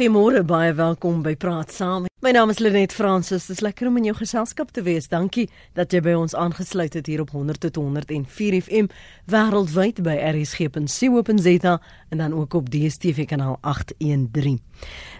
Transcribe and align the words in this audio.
Goeiemôre, 0.00 0.40
baie 0.48 0.72
welkom 0.72 1.20
by 1.20 1.34
Praat 1.36 1.74
Saam. 1.76 2.09
My 2.20 2.34
naam 2.36 2.50
is 2.52 2.58
Lenet 2.58 2.92
Fransis. 2.92 3.46
Dit 3.46 3.56
is 3.56 3.62
lekker 3.64 3.88
om 3.88 3.94
in 3.96 4.10
jou 4.10 4.12
geselskap 4.18 4.74
te 4.76 4.82
wees. 4.84 5.06
Dankie 5.08 5.46
dat 5.72 5.94
jy 5.96 6.02
by 6.04 6.12
ons 6.20 6.34
aangesluit 6.36 6.92
het 6.92 7.06
hier 7.08 7.22
op 7.24 7.30
100.104 7.32 8.58
FM 8.60 8.90
wêreldwyd 9.32 10.02
by 10.04 10.18
rsg.co.za 10.28 11.78
en 12.10 12.20
dan 12.20 12.34
ook 12.36 12.58
op 12.58 12.68
DStv 12.68 13.24
kanaal 13.30 13.56
813. 13.64 14.58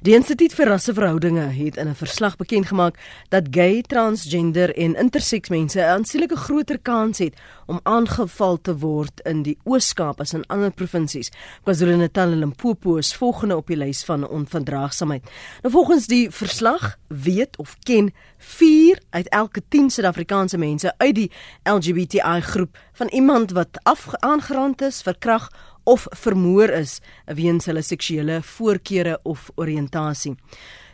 Die 0.05 0.13
Instituut 0.17 0.53
vir 0.57 0.69
Rasseverhoudinge 0.75 1.47
het 1.57 1.77
in 1.81 1.89
'n 1.89 1.95
verslag 1.95 2.37
bekend 2.37 2.67
gemaak 2.67 3.01
dat 3.29 3.49
gay, 3.51 3.83
transgender 3.83 4.77
en 4.77 4.95
interseks 4.95 5.49
mense 5.49 5.81
'n 5.81 5.89
aansienlike 5.97 6.37
groter 6.37 6.79
kans 6.79 7.19
het 7.19 7.35
om 7.67 7.81
aangeval 7.83 8.61
te 8.61 8.77
word 8.79 9.21
in 9.25 9.43
die 9.43 9.59
Oos-Kaap 9.65 10.21
as 10.21 10.33
in 10.33 10.47
ander 10.47 10.71
provinsies. 10.71 11.31
KwaZulu-Natal 11.63 12.33
en 12.33 12.39
Limpopo 12.39 12.97
is 12.97 13.15
volgende 13.15 13.57
op 13.57 13.67
die 13.67 13.77
lys 13.77 14.05
van 14.05 14.29
onverdraagsaamheid. 14.29 15.23
Nou 15.63 15.73
volgens 15.73 16.07
die 16.07 16.31
verslag 16.31 16.90
weet 17.09 17.57
of 17.59 17.77
ken 17.83 18.13
4 18.39 19.01
uit 19.11 19.29
elke 19.29 19.63
10 19.69 19.91
Suid-Afrikaanse 19.91 20.59
mense 20.59 20.95
uit 20.97 21.15
die 21.15 21.31
LGBTI 21.65 22.41
groep 22.41 22.79
van 22.93 23.09
iemand 23.09 23.51
wat 23.51 23.79
aangerand 24.21 24.83
is, 24.83 25.03
verkragt 25.03 25.55
of 25.85 26.07
vermoor 26.11 26.69
is 26.69 27.01
weens 27.25 27.67
hulle 27.67 27.83
seksuele 27.83 28.43
voorkeure 28.43 29.19
of 29.23 29.51
oriëntasie. 29.55 30.37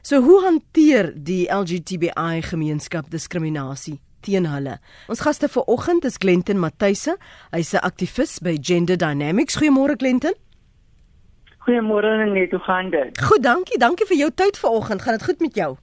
So 0.06 0.20
hoe 0.22 0.42
hanteer 0.44 1.12
die 1.14 1.46
LGBTI 1.50 2.42
gemeenskap 2.46 3.10
diskriminasie 3.10 3.98
teen 4.22 4.46
hulle? 4.46 4.78
Ons 5.10 5.24
gaste 5.26 5.48
vir 5.50 5.66
oggend 5.66 6.06
is 6.06 6.18
Glenton 6.22 6.60
Matthys. 6.62 7.08
Hy's 7.50 7.74
'n 7.74 7.82
aktivis 7.82 8.38
by 8.38 8.56
Gender 8.60 8.96
Dynamics. 8.96 9.56
Goeiemôre 9.58 9.96
Glenton. 9.96 10.34
Goeiemôre 11.66 12.30
net, 12.30 12.50
hoe 12.50 12.60
gaan 12.60 12.90
dit? 12.90 13.18
Goed, 13.18 13.42
dankie. 13.42 13.78
Dankie 13.78 14.06
vir 14.06 14.16
jou 14.16 14.30
tyd 14.30 14.58
vanoggend. 14.58 15.02
Gaan 15.02 15.16
dit 15.18 15.24
goed 15.24 15.40
met 15.40 15.54
jou? 15.54 15.76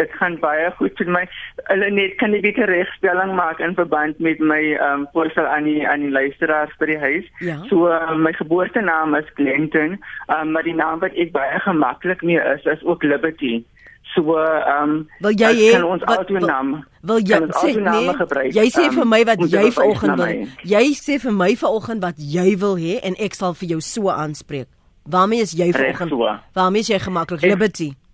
Dit 0.00 0.16
gaan 0.20 0.36
baie 0.42 0.70
goed 0.78 0.98
met 1.02 1.12
my. 1.16 1.24
Hulle 1.70 1.90
net 1.94 2.16
kan 2.20 2.32
nie 2.34 2.42
bietjie 2.44 2.68
regstelling 2.70 3.34
maak 3.38 3.60
in 3.64 3.76
verband 3.78 4.18
met 4.18 4.40
my 4.52 4.60
ehm 4.74 5.04
um, 5.04 5.08
voorstel 5.14 5.46
aan 5.46 5.68
die 5.68 5.80
aan 5.88 6.06
die 6.06 6.14
luisteraars 6.14 6.76
by 6.80 6.90
die 6.92 7.00
huis. 7.06 7.26
Ja. 7.46 7.58
So 7.72 7.88
uh, 7.88 8.16
my 8.16 8.32
geboortenaam 8.38 9.18
is 9.20 9.28
Clinton, 9.38 9.98
um, 10.28 10.54
maar 10.54 10.66
die 10.66 10.76
naam 10.76 11.02
wat 11.04 11.16
ek 11.16 11.34
baie 11.36 11.60
gemaklik 11.66 12.24
mee 12.26 12.40
is 12.54 12.64
is 12.64 12.84
ook 12.84 13.06
Liberty. 13.06 13.60
So 14.14 14.38
ehm 14.38 14.82
um, 14.82 14.96
wil 15.20 15.36
jy 15.38 15.52
hê 15.60 15.70
ons 15.84 16.02
ouer 16.02 16.46
naam 16.46 16.74
wil 17.06 17.20
jy 17.24 17.38
sê 17.54 17.70
nee, 17.78 18.12
gebruik, 18.18 18.50
jy 18.56 18.66
sê 18.74 18.88
vir 18.92 19.06
my 19.08 19.22
wat 19.28 19.44
um, 19.44 19.48
jy 19.48 19.70
vanoggend 19.76 20.20
wil. 20.20 20.42
Jy 20.72 20.84
sê 20.98 21.16
vir 21.22 21.34
my 21.36 21.54
vanoggend 21.56 22.04
wat 22.04 22.18
jy 22.18 22.50
wil 22.60 22.76
hê 22.80 22.98
en 23.06 23.16
ek 23.22 23.38
sal 23.38 23.56
vir 23.60 23.76
jou 23.76 23.80
so 23.84 24.12
aanspreek. 24.12 24.68
Waarmee 25.10 25.46
is 25.46 25.54
jy 25.56 25.70
vanoggend? 25.72 26.42
Waarmee 26.54 26.84
is 26.84 26.90
jy 26.92 26.98
gemaklik? 27.00 27.46
Liberty. 27.46 27.92
Ek, 27.94 28.09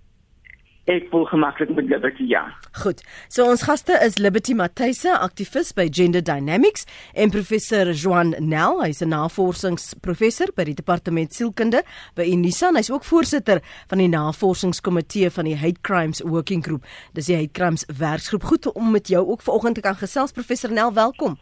Ek 0.86 1.08
voel 1.10 1.24
gemaklik 1.26 1.72
met 1.74 1.88
Liberty 1.90 2.22
ja. 2.30 2.44
Goed. 2.78 3.00
So 3.26 3.42
ons 3.50 3.64
gaste 3.66 3.96
is 4.06 4.20
Liberty 4.22 4.54
Matthys, 4.54 5.00
aktivis 5.10 5.72
by 5.74 5.88
Gender 5.90 6.22
Dynamics 6.22 6.86
en 7.18 7.32
professor 7.34 7.90
Joan 7.90 8.36
Nel, 8.38 8.78
hy's 8.84 9.02
'n 9.02 9.10
navorsingsprofessor 9.10 10.52
by 10.54 10.62
die 10.62 10.74
departement 10.78 11.34
sielkunde 11.34 11.82
by 12.14 12.22
Unisa. 12.22 12.70
Hy's 12.70 12.90
ook 12.90 13.02
voorsitter 13.02 13.60
van 13.88 13.98
die 13.98 14.08
navorsingskomitee 14.08 15.30
van 15.30 15.44
die 15.44 15.56
Hate 15.56 15.80
Crimes 15.82 16.22
Working 16.22 16.62
Group. 16.62 16.84
Dis 17.14 17.26
die 17.26 17.36
Hate 17.36 17.52
Crimes 17.52 17.84
werksgroep. 17.86 18.44
Goed 18.44 18.72
om 18.72 18.90
met 18.92 19.08
jou 19.08 19.26
ook 19.26 19.42
vanoggend 19.42 19.74
te 19.74 19.80
kan 19.80 19.96
gesels 19.96 20.30
professor 20.30 20.70
Nel. 20.70 20.92
Welkom. 20.92 21.36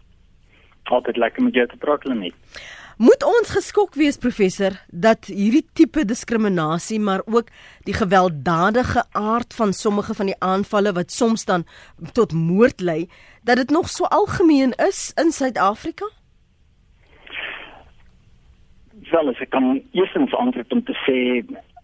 Altyd 0.85 1.17
lekker 1.17 1.43
met 1.43 1.55
jou 1.55 1.67
te 1.69 1.77
praat, 1.77 2.05
Lenet. 2.05 2.33
Moet 2.95 3.25
ons 3.27 3.51
geskok 3.51 3.97
wees 3.99 4.15
professor 4.23 4.77
dat 4.87 5.27
hierdie 5.27 5.65
tipe 5.75 6.05
diskriminasie 6.07 7.01
maar 7.03 7.25
ook 7.27 7.51
die 7.89 7.95
gewelddadige 7.95 9.03
aard 9.11 9.55
van 9.55 9.73
sommige 9.73 10.15
van 10.15 10.31
die 10.31 10.39
aanvalle 10.39 10.93
wat 10.95 11.11
soms 11.11 11.45
dan 11.45 11.67
tot 12.15 12.33
moord 12.33 12.81
lei 12.81 13.09
dat 13.43 13.57
dit 13.57 13.71
nog 13.71 13.89
so 13.89 14.05
algemeen 14.05 14.73
is 14.79 15.11
in 15.19 15.35
Suid-Afrika? 15.35 16.07
Wel, 19.11 19.35
ek 19.35 19.51
kan 19.51 19.83
eerstens 19.93 20.35
antwoord 20.35 20.73
om 20.73 20.85
te 20.87 20.95
sê 21.03 21.19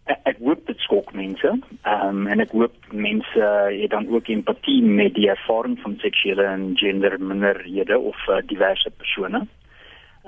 ek 0.06 0.38
hoop 0.38 0.62
dit 0.66 0.78
skok 0.86 1.10
mense. 1.14 1.58
Ehm 1.82 2.22
um, 2.22 2.26
en 2.30 2.40
ek 2.40 2.54
hoop 2.54 2.74
mense 2.94 3.50
het 3.66 3.90
dan 3.90 4.06
ook 4.08 4.30
empatie 4.30 4.82
met 4.82 5.14
die 5.18 5.28
ervaring 5.30 5.74
van 5.82 5.98
seksuele 5.98 6.46
en 6.46 6.70
gender 6.78 7.18
minderhede 7.18 7.98
of 7.98 8.28
uh, 8.28 8.38
diverse 8.46 8.90
persone 8.90 9.46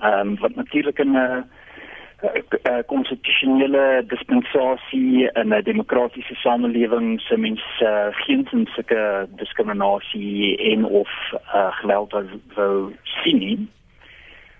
ehm 0.01 0.29
um, 0.29 0.39
wat 0.39 0.55
natuurlik 0.55 0.99
'n 0.99 1.45
'n 2.23 2.85
konstitusionele 2.87 4.05
dispensasie 4.07 5.31
in 5.33 5.55
'n 5.55 5.63
demokratiese 5.63 6.35
samelewing 6.35 7.21
se 7.21 7.37
mens 7.37 7.63
uh, 7.81 8.07
geen 8.11 8.49
sulke 8.75 9.29
diskriminasie 9.37 10.57
en 10.59 10.85
of 10.85 11.11
uh, 11.55 11.73
geweld 11.73 12.13
wou 12.55 12.95
sien 13.03 13.39
nie. 13.39 13.69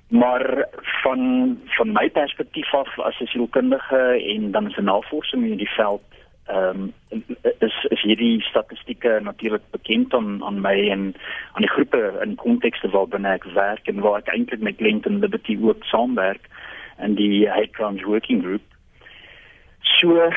Maar 0.09 0.69
van 1.03 1.59
van 1.67 1.93
my 1.93 2.11
perspektief 2.11 2.75
af 2.75 2.99
as 2.99 3.21
'n 3.21 3.27
sielkundige 3.27 4.03
en 4.35 4.51
dan 4.51 4.67
as 4.67 4.77
'n 4.77 4.85
navorser 4.85 5.39
in 5.39 5.57
die 5.57 5.71
veld 5.71 6.03
ehm 6.53 6.81
um, 7.13 7.25
is 7.67 7.77
is 7.95 8.03
hierdie 8.03 8.43
statistieke 8.43 9.21
natuurlik 9.23 9.65
bekend 9.71 10.15
aan 10.15 10.45
aan 10.45 10.61
my 10.61 10.77
en 10.95 11.03
aan 11.53 11.65
die 11.65 11.75
groepe 11.75 12.01
in 12.25 12.35
kontekste 12.41 12.91
waarbinne 12.95 13.35
ek 13.39 13.47
werk 13.55 13.89
en 13.93 14.03
waar 14.05 14.19
ek 14.21 14.33
eintlik 14.35 14.61
met 14.69 14.81
Lent 14.81 15.07
and 15.07 15.25
Liberty 15.25 15.57
ook 15.61 15.85
saamwerk 15.91 16.49
in 16.99 17.15
die 17.15 17.49
Hate 17.49 17.73
Crimes 17.79 18.05
Working 18.05 18.43
Group. 18.43 18.63
So 19.81 20.31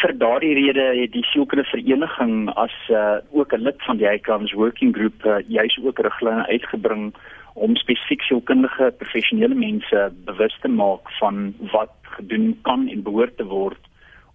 vir 0.00 0.14
daardie 0.20 0.54
rede 0.54 0.86
het 1.00 1.12
die 1.12 1.24
sielkundige 1.32 1.70
vereniging 1.74 2.48
as 2.54 2.76
uh, 2.90 3.18
ook 3.30 3.52
'n 3.52 3.66
lid 3.66 3.82
van 3.88 3.96
die 3.96 4.06
Hate 4.06 4.24
Crimes 4.28 4.52
Working 4.52 4.94
Group 4.96 5.24
uh, 5.24 5.40
juis 5.48 5.78
ook 5.82 5.98
riglyne 5.98 6.46
uitgebring 6.46 7.14
om 7.54 7.76
spesifiek 7.76 8.22
sielkundige 8.22 8.92
professionele 8.98 9.54
mense 9.54 10.12
bewus 10.24 10.56
te 10.60 10.68
maak 10.68 11.10
van 11.18 11.54
wat 11.72 11.92
gedoen 12.16 12.58
kan 12.62 12.88
en 12.88 13.02
behoort 13.02 13.36
te 13.36 13.44
word 13.44 13.80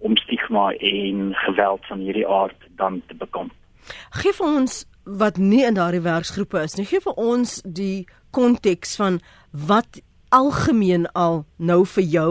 om 0.02 0.18
stigma 0.18 0.72
en 0.74 1.34
geweld 1.46 1.86
van 1.86 2.00
hierdie 2.00 2.28
aard 2.28 2.70
dan 2.78 3.02
te 3.08 3.16
bekom. 3.16 3.52
Geef 4.22 4.42
ons 4.42 4.86
wat 5.04 5.38
nie 5.38 5.64
in 5.66 5.78
daardie 5.78 6.04
werksgroepe 6.06 6.62
is 6.62 6.78
nie. 6.78 6.86
Geef 6.86 7.08
vir 7.10 7.18
ons 7.18 7.62
die 7.66 8.08
konteks 8.32 8.96
van 9.00 9.20
wat 9.68 10.02
algemeen 10.32 11.08
al 11.18 11.44
nou 11.58 11.84
vir 11.96 12.04
jou 12.04 12.30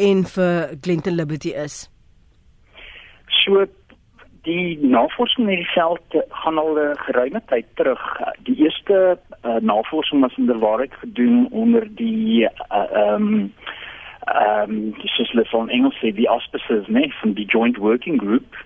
en 0.00 0.24
vir 0.34 0.76
Glenton 0.80 1.18
Liberty 1.18 1.52
is. 1.64 1.88
So 3.42 3.66
die 4.46 4.78
navorsing 4.80 5.48
in 5.48 5.60
die 5.62 5.72
veld 5.74 6.16
gaan 6.42 6.58
al 6.58 6.78
'n 6.78 6.96
geruime 7.06 7.42
tyd 7.46 7.66
terug. 7.74 8.02
Die 8.42 8.56
eerste 8.56 9.18
uh, 9.44 9.56
navorsing 9.60 10.20
was 10.20 10.36
in 10.36 10.46
die 10.46 10.58
waarheid 10.58 10.94
gedoen 10.94 11.48
onder 11.50 11.86
die 11.94 12.48
uh, 12.70 13.14
um 13.14 13.52
ehm 14.24 14.70
um, 14.70 14.94
is 15.02 15.16
hulle 15.16 15.44
van 15.44 15.68
Engels 15.68 15.98
sê 15.98 16.12
die 16.14 16.28
auspices 16.28 16.86
nee 16.86 17.14
van 17.20 17.32
die 17.32 17.46
joint 17.46 17.76
working 17.76 18.20
group 18.20 18.56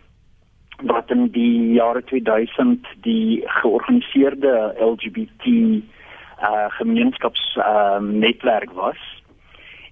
wat 0.85 1.11
in 1.11 1.31
die 1.33 1.73
jare 1.73 2.05
2000 2.05 2.87
die 3.01 3.43
georganiseerde 3.61 4.75
LGBT 4.79 5.45
uh 5.47 6.69
gemeenskaps 6.69 7.57
ehm 7.57 8.05
um, 8.05 8.19
netwerk 8.19 8.71
was. 8.73 9.01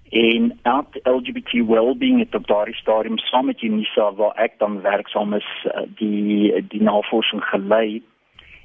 En 0.09 0.59
at 0.61 0.99
LGBT 1.03 1.51
wellbeing 1.67 2.19
het 2.19 2.35
op 2.35 2.47
daardie 2.47 2.75
stadium 2.75 3.17
saam 3.17 3.45
met 3.45 3.61
Unisa 3.61 4.13
waar 4.13 4.35
ek 4.35 4.53
dan 4.57 4.81
werksaam 4.81 5.33
is 5.33 5.49
uh, 5.65 5.81
die 5.95 6.65
die 6.67 6.81
navorsing 6.81 7.43
gelei. 7.43 8.03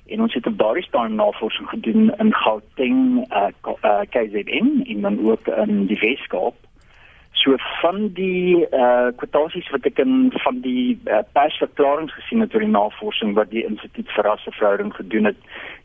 En 0.06 0.20
ons 0.20 0.34
het 0.34 0.46
op 0.46 0.58
daardie 0.58 0.84
stadium 0.84 1.14
navorsing 1.14 1.68
gedoen 1.68 2.12
in 2.16 2.34
Gauteng, 2.34 3.26
uh, 3.32 3.48
uh 3.82 4.00
KZN 4.10 4.82
en 4.86 5.00
dan 5.00 5.30
ook 5.30 5.46
in 5.46 5.86
die 5.86 5.98
Weskaap 5.98 6.54
So 7.40 7.54
van 7.80 8.12
die 8.12 8.66
eh 8.68 8.80
uh, 8.80 9.12
kwotasies 9.16 9.68
wat 9.72 9.86
ek 9.88 9.98
in 10.02 10.32
van 10.44 10.58
die 10.60 10.98
uh, 11.08 11.22
persverklaringe 11.32 12.12
gesien 12.12 12.44
het 12.44 12.54
oor 12.54 12.64
die 12.66 12.74
navorsing 12.74 13.32
wat 13.38 13.48
die 13.50 13.64
instituut 13.64 14.12
vir 14.16 14.28
rasseverhouding 14.28 14.92
gedoen 14.94 15.30
het, 15.30 15.38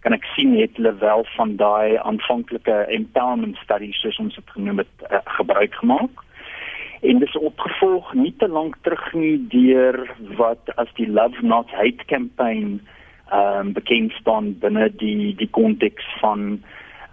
kan 0.03 0.13
ek 0.17 0.27
sien 0.35 0.57
het 0.59 0.75
hulle 0.75 0.91
wel 0.99 1.23
van 1.37 1.55
daai 1.55 1.95
aanvanklike 1.97 2.75
empowerment 2.97 3.55
studies 3.63 4.01
soos 4.03 4.19
ons 4.19 4.35
dit 4.35 4.51
genoem 4.57 4.83
het 4.83 5.07
uh, 5.07 5.23
gebruik 5.37 5.79
gemaak. 5.79 6.25
En 7.07 7.23
dis 7.23 7.39
opgevolg 7.39 8.13
nie 8.13 8.33
te 8.43 8.51
lank 8.51 8.75
terug 8.81 9.13
nie 9.13 9.37
deur 9.55 10.01
wat 10.41 10.75
as 10.75 10.91
die 10.99 11.07
Love 11.07 11.39
Not 11.39 11.71
Hate 11.71 12.11
campaign 12.11 12.81
ehm 13.31 13.59
um, 13.59 13.73
bekend 13.73 14.11
staan 14.19 14.57
binne 14.59 14.89
die 14.99 15.35
die 15.39 15.49
konteks 15.49 16.05
van 16.19 16.59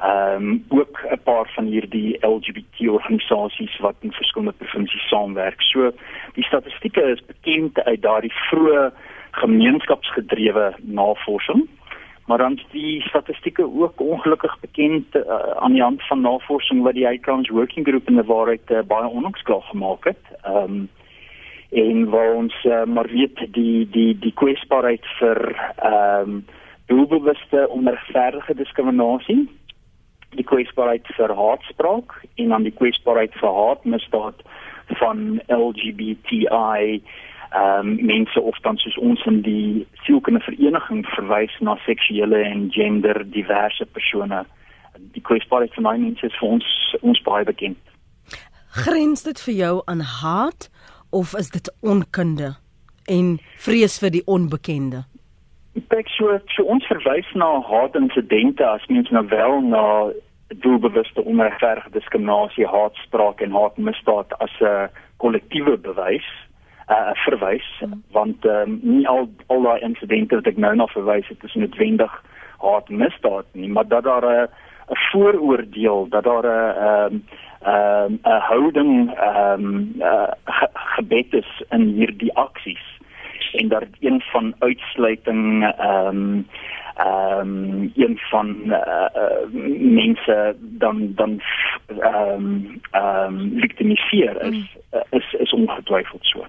ehm 0.03 0.43
um, 0.43 0.65
ook 0.69 1.05
'n 1.11 1.23
paar 1.23 1.51
van 1.55 1.65
hierdie 1.65 2.27
LGBT 2.27 2.89
organisasies 2.89 3.79
wat 3.79 3.95
in 4.01 4.13
verskillende 4.13 4.59
provinsies 4.59 5.09
saamwerk. 5.09 5.63
So 5.63 5.93
die 6.35 6.45
statistieke 6.45 7.03
is 7.03 7.25
bekend 7.25 7.85
uit 7.85 8.03
daardie 8.03 8.33
vroeë 8.33 8.93
gemeenskapsgedrewe 9.31 10.75
navorsing. 10.81 11.69
Maar 12.27 12.39
dan 12.39 12.61
die 12.71 13.01
statistieke 13.01 13.81
ook 13.81 14.01
ongelukkig 14.01 14.61
bekend 14.61 15.15
uh, 15.15 15.23
aan 15.57 15.73
die 15.73 15.83
hand 15.83 16.07
van 16.07 16.21
navorsing 16.21 16.83
wat 16.83 16.95
die 16.95 17.13
Icons 17.13 17.49
Working 17.49 17.87
Group 17.87 18.09
in 18.09 18.15
die 18.15 18.25
waarheid 18.25 18.71
uh, 18.71 18.81
baie 18.87 19.09
onlangs 19.09 19.43
klaar 19.43 19.63
gemaak 19.63 20.05
het. 20.05 20.25
Ehm 20.43 20.57
um, 20.57 20.89
en 21.71 22.09
waar 22.09 22.35
ons 22.35 22.65
uh, 22.65 22.85
maar 22.85 23.09
weet 23.09 23.47
die 23.53 23.89
die 23.91 24.19
die 24.19 24.33
kwesbaarheid 24.33 25.07
vir 25.19 25.57
ehm 25.77 26.31
um, 26.31 26.45
doelbewuste 26.87 27.69
onregverdige 27.69 28.55
diskriminasie 28.55 29.49
die 30.37 30.47
kwesbaarheid 30.47 31.07
vir 31.17 31.35
haatspraak 31.37 32.15
en 32.41 32.49
dan 32.55 32.67
die 32.67 32.75
kwesbaarheid 32.77 33.35
vir 33.41 33.53
haatmisdaad 33.59 34.43
van 35.01 35.41
LGBTI 35.49 37.03
ehm 37.53 37.89
um, 37.89 38.07
mense 38.09 38.41
of 38.41 38.57
dan 38.65 38.79
soos 38.81 38.97
ons 38.97 39.25
in 39.29 39.43
die 39.45 39.87
sielkunde 40.07 40.41
vereniging 40.41 41.05
verwys 41.13 41.53
na 41.61 41.77
seksuele 41.85 42.39
en 42.49 42.71
gender 42.73 43.31
diverse 43.31 43.85
persone. 43.93 44.45
Die 45.13 45.21
kwesbaarheid 45.21 45.75
van 45.75 46.01
mense 46.01 46.27
is 46.27 46.39
vir 46.41 46.49
ons 46.49 46.69
ons 47.01 47.21
baie 47.29 47.45
bekend. 47.45 47.79
Grens 48.73 49.23
dit 49.29 49.41
vir 49.45 49.55
jou 49.55 49.75
aan 49.85 50.01
haat 50.01 50.71
of 51.11 51.37
is 51.37 51.51
dit 51.53 51.69
onkunde 51.81 52.55
en 53.05 53.39
vrees 53.61 53.99
vir 54.01 54.17
die 54.17 54.25
onbekende 54.25 55.05
Ek 55.73 56.09
sou 56.13 56.35
so 56.53 56.65
ons 56.69 56.85
verwys 56.85 57.29
na 57.33 57.49
haatinsidente 57.65 58.65
as 58.67 58.85
mens 58.93 59.09
nou 59.11 59.25
wel 59.29 59.61
na 59.73 59.85
doelbewuste 60.61 61.25
onregverdige 61.25 61.91
diskriminasie, 61.95 62.67
haatspraak 62.69 63.41
en 63.41 63.57
haatmisdaad 63.57 64.35
as 64.45 64.53
'n 64.61 64.91
kollektiewe 65.17 65.77
bewys 65.77 66.29
uh 66.91 67.15
verwys 67.25 67.69
mm. 67.81 68.03
want 68.13 68.45
um, 68.45 68.81
nie 68.83 69.09
al 69.09 69.29
al 69.47 69.63
daai 69.63 69.81
insidente 69.81 70.35
wat 70.35 70.47
ek 70.47 70.57
nou 70.57 70.75
na 70.77 70.87
verwys 70.93 71.29
het 71.29 71.45
is 71.45 71.55
noodwendig 71.55 72.13
haatmisdaad 72.59 73.47
nie, 73.53 73.69
maar 73.69 73.89
dat 73.89 74.05
daar 74.05 74.27
'n 74.27 74.49
'n 74.93 75.01
vooroordeel, 75.11 76.09
dat 76.09 76.25
daar 76.25 76.47
'n 76.47 76.77
ehm 76.87 77.15
'n 77.15 78.13
um, 78.13 78.21
'n 78.25 78.41
houding 78.51 79.15
ehm 79.15 79.65
um, 79.65 79.93
uh, 79.99 80.33
ge 80.45 80.69
gebed 80.73 81.33
is 81.33 81.63
in 81.71 81.87
hierdie 81.97 82.35
aksies 82.35 82.92
en 83.55 83.69
dat 83.69 83.87
een 84.01 84.21
van 84.21 84.55
uitsluiting 84.59 85.73
ehm 85.79 86.17
um, 86.17 86.47
ehm 86.95 87.49
um, 87.49 87.93
een 87.95 88.19
van 88.19 88.57
uh, 88.65 89.07
uh, 89.17 89.63
mense 89.79 90.57
dan 90.59 91.13
dan 91.15 91.41
ehm 91.87 92.33
um, 92.33 92.81
ehm 92.91 93.39
um, 93.39 93.53
victimiseer 93.57 94.43
is, 94.43 94.77
mm. 94.91 95.03
is 95.11 95.33
is 95.33 95.53
ongetwyfeld 95.53 96.25
so. 96.25 96.47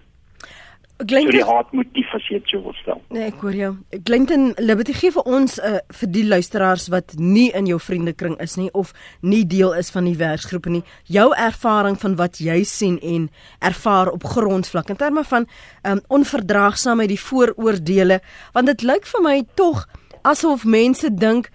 Glenton, 0.98 1.32
so 1.32 1.38
die 1.38 1.48
hartmotief 1.48 2.12
as 2.14 2.26
jy 2.30 2.38
dit 2.38 2.52
wil 2.62 2.76
stel. 2.78 3.00
Nee, 3.14 3.32
ek 3.32 3.42
hoor 3.42 3.56
jou. 3.58 3.72
Glenton 4.06 4.52
Liberty 4.62 4.94
gee 4.94 5.12
vir 5.16 5.26
ons 5.26 5.58
uh, 5.58 5.80
vir 6.00 6.12
die 6.14 6.24
luisteraars 6.28 6.86
wat 6.94 7.16
nie 7.18 7.48
in 7.58 7.66
jou 7.68 7.80
vriendekring 7.82 8.38
is 8.44 8.54
nie 8.60 8.70
of 8.78 8.94
nie 9.26 9.42
deel 9.50 9.74
is 9.80 9.90
van 9.94 10.06
die 10.06 10.16
werksgroepe 10.20 10.70
nie, 10.70 10.84
jou 11.10 11.32
ervaring 11.34 11.98
van 12.00 12.18
wat 12.20 12.38
jy 12.44 12.60
sien 12.70 13.00
en 13.02 13.26
ervaar 13.66 14.14
op 14.14 14.28
grondvlak 14.36 14.94
in 14.94 15.02
terme 15.02 15.26
van 15.28 15.50
um, 15.82 16.04
onverdraagsaamheid, 16.20 17.10
die 17.10 17.20
vooroordeele, 17.20 18.22
want 18.54 18.70
dit 18.70 18.86
lyk 18.86 19.10
vir 19.10 19.26
my 19.26 19.38
tog 19.58 19.88
asof 20.24 20.64
mense 20.64 21.10
dink 21.10 21.50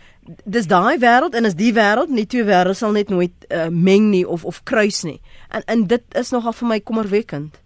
dis 0.45 0.67
daai 0.69 0.99
wêreld 1.01 1.39
en 1.39 1.49
is 1.49 1.57
die 1.57 1.71
wêreld 1.77 2.11
nie 2.13 2.27
twee 2.29 2.45
wêrelde 2.45 2.77
sal 2.77 2.93
net 2.93 3.09
nooit 3.09 3.47
uh, 3.49 3.71
meng 3.71 4.11
nie 4.11 4.27
of 4.27 4.45
of 4.45 4.61
kruis 4.69 5.05
nie. 5.09 5.21
En 5.49 5.65
en 5.67 5.87
dit 5.89 6.21
is 6.21 6.35
nogal 6.35 6.53
vir 6.53 6.69
my 6.75 6.81
kommerwekkend. 6.81 7.63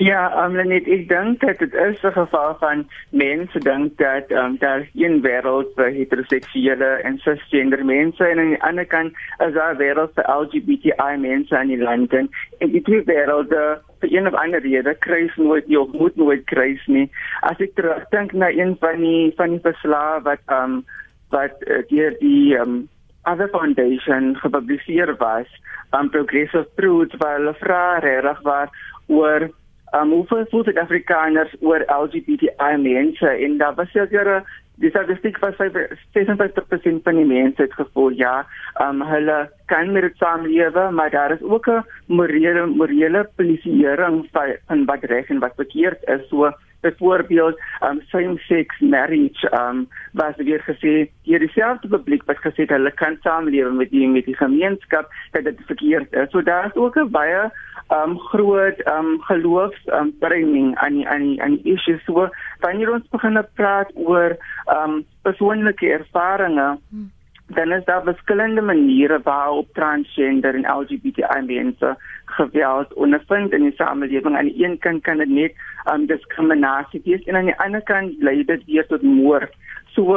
Ja, 0.00 0.30
um, 0.40 0.54
net 0.56 0.86
ek 0.88 1.02
dink 1.10 1.42
dat 1.44 1.58
dit 1.60 1.74
is 1.76 1.98
'n 2.00 2.12
geval 2.12 2.54
van 2.60 2.86
mense 3.12 3.58
dink 3.60 3.98
dat 3.98 4.30
um, 4.32 4.56
daar 4.58 4.88
een 4.96 5.20
wêreld 5.20 5.74
vir 5.76 5.90
heteroseksuele 5.92 6.88
en 7.04 7.18
cisgender 7.18 7.84
mense 7.84 8.24
en 8.24 8.38
aan 8.38 8.48
die 8.54 8.62
ander 8.62 8.86
kant 8.86 9.12
is 9.46 9.52
daar 9.52 9.74
'n 9.74 9.78
wêreld 9.82 10.14
vir 10.14 10.24
LGBTI 10.24 11.16
mense 11.18 11.60
in 11.60 11.68
die 11.68 11.82
land 11.82 12.12
en 12.12 12.30
die 12.58 12.82
twee 12.82 13.04
wêrelde 13.04 13.76
vir 14.00 14.12
een 14.12 14.26
of 14.26 14.34
ander 14.34 14.60
rede 14.60 14.94
kruis 14.94 15.36
nooit 15.36 15.68
nie 15.68 15.80
of 15.80 15.92
moet 15.92 16.16
nooit 16.16 16.44
kruis 16.44 16.86
nie. 16.86 17.10
As 17.42 17.60
ek 17.60 17.74
terugdink 17.74 18.32
na 18.32 18.48
een 18.48 18.76
van 18.80 18.96
die 18.96 19.32
van 19.36 19.50
die 19.50 19.60
verslae 19.60 20.22
wat 20.22 20.40
um 20.48 20.84
wat 21.28 21.60
uh, 21.68 21.84
deur 21.88 22.16
die 22.20 22.56
um 22.56 22.88
Other 23.28 23.48
Foundation 23.48 24.36
gepubliseer 24.36 25.16
was, 25.18 25.46
um 25.92 26.10
Progressive 26.10 26.68
Truth 26.76 27.16
waar 27.18 27.36
hulle 27.36 27.54
vra 27.54 27.98
reg 27.98 28.40
was 28.42 28.68
oor 29.06 29.50
um, 29.92 30.10
hoeveel 30.10 30.46
voel 30.50 30.64
Suid-Afrikaners 30.64 31.54
oor 31.60 31.84
LGBTI 31.86 32.76
mense 32.78 33.28
en 33.28 33.58
daar 33.58 33.74
was 33.74 33.90
seker 33.90 34.42
dis 34.80 34.90
statistiek 34.94 35.38
was 35.42 35.58
56% 35.60 37.02
van 37.04 37.18
die 37.20 37.26
mense 37.28 37.62
het 37.62 37.74
gevoel 37.76 38.16
ja, 38.16 38.46
um, 38.80 39.02
hulle 39.04 39.38
kan 39.68 39.92
met 39.92 40.06
dit 40.06 40.16
saamlewe, 40.16 40.90
maar 40.90 41.10
daar 41.10 41.34
is 41.36 41.42
ook 41.42 41.68
'n 41.68 41.84
morele 42.06 42.66
morele 42.66 43.28
polisieering 43.36 44.26
van 44.32 44.84
wat 44.84 45.04
reg 45.04 45.28
en 45.28 45.38
wat 45.38 45.52
verkeerd 45.56 46.08
is. 46.08 46.28
So 46.28 46.52
byvoorbeeld 46.80 47.60
um 47.82 48.00
same 48.08 48.38
sex 48.48 48.78
marriage 48.80 49.50
um 49.52 49.88
was 50.12 50.36
weer 50.36 50.62
gesê 50.68 51.10
hier 51.22 51.38
dieselfde 51.38 51.88
publiek 51.88 52.24
wat 52.24 52.40
gesê 52.44 52.66
het 52.66 52.74
hulle 52.76 52.92
kan 53.02 53.18
saamlewe 53.22 53.72
met 53.72 53.90
die 53.90 54.08
met 54.08 54.24
die 54.24 54.36
gemeenskap 54.36 55.12
dat 55.32 55.44
dit 55.44 55.60
verkeerd 55.66 56.12
is. 56.12 56.30
So 56.30 56.42
daar 56.42 56.66
is 56.66 56.74
ook 56.74 56.96
'n 56.96 57.10
baie 57.10 57.50
um 57.90 58.18
groot 58.18 58.78
um 58.86 59.20
geloofs 59.20 59.86
um 59.86 60.12
bringing 60.18 60.76
aan 60.76 60.92
die 60.92 61.08
aan 61.08 61.20
die 61.20 61.42
aan 61.42 61.56
die 61.56 61.72
issues 61.74 62.04
so 62.04 62.28
wanneer 62.60 62.92
ons 62.92 63.08
begin 63.08 63.44
praat 63.54 63.90
oor 63.94 64.36
um 64.76 65.04
persoonlike 65.22 65.86
ervarings 65.86 66.80
hmm. 66.90 67.10
Dan 67.54 67.72
is 67.72 67.84
daar 67.84 68.02
verskillende 68.02 68.62
maniere 68.62 69.20
waarop 69.22 69.72
transgender 69.74 70.54
en 70.54 70.66
LGBTI 70.66 71.40
mense 71.46 71.96
geweld 72.24 72.94
ondervind 72.94 73.52
in 73.52 73.62
die 73.68 73.74
samelewing 73.76 74.36
aan 74.36 74.50
die 74.50 74.64
een 74.64 74.78
kant 74.78 75.02
kan 75.02 75.18
dit 75.18 75.28
net 75.28 75.64
um 75.92 76.06
diskriminasie 76.06 77.02
wees 77.04 77.24
en 77.24 77.36
aan 77.36 77.50
die 77.50 77.58
ander 77.58 77.82
kant 77.82 78.12
lei 78.18 78.44
dit 78.44 78.64
weer 78.66 78.86
tot 78.86 79.02
moord 79.02 79.52
so 79.96 80.16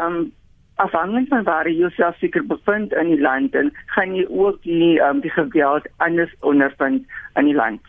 um 0.00 0.32
afhangend 0.76 1.28
van 1.28 1.44
waar 1.44 1.68
jy 1.68 1.76
jouself 1.76 2.16
seker 2.20 2.44
bevind 2.46 2.92
in 2.92 3.12
die 3.14 3.20
land 3.20 3.54
gaan 3.94 4.14
jy 4.16 4.26
ook 4.28 4.62
die 4.62 4.98
um, 5.00 5.20
die 5.24 5.32
geweld 5.32 5.86
anders 5.96 6.34
ondervind 6.40 7.06
in 7.34 7.48
die 7.48 7.54
land. 7.56 7.80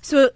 So 0.00 0.30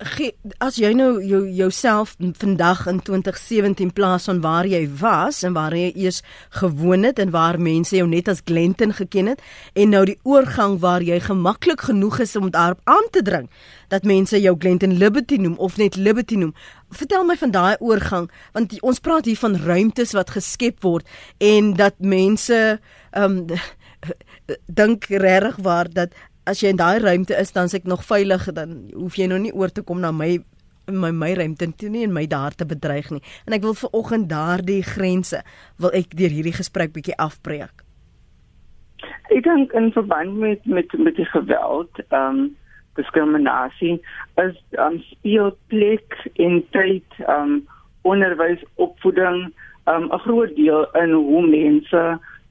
as 0.61 0.77
jy 0.77 0.91
nou 0.93 1.23
jou 1.25 1.41
jouself 1.49 2.15
vandag 2.37 2.83
in 2.91 2.99
2017 3.01 3.93
plaas 3.97 4.27
van 4.29 4.43
waar 4.45 4.67
jy 4.69 4.83
was 5.01 5.43
en 5.43 5.55
waar 5.57 5.73
jy 5.73 5.89
eers 5.97 6.21
gewoon 6.61 7.07
het 7.09 7.19
en 7.19 7.33
waar 7.33 7.57
mense 7.57 7.97
jou 7.97 8.05
net 8.09 8.29
as 8.29 8.43
Glenton 8.45 8.93
geken 8.93 9.33
het 9.33 9.41
en 9.73 9.95
nou 9.95 10.05
die 10.05 10.19
oorgang 10.23 10.77
waar 10.83 11.03
jy 11.03 11.17
gemaklik 11.21 11.87
genoeg 11.89 12.21
is 12.27 12.37
om 12.37 12.51
daarop 12.53 12.81
aan 12.85 13.09
te 13.11 13.23
dring 13.25 13.49
dat 13.89 14.05
mense 14.05 14.41
jou 14.41 14.53
Glenton 14.59 14.99
Liberty 15.01 15.41
noem 15.41 15.57
of 15.57 15.79
net 15.81 15.97
Liberty 15.97 16.37
noem. 16.37 16.53
Vertel 16.93 17.25
my 17.25 17.37
van 17.41 17.51
daai 17.55 17.77
oorgang 17.81 18.29
want 18.53 18.77
ons 18.83 19.01
praat 19.01 19.25
hier 19.25 19.41
van 19.41 19.57
ruimtes 19.57 20.13
wat 20.13 20.37
geskep 20.37 20.85
word 20.85 21.09
en 21.41 21.73
dat 21.81 21.97
mense 21.99 22.61
ehm 23.17 23.41
um, 23.41 23.47
dink 24.81 25.07
regtig 25.09 25.57
waar 25.65 25.89
dat 25.89 26.13
as 26.47 26.61
jy 26.61 26.73
in 26.75 26.81
daai 26.81 26.99
ruimte 26.99 27.37
is 27.41 27.53
dan 27.53 27.69
s'ek 27.69 27.85
nog 27.85 28.05
veilig 28.05 28.53
dan 28.53 28.91
hoef 28.95 29.17
jy 29.17 29.27
nou 29.27 29.39
nie 29.39 29.53
oor 29.53 29.73
te 29.73 29.83
kom 29.83 30.01
na 30.01 30.13
my 30.13 30.39
my 30.91 31.11
my 31.11 31.33
ruimte 31.35 31.71
toe 31.81 31.89
nie 31.89 32.05
en 32.05 32.13
my 32.13 32.27
daar 32.27 32.53
te 32.53 32.67
bedreig 32.69 33.11
nie. 33.11 33.23
En 33.47 33.57
ek 33.57 33.63
wil 33.65 33.77
vir 33.79 33.95
oggend 33.97 34.29
daardie 34.29 34.83
grense 34.85 35.41
wil 35.81 35.95
ek 35.97 36.13
deur 36.17 36.29
hierdie 36.29 36.53
gesprek 36.53 36.93
bietjie 36.93 37.17
afbreek. 37.17 37.85
Ek 39.33 39.41
dink 39.45 39.73
in 39.73 39.93
verband 39.97 40.37
met 40.37 40.67
met 40.67 40.93
met 40.99 41.17
die 41.17 41.31
geweld, 41.33 42.05
ehm 42.11 42.45
um, 42.45 42.45
diskriminasie 42.95 43.97
is 44.39 44.57
um 44.79 45.01
speel 45.11 45.51
plek 45.73 46.15
in 46.35 46.61
tyd 46.77 47.17
um 47.29 47.65
onderwys 48.07 48.63
opvoeding 48.75 49.49
um 49.91 50.05
'n 50.13 50.23
groot 50.27 50.55
deel 50.57 50.85
in 51.03 51.13
hoe 51.13 51.47
mense 51.47 52.03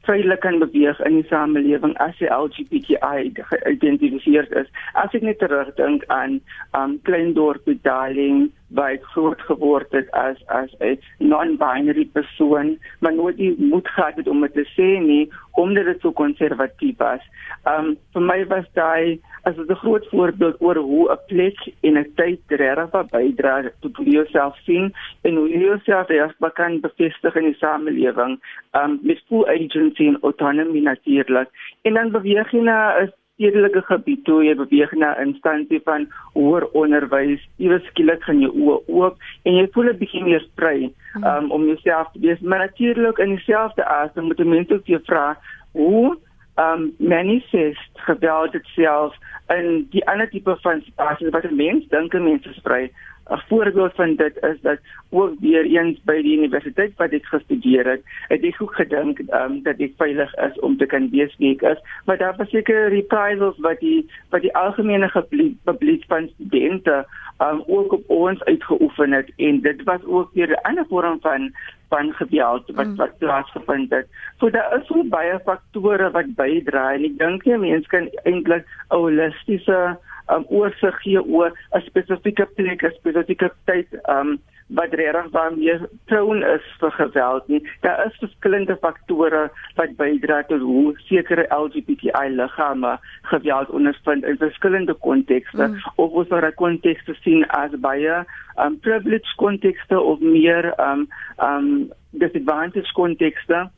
vrylik 0.04 0.40
kan 0.44 0.60
beweeg 0.60 1.00
in 1.08 1.20
die 1.22 1.28
samelewing 1.30 1.94
as 2.04 2.18
jy 2.20 2.28
LGBTI 2.28 3.32
geïdentifiseer 3.52 4.50
is. 4.60 4.68
As 5.00 5.16
ek 5.16 5.24
net 5.24 5.40
terugdink 5.40 6.04
aan 6.14 6.40
um 6.78 6.98
Kleindorp 7.08 7.70
Darling 7.88 8.50
waar 8.74 8.98
ek 8.98 9.06
groot 9.14 9.42
geword 9.48 9.92
het 9.96 10.10
as 10.18 10.40
as 10.48 10.74
'n 10.80 10.98
non-binary 11.32 12.06
persoon, 12.18 12.78
maar 13.00 13.14
nooit 13.14 13.38
die 13.38 13.56
moed 13.58 13.88
gehad 13.88 14.16
het 14.16 14.28
om 14.28 14.42
dit 14.42 14.54
te 14.54 14.66
sê 14.76 15.00
nie 15.00 15.30
omdat 15.54 15.86
dit 15.86 16.02
so 16.02 16.12
konservatief 16.12 16.98
was. 16.98 17.22
Um 17.70 17.96
vir 18.14 18.22
my 18.22 18.40
was 18.48 18.66
daai 18.74 19.20
as 19.44 19.58
'n 19.58 19.76
groot 19.76 20.06
voorbeeld 20.10 20.62
oor 20.62 20.76
hoe 20.76 21.12
'n 21.12 21.20
plek 21.28 21.60
en 21.82 21.98
'n 21.98 22.12
tyd 22.16 22.40
regtig 22.48 22.92
wat 22.92 23.12
bydra 23.12 23.72
tot 23.82 23.96
hoe 23.96 24.06
jy 24.06 24.12
jouself 24.12 24.58
sien 24.66 24.94
en 25.22 25.36
hoe 25.36 25.50
jy 25.50 25.60
jouself 25.60 26.10
as 26.10 26.54
kan 26.54 26.80
bevestig 26.80 27.36
in 27.36 27.44
die 27.44 27.60
samelewing 27.60 28.40
um 28.80 29.00
met 29.04 29.24
full 29.28 29.46
agency 29.46 30.08
en 30.08 30.18
autonomy 30.22 30.80
natuurlik 30.80 31.50
en 31.82 31.94
dan 31.94 32.12
beweeg 32.12 32.52
jy 32.52 32.62
na 32.62 32.78
'n 33.02 33.12
stedelike 33.34 33.82
gebied 33.82 34.24
toe. 34.26 34.44
Jy 34.46 34.56
beweeg 34.56 34.92
na 34.94 35.14
'n 35.16 35.28
instansie 35.28 35.82
van 35.84 36.08
hoër 36.34 36.68
onderwys. 36.72 37.42
Iewers 37.58 37.86
skielik 37.86 38.24
gaan 38.24 38.40
jou 38.40 38.52
oë 38.52 38.82
oop 38.88 39.18
en 39.44 39.56
jy 39.56 39.68
voel 39.74 39.90
'n 39.90 39.98
bietjie 39.98 40.24
meer 40.24 40.46
vry 40.56 40.92
um, 41.24 41.52
om 41.52 41.66
jouself 41.66 42.12
te 42.12 42.20
wees. 42.20 42.40
Maar 42.40 42.60
natuurlik 42.60 43.18
in 43.18 43.36
dieselfde 43.36 43.86
asem 43.86 44.24
moet 44.24 44.46
mense 44.46 44.74
ook 44.74 44.86
jou 44.86 45.02
vra 45.06 45.38
hoe 45.72 46.18
um 46.56 46.94
manifest 46.98 47.92
geweld 47.94 48.52
dit 48.52 48.66
self 48.66 49.16
in 49.48 49.88
die 49.90 50.06
ander 50.08 50.30
tipe 50.30 50.56
van 50.62 50.82
spasies 50.82 51.30
wat 51.30 51.44
'n 51.44 51.56
mens 51.56 51.88
dink 51.88 52.14
'n 52.14 52.24
mens 52.24 52.46
is 52.46 52.60
vry 52.64 52.92
'n 53.30 53.42
voorbeeld 53.48 53.94
van 53.96 54.16
dit 54.16 54.38
is 54.44 54.62
dat 54.62 54.80
ook 55.10 55.34
weer 55.40 55.66
eens 55.66 56.00
by 56.04 56.22
die 56.22 56.38
universiteit 56.38 56.92
wat 56.98 57.12
ek 57.12 57.26
gestudeer 57.26 57.86
het, 57.88 58.02
het 58.28 58.44
ek 58.44 58.62
ook 58.62 58.76
gedink 58.76 59.20
um, 59.20 59.62
dat 59.64 59.78
dit 59.78 59.94
veilig 59.98 60.36
is 60.36 60.60
om 60.60 60.78
te 60.78 60.86
kan 60.86 61.10
wees 61.10 61.36
wie 61.38 61.54
ek 61.56 61.62
is, 61.62 61.80
maar 62.06 62.18
daar 62.18 62.36
was 62.38 62.50
seker 62.50 62.90
reprisals 62.90 63.58
wat 63.58 63.80
die 63.80 64.10
wat 64.30 64.42
die 64.42 64.56
algemene 64.56 65.12
publiek 65.64 66.04
van 66.08 66.30
studente 66.36 67.06
um, 67.40 67.64
ook 67.68 67.94
op 67.94 68.10
ons 68.10 68.44
uitgeoefen 68.44 69.12
het 69.12 69.32
en 69.38 69.62
dit 69.62 69.84
was 69.84 70.04
ook 70.06 70.30
weer 70.34 70.50
'n 70.50 70.68
ander 70.68 70.86
vorm 70.90 71.20
van 71.22 71.52
van 71.90 72.14
geweld 72.14 72.64
wat 72.76 72.86
mm. 72.86 72.96
wat 72.96 73.18
plaasgevind 73.18 73.90
het. 73.90 74.08
So 74.38 74.50
daar 74.50 74.80
is 74.80 74.88
so 74.88 75.04
baie 75.04 75.40
faktore 75.46 76.12
wat 76.12 76.36
bydra 76.36 76.94
en 76.94 77.04
ek 77.04 77.18
dink 77.18 77.46
jy 77.46 77.58
mens 77.58 77.88
kan 77.88 78.10
eintlik 78.24 78.66
'n 78.66 78.96
holistiese 78.96 79.98
um, 80.30 80.46
oorsig 80.50 81.02
gee 81.04 81.22
oor 81.22 81.52
'n 81.76 81.82
spesifieke 81.90 82.46
plek, 82.56 82.84
'n 82.84 82.96
spesifieke 83.00 83.52
tyd 83.66 83.88
um 84.08 84.40
wat 84.68 84.94
regtig 84.94 85.56
meer 85.56 85.82
prone 86.06 86.46
is 86.56 86.66
vir 86.80 86.92
geweld 86.92 87.48
nie. 87.48 87.62
Daar 87.82 88.06
is 88.06 88.18
verskillende 88.22 88.78
faktore 88.82 89.50
wat 89.76 89.96
bydra 90.00 90.44
tot 90.50 90.62
hoe 90.62 90.94
sekere 91.08 91.46
LGBTI 91.50 92.30
liggame 92.30 92.98
geweld 93.22 93.70
ondervind 93.70 94.24
in 94.24 94.38
verskillende 94.38 94.94
kontekste 94.94 95.68
mm. 95.68 95.78
of 95.96 96.12
ons 96.12 96.32
oor 96.32 96.48
'n 96.48 96.56
konteks 96.56 97.12
sien 97.22 97.46
as 97.50 97.72
baie 97.80 98.26
um 98.58 98.80
privileged 98.80 99.36
kontekste 99.36 100.00
of 100.00 100.20
meer 100.20 100.74
um 100.80 101.08
um 101.38 101.92
disadvantaged 102.12 102.94
kontekste 102.94 103.70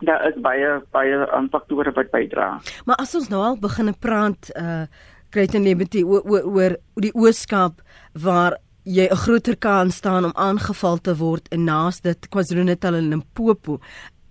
daar 0.00 0.28
is 0.28 0.40
baie 0.40 0.82
baie 0.90 1.26
um, 1.36 1.48
faktore 1.50 1.92
wat 1.92 2.10
bydra. 2.10 2.60
Maar 2.84 2.96
as 2.96 3.14
ons 3.14 3.28
nou 3.28 3.42
al 3.42 3.58
begin 3.58 3.94
praat 3.98 4.50
uh 4.56 4.84
Great 5.32 5.54
Liberty 5.54 6.02
oor 6.04 6.44
oor 6.44 6.76
die 7.00 7.12
ooskap 7.14 7.80
waar 8.12 8.58
jy 8.84 9.06
'n 9.08 9.16
groter 9.16 9.56
kans 9.56 9.96
staan 9.96 10.24
om 10.24 10.34
aangeval 10.34 10.98
te 10.98 11.16
word 11.16 11.48
en 11.48 11.64
naas 11.64 12.00
dit 12.00 12.28
KwaZulu-Natal 12.28 12.94
en 12.94 13.08
Limpopo. 13.08 13.80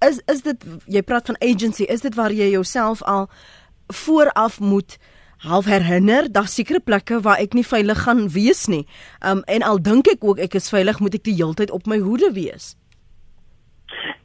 Is 0.02 0.22
is 0.28 0.42
dit 0.42 0.66
jy 0.88 1.02
praat 1.02 1.26
van 1.26 1.38
agency, 1.40 1.84
is 1.84 2.02
dit 2.02 2.16
waar 2.16 2.32
jy 2.32 2.50
jouself 2.52 3.02
al 3.04 3.30
vooraf 3.88 4.60
moet 4.60 4.98
half 5.38 5.66
herinner 5.66 6.32
dat 6.32 6.50
sekere 6.50 6.80
plekke 6.80 7.22
waar 7.22 7.40
ek 7.40 7.54
nie 7.54 7.66
veilig 7.66 8.04
gaan 8.04 8.30
wees 8.30 8.68
nie. 8.68 8.86
Um 9.26 9.42
en 9.48 9.62
al 9.62 9.82
dink 9.82 10.08
ek 10.08 10.24
ook 10.24 10.40
ek 10.40 10.54
is 10.56 10.70
veilig, 10.70 11.00
moet 11.00 11.16
ek 11.16 11.24
die 11.24 11.36
heeltyd 11.36 11.72
op 11.72 11.88
my 11.88 11.98
hoede 11.98 12.32
wees. 12.34 12.76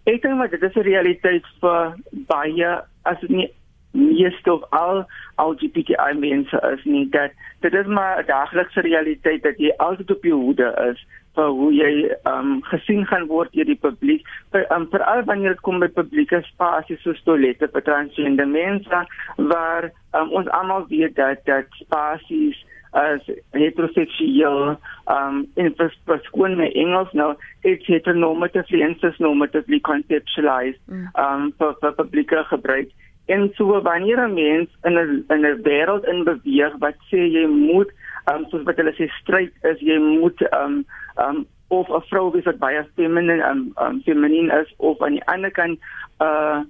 Ek 0.04 0.22
dink 0.22 0.36
maar 0.36 0.50
dit 0.50 0.62
is 0.62 0.76
'n 0.76 0.80
realiteit 0.80 1.44
vir 1.60 1.96
baie 2.12 2.82
as 3.04 3.20
dit 3.20 3.30
nie 3.30 3.50
meeste 3.96 4.52
of 4.52 4.64
al 4.70 5.04
LGBTI 5.42 6.12
mense 6.18 6.62
is 6.72 6.84
nie 6.84 7.08
dat 7.10 7.30
dit 7.60 7.74
is 7.74 7.86
maar 7.86 8.22
'n 8.22 8.26
daaglikse 8.26 8.80
realiteit 8.80 9.42
dat 9.42 9.58
jy 9.58 9.72
altyd 9.76 10.10
op 10.10 10.24
jou 10.24 10.40
hoede 10.42 10.68
is 10.90 11.06
vir 11.36 11.50
hoe 11.58 11.72
jy 11.74 11.92
um 12.30 12.62
gesien 12.70 13.04
gaan 13.06 13.26
word 13.32 13.52
deur 13.52 13.68
die 13.68 13.80
publiek 13.80 14.24
vir 14.54 14.64
um, 14.76 14.86
veral 14.92 15.24
wanneer 15.28 15.56
dit 15.56 15.64
kom 15.68 15.80
by 15.80 15.88
publieke 15.98 16.40
spasies 16.48 17.02
soos 17.04 17.20
toilette 17.28 17.68
vir 17.74 17.84
transgender 17.88 18.48
mense 18.48 19.02
waar 19.36 19.90
um, 20.14 20.32
ons 20.40 20.48
almal 20.60 20.88
weet 20.92 21.16
dat 21.20 21.44
dat 21.50 21.66
spasies 21.82 22.64
as 22.96 23.20
heteroseksueel 23.52 24.76
um 25.12 25.42
in 25.60 25.74
verskoon 25.76 26.56
my 26.56 26.68
Engels 26.82 27.12
nou 27.12 27.34
it's 27.62 27.88
heteronormatively 27.92 28.82
and 28.86 29.00
cisnormatively 29.04 29.80
conceptualized 29.90 30.80
mm. 30.88 31.10
um 31.24 31.52
for, 31.58 31.76
for 31.80 31.92
publieke 32.00 32.44
gebruik 32.52 32.88
En 33.26 33.50
so 33.54 33.82
wanneer 33.82 34.20
'n 34.28 34.34
mens 34.34 34.68
in 34.84 34.94
'n 34.98 35.24
in 35.28 35.44
'n 35.44 35.62
wêreld 35.62 36.04
in 36.06 36.24
beweeg 36.24 36.74
wat 36.78 36.94
sê 37.10 37.18
jy 37.36 37.46
moet 37.46 37.90
um 38.32 38.46
soos 38.50 38.62
wat 38.62 38.76
hulle 38.76 38.94
sê 38.94 39.08
stryd 39.20 39.52
is, 39.62 39.80
jy 39.80 39.98
moet 39.98 40.38
um 40.52 40.84
um 41.16 41.46
of 41.68 41.88
'n 41.88 42.06
vrou 42.10 42.30
wees 42.30 42.44
wat 42.44 42.58
baie 42.58 42.84
feminine 42.94 43.42
um, 43.50 43.72
um 43.82 44.00
feminine 44.02 44.52
is 44.60 44.74
of 44.76 45.02
aan 45.02 45.18
die 45.18 45.26
ander 45.26 45.50
kant 45.50 45.78
'n 45.78 46.24
uh, 46.24 46.62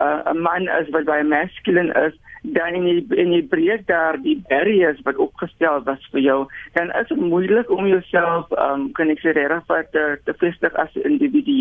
'n 0.00 0.36
uh, 0.36 0.42
man 0.42 0.68
is 0.80 0.90
wat 0.90 1.04
baie 1.04 1.24
masculine 1.24 1.92
is, 2.06 2.14
dan 2.42 2.74
in 2.74 2.84
die, 2.84 3.16
in 3.16 3.30
die 3.30 3.42
breek 3.46 3.86
daar 3.86 4.18
die 4.22 4.36
barriers 4.48 5.00
wat 5.06 5.16
opgestel 5.16 5.82
was 5.86 6.02
vir 6.10 6.20
jou 6.20 6.38
dan 6.74 6.90
is 7.00 7.08
dit 7.08 7.18
moeilik 7.18 7.70
om 7.70 7.86
jouself 7.86 8.50
um 8.58 8.88
kan 8.98 9.10
ek 9.14 9.22
sê 9.22 9.34
reg 9.36 9.66
te 9.94 10.04
te 10.24 10.34
vestig 10.40 10.74
as 10.74 10.90
'n 10.96 11.06
individu 11.12 11.52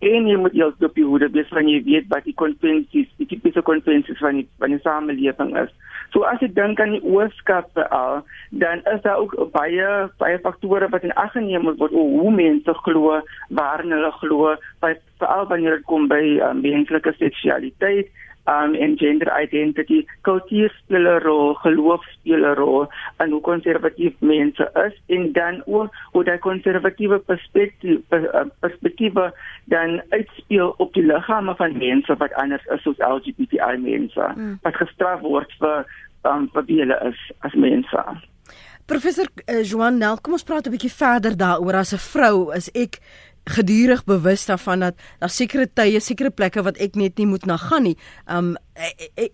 en 0.00 0.28
jy 0.28 0.36
moet 0.36 0.54
jou 0.54 0.72
op 0.80 0.94
die 0.94 1.04
hoede 1.04 1.28
wees 1.30 1.50
wanneer 1.50 1.80
jy 1.80 1.84
weet 1.84 2.08
wat 2.08 2.24
die 2.24 2.34
konvensies 2.34 3.08
die 3.18 3.26
tipiese 3.26 3.62
konvensies 3.62 4.18
van 4.18 4.40
die 4.40 4.48
van 4.58 4.70
die 4.70 4.80
samelewing 4.82 5.56
is. 5.56 5.70
So 6.12 6.22
as 6.28 6.42
ek 6.42 6.54
dink 6.54 6.80
aan 6.80 6.92
die 6.92 7.02
oorskap 7.02 7.76
al 7.90 8.22
dan 8.50 8.82
is 8.94 9.02
daar 9.02 9.18
ook 9.18 9.52
baie 9.52 10.08
baie 10.18 10.38
faktore 10.38 10.88
wat 10.88 11.02
in 11.02 11.14
ag 11.14 11.32
geneem 11.32 11.64
word 11.64 11.92
hoe 11.92 12.30
mense 12.30 12.74
glo 12.84 13.20
waar 13.48 13.82
hulle 13.82 14.12
glo 14.20 14.56
veral 15.22 15.46
wanneer 15.46 15.78
dit 15.78 15.86
kom 15.86 16.08
by 16.10 16.22
um, 16.42 16.60
menslike 16.60 17.14
seksualiteit 17.18 18.10
um 18.44 18.74
en 18.74 18.98
gender 18.98 19.30
identity 19.42 20.04
kultuur 20.20 20.70
speel 20.78 21.06
'n 21.06 21.22
rol 21.22 21.54
geloof 21.54 22.04
speel 22.12 22.44
'n 22.44 22.54
rol 22.54 22.86
en 23.16 23.30
hoe 23.30 23.40
konservatief 23.40 24.14
mense 24.18 24.70
is 24.86 24.94
en 25.06 25.32
dan 25.32 25.62
ook 25.66 25.94
hoe 26.12 26.24
daai 26.24 26.38
konservatiewe 26.38 27.18
perspektief 27.18 28.00
uh, 28.10 28.42
perspektiewe 28.60 29.32
dan 29.64 30.02
uitspeel 30.08 30.74
op 30.76 30.92
die 30.94 31.06
liggame 31.06 31.54
van 31.54 31.78
mense 31.78 32.16
wat 32.16 32.34
anders 32.34 32.64
is 32.64 32.82
soos 32.82 32.98
LGBTI 32.98 33.76
mense 33.78 34.32
mm. 34.36 34.58
wat 34.62 34.76
gestraf 34.76 35.20
word 35.20 35.52
vir 35.58 35.86
um 36.22 36.50
vir 36.52 36.64
wie 36.64 36.80
hulle 36.80 36.98
is 37.08 37.18
as 37.40 37.54
mense 37.54 38.04
Professor 38.86 39.26
uh, 39.46 39.62
Joan 39.62 39.98
Nel, 39.98 40.18
kom 40.20 40.32
ons 40.32 40.42
praat 40.42 40.66
'n 40.66 40.74
bietjie 40.74 40.90
verder 40.90 41.36
daaroor 41.36 41.74
as 41.74 41.94
'n 41.94 42.02
vrou 42.12 42.50
is 42.50 42.68
ek 42.74 42.98
gedurig 43.44 44.04
bewus 44.04 44.46
daarvan 44.46 44.80
dat 44.80 44.94
daar 45.18 45.30
sekere 45.30 45.66
tye, 45.74 46.00
sekere 46.00 46.30
plekke 46.30 46.62
wat 46.62 46.78
ek 46.82 46.94
net 46.94 47.18
nie 47.18 47.26
moet 47.26 47.46
na 47.46 47.56
gaan 47.56 47.82
nie. 47.82 47.96
Um 48.30 48.54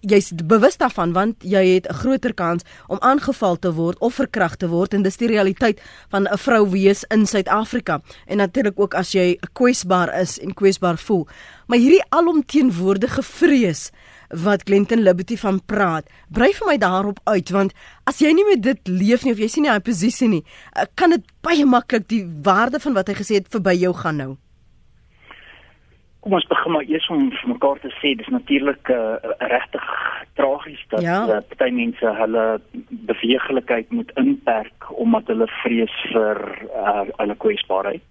jy's 0.03 0.33
bewus 0.35 0.77
daarvan 0.81 1.13
want 1.15 1.45
jy 1.45 1.65
het 1.75 1.87
'n 1.87 1.95
groter 1.95 2.35
kans 2.35 2.63
om 2.89 2.99
aangeval 3.01 3.57
te 3.57 3.73
word 3.73 3.99
of 3.99 4.15
verkragt 4.15 4.59
te 4.59 4.69
word 4.69 4.95
en 4.95 5.03
dis 5.03 5.17
die 5.17 5.29
realiteit 5.29 5.81
van 6.11 6.27
'n 6.27 6.39
vrou 6.39 6.71
wees 6.71 7.05
in 7.11 7.27
Suid-Afrika. 7.27 8.01
En 8.27 8.37
natuurlik 8.37 8.81
ook 8.81 8.95
as 8.95 9.13
jy 9.13 9.39
kwesbaar 9.53 10.21
is 10.21 10.39
en 10.39 10.55
kwesbaar 10.55 10.99
voel. 10.99 11.27
Maar 11.67 11.79
hierdie 11.79 12.05
alomteenwoordige 12.09 13.23
vrees 13.23 13.91
wat 14.29 14.63
Glenton 14.69 15.03
Liberty 15.03 15.37
van 15.37 15.61
praat. 15.65 16.09
Brei 16.29 16.53
vir 16.53 16.67
my 16.67 16.77
daarop 16.79 17.21
uit 17.25 17.51
want 17.51 17.75
as 18.09 18.21
jy 18.21 18.33
nie 18.33 18.45
met 18.49 18.63
dit 18.63 18.89
leef 18.89 19.25
nie 19.25 19.33
of 19.33 19.41
jy 19.41 19.49
sien 19.49 19.67
nie 19.67 19.73
hy 19.73 19.81
posisie 19.81 20.29
nie, 20.29 20.45
eh, 20.75 20.87
kan 20.95 21.11
dit 21.11 21.25
baie 21.43 21.65
maklik 21.65 22.09
die 22.09 22.25
waarde 22.45 22.81
van 22.81 22.95
wat 22.95 23.09
hy 23.09 23.15
gesê 23.15 23.41
het 23.41 23.49
verby 23.49 23.75
jou 23.79 23.95
gaan 23.95 24.17
nou. 24.17 24.37
Kom 26.21 26.35
ons 26.35 26.49
begin 26.51 26.73
maar 26.73 26.85
eers 26.85 27.09
om 27.09 27.31
vir 27.31 27.49
mekaar 27.49 27.79
te 27.81 27.89
sê 28.03 28.17
dis 28.17 28.29
natuurlik 28.29 28.89
'n 28.89 28.93
uh, 28.93 29.15
eh, 29.23 29.49
regtig 29.49 29.85
tragies 30.35 30.85
dat 30.89 31.03
ja. 31.03 31.25
uh, 31.27 31.41
baie 31.57 31.73
mense 31.73 32.05
hulle 32.05 32.61
beweeglikheid 32.91 33.91
moet 33.91 34.11
inperk 34.17 34.91
omdat 34.91 35.27
hulle 35.27 35.47
vrees 35.63 35.95
vir 36.13 36.69
uh, 36.75 37.07
hulle 37.17 37.37
kwesbaarheid 37.37 38.03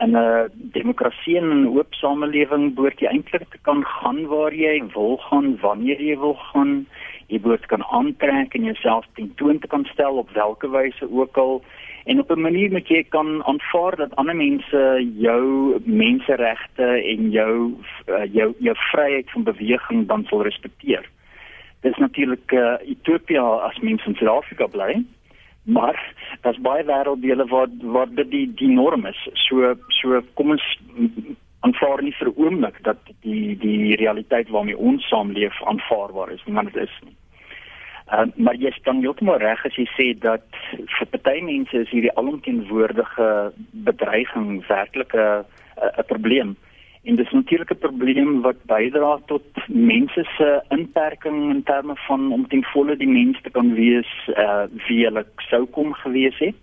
in 0.00 0.16
'n 0.16 0.50
demokrasie 0.72 1.36
en 1.36 1.48
'n 1.48 1.66
oop 1.76 1.94
samelewing 1.94 2.74
behoort 2.74 3.00
jy 3.00 3.08
eintlik 3.08 3.58
kan 3.62 3.84
gaan 3.84 4.26
waar 4.26 4.54
jy 4.54 4.82
wil 4.94 5.16
gaan 5.16 5.58
wanneer 5.60 6.00
jy 6.00 6.16
wil 6.18 6.34
gaan. 6.34 6.86
Jy 7.26 7.40
behoort 7.40 7.66
kan 7.66 7.84
aantrek 7.84 8.54
en 8.54 8.64
jouself 8.64 9.06
tentoon 9.14 9.58
te 9.58 9.66
kan 9.66 9.84
stel 9.84 10.16
op 10.16 10.30
watter 10.30 10.70
wyse 10.70 11.10
ook 11.10 11.36
al. 11.36 11.62
En 12.04 12.18
op 12.18 12.30
'n 12.30 12.40
manier 12.40 12.72
met 12.72 12.88
jy 12.88 13.04
kan 13.08 13.44
aanvaar 13.44 13.96
dat 13.96 14.16
ander 14.16 14.36
mense 14.36 15.10
jou 15.16 15.76
menseregte 15.84 16.88
en 17.12 17.30
jou 17.30 17.74
uh, 18.08 18.24
jou 18.32 18.54
jou 18.58 18.76
vryheid 18.76 19.30
van 19.30 19.42
beweging 19.42 20.06
dan 20.06 20.24
sal 20.24 20.42
respekteer. 20.42 21.08
Dit 21.80 21.92
is 21.92 21.98
natuurlik 21.98 22.52
uh, 22.52 22.74
utopia 22.86 23.42
as 23.42 23.78
mense 23.78 24.06
in 24.06 24.14
Suid-Afrika 24.14 24.66
bly 24.66 25.04
maar 25.62 25.98
daar's 26.40 26.60
baie 26.60 26.84
wêrelddele 26.84 27.46
waar 27.48 27.68
waar 27.80 28.08
dit 28.14 28.30
die 28.30 28.46
die 28.54 28.72
norm 28.72 29.06
is. 29.06 29.28
So 29.34 29.74
so 29.88 30.20
kom 30.34 30.50
ons 30.56 30.66
aanvaar 31.60 32.02
nie 32.02 32.14
vir 32.18 32.32
oomblik 32.34 32.82
dat 32.82 33.00
die 33.20 33.56
die 33.60 33.96
realiteit 34.00 34.48
waarmee 34.48 34.78
ons 34.78 35.08
saamleef 35.08 35.62
aanvaarbaar 35.62 36.32
is, 36.32 36.44
want 36.46 36.72
dit 36.72 36.82
is 36.82 37.00
nie. 37.04 37.16
Uh, 38.10 38.26
maar 38.34 38.56
jy 38.58 38.70
staan 38.74 39.04
heeltemal 39.04 39.38
reg 39.38 39.60
as 39.66 39.76
jy 39.78 39.86
sê 39.94 40.06
dat 40.18 40.42
vir 40.98 41.10
party 41.12 41.36
mense 41.46 41.76
is 41.84 41.92
hierdie 41.94 42.14
alomteenwoordige 42.18 43.28
bedreiging 43.86 44.66
werklik 44.66 45.14
'n 45.14 45.44
'n 45.80 46.06
probleem. 46.08 46.56
En 47.02 47.14
dis 47.16 47.30
natuurlik 47.30 47.70
'n 47.72 47.78
probleem 47.78 48.40
wat 48.40 48.64
bydra 48.64 49.18
tot 49.26 49.44
mense 49.66 50.24
se 50.36 50.62
inperking 50.68 51.50
in 51.50 51.62
terme 51.62 51.96
van 51.96 52.32
om 52.32 52.48
ten 52.48 52.64
volle 52.64 52.96
die 52.96 53.08
mens 53.08 53.40
te 53.42 53.50
kan 53.50 53.74
wees 53.74 54.10
uh 54.28 54.64
wie 54.86 55.04
hulle 55.04 55.24
sou 55.36 55.64
kom 55.66 55.92
gewees 55.92 56.38
het 56.38 56.62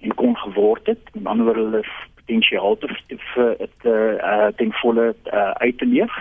en 0.00 0.14
kon 0.14 0.36
geword 0.36 0.86
het, 0.86 1.04
en 1.12 1.22
dan 1.22 1.44
word 1.44 1.56
hulle 1.56 1.84
potensiaal 2.14 2.76
te 2.78 2.88
vir 3.34 3.56
dit 3.58 3.84
uh 3.84 4.46
ten 4.56 4.72
volle 4.72 5.14
uh 5.32 5.50
uit 5.50 5.78
te 5.78 5.86
leef. 5.86 6.14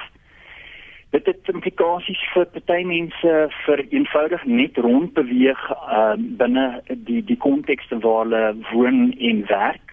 dit 1.09 1.25
het 1.25 1.49
implikasies 1.49 2.21
vir 2.33 2.45
party 2.53 2.83
mense 2.85 3.31
vir 3.65 3.79
eenvoudig 3.89 4.43
net 4.45 4.77
rondbeweeg 4.77 5.61
uh, 5.71 6.13
binne 6.17 6.81
die 7.07 7.23
die 7.25 7.37
kontekste 7.37 7.97
waar 7.99 8.23
hulle 8.23 8.55
woon 8.71 8.99
en 9.17 9.45
werk. 9.47 9.88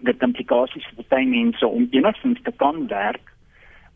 Dit 0.00 0.22
implikasies 0.22 0.86
vir 0.86 1.04
party 1.04 1.24
mense 1.24 1.66
om 1.66 1.88
enigstens 1.90 2.42
te 2.42 2.52
kan 2.52 2.86
werk 2.88 3.26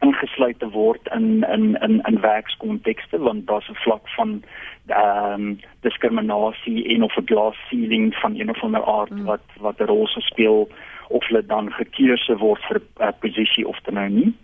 ingesluit 0.05 0.59
te 0.59 0.69
word 0.69 1.09
in 1.15 1.45
in 1.49 1.77
in 1.87 2.01
in 2.09 2.21
werkskontekste 2.21 3.19
want 3.19 3.47
daar's 3.47 3.69
'n 3.69 3.83
vlak 3.85 4.09
van 4.17 4.43
ehm 4.87 5.41
um, 5.41 5.61
diskriminasie 5.81 6.85
en 6.95 7.03
of 7.03 7.17
'n 7.17 7.27
glass 7.27 7.59
ceiling 7.69 8.15
van 8.15 8.35
een 8.41 8.51
of 8.51 8.63
ander 8.63 8.85
aard 8.85 9.11
mm. 9.11 9.25
wat 9.25 9.47
wat 9.61 9.81
'n 9.81 9.91
rol 9.93 10.07
speel 10.07 10.69
of 11.09 11.27
hulle 11.27 11.47
dan 11.47 11.73
gekeuse 11.73 12.37
word 12.37 12.63
vir 12.69 12.81
'n 12.81 13.03
uh, 13.03 13.13
posisie 13.21 13.69
of 13.69 13.79
dan 13.85 13.95
nou 13.95 14.09
nie 14.09 14.35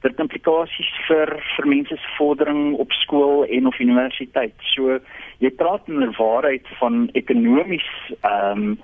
dit 0.00 0.20
implikasies 0.22 0.92
vir 1.08 1.32
vir 1.56 1.66
mense 1.66 1.96
se 1.96 2.14
vordering 2.16 2.74
op 2.80 2.92
skool 2.92 3.44
en 3.44 3.66
of 3.66 3.78
universiteit. 3.78 4.54
So 4.74 4.98
jy 5.44 5.50
praat 5.50 5.88
in 5.88 6.02
'n 6.02 6.14
waarheid 6.18 6.66
van 6.78 7.08
ekonomies 7.12 7.88
ehm 8.20 8.62
um, 8.62 8.78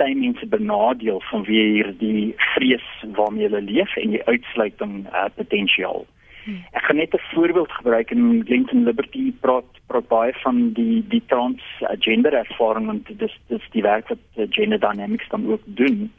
baie 0.00 0.16
mense 0.16 0.46
benadeel 0.46 1.20
van 1.30 1.44
wie 1.48 1.60
hier 1.72 1.92
die 1.98 2.34
vrees 2.54 2.86
waarmee 3.18 3.48
hulle 3.48 3.62
leef 3.68 3.96
en 3.96 4.16
die 4.16 4.24
uitsluiting 4.24 4.94
uh, 5.06 5.28
potensiaal. 5.36 6.06
Hmm. 6.44 6.62
Ek 6.72 6.86
gaan 6.88 6.96
net 6.96 7.14
'n 7.14 7.26
voorbeeld 7.34 7.72
gebruik 7.72 8.10
in 8.10 8.42
Lincoln 8.48 8.84
Liberty 8.84 9.32
praat 9.40 9.68
praat 9.86 10.08
baie 10.08 10.32
van 10.42 10.72
die 10.72 11.04
die 11.08 11.22
trans 11.26 11.62
gender 11.98 12.32
ervaring 12.32 12.88
en 12.88 13.04
dis 13.08 13.36
dis 13.48 13.66
die 13.76 13.82
werk 13.82 14.08
wat 14.08 14.50
gender 14.56 14.80
dynamics 14.80 15.28
dan 15.28 15.46
ook 15.46 15.62
doen. 15.64 16.10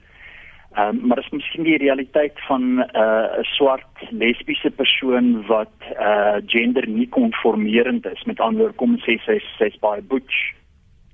Ehm 0.76 0.88
um, 0.88 1.08
maar 1.08 1.16
dit 1.16 1.26
is 1.26 1.32
miskien 1.32 1.64
die 1.64 1.78
realiteit 1.78 2.38
van 2.48 2.62
'n 2.80 2.86
uh, 2.96 3.44
swart 3.58 3.94
lesbiese 4.10 4.72
persoon 4.72 5.46
wat 5.46 5.78
uh 6.00 6.38
gender 6.46 6.88
nie 6.88 7.10
konformerend 7.10 8.06
is. 8.06 8.24
Met 8.24 8.40
ander 8.40 8.62
woorde, 8.62 8.76
kom 8.76 8.98
sê 8.98 9.18
sy 9.26 9.42
sy's 9.58 9.80
baie 9.80 10.02
butch 10.02 10.54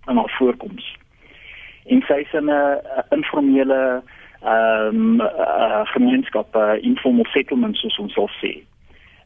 en 0.05 0.17
haar 0.17 0.33
voorkoms. 0.37 0.95
En 1.87 2.01
sy 2.07 2.19
is 2.25 2.33
'n 2.33 2.51
informele 3.15 4.03
ehm 4.41 4.95
um, 4.95 5.21
uh, 5.21 5.81
gemeenskap, 5.85 6.55
uh, 6.55 6.77
informal 6.81 7.25
settlements 7.25 7.79
soos 7.79 7.97
ons 7.97 8.13
sal 8.13 8.29
sê. 8.41 8.61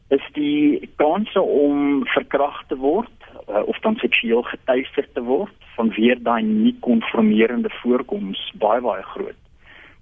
Is 0.08 0.24
die 0.32 0.88
kans 0.96 1.36
om 1.36 2.06
verkragt 2.14 2.68
te 2.68 2.76
word 2.76 3.28
uh, 3.48 3.62
of 3.66 3.78
dan 3.84 3.96
seksueel 3.96 4.42
getuister 4.42 5.06
te 5.12 5.22
word 5.22 5.54
vanweer 5.76 6.16
daai 6.22 6.42
nie 6.42 6.74
konformerende 6.80 7.70
voorkoms 7.82 8.40
baie 8.60 8.80
baie 8.80 9.02
groot. 9.02 9.38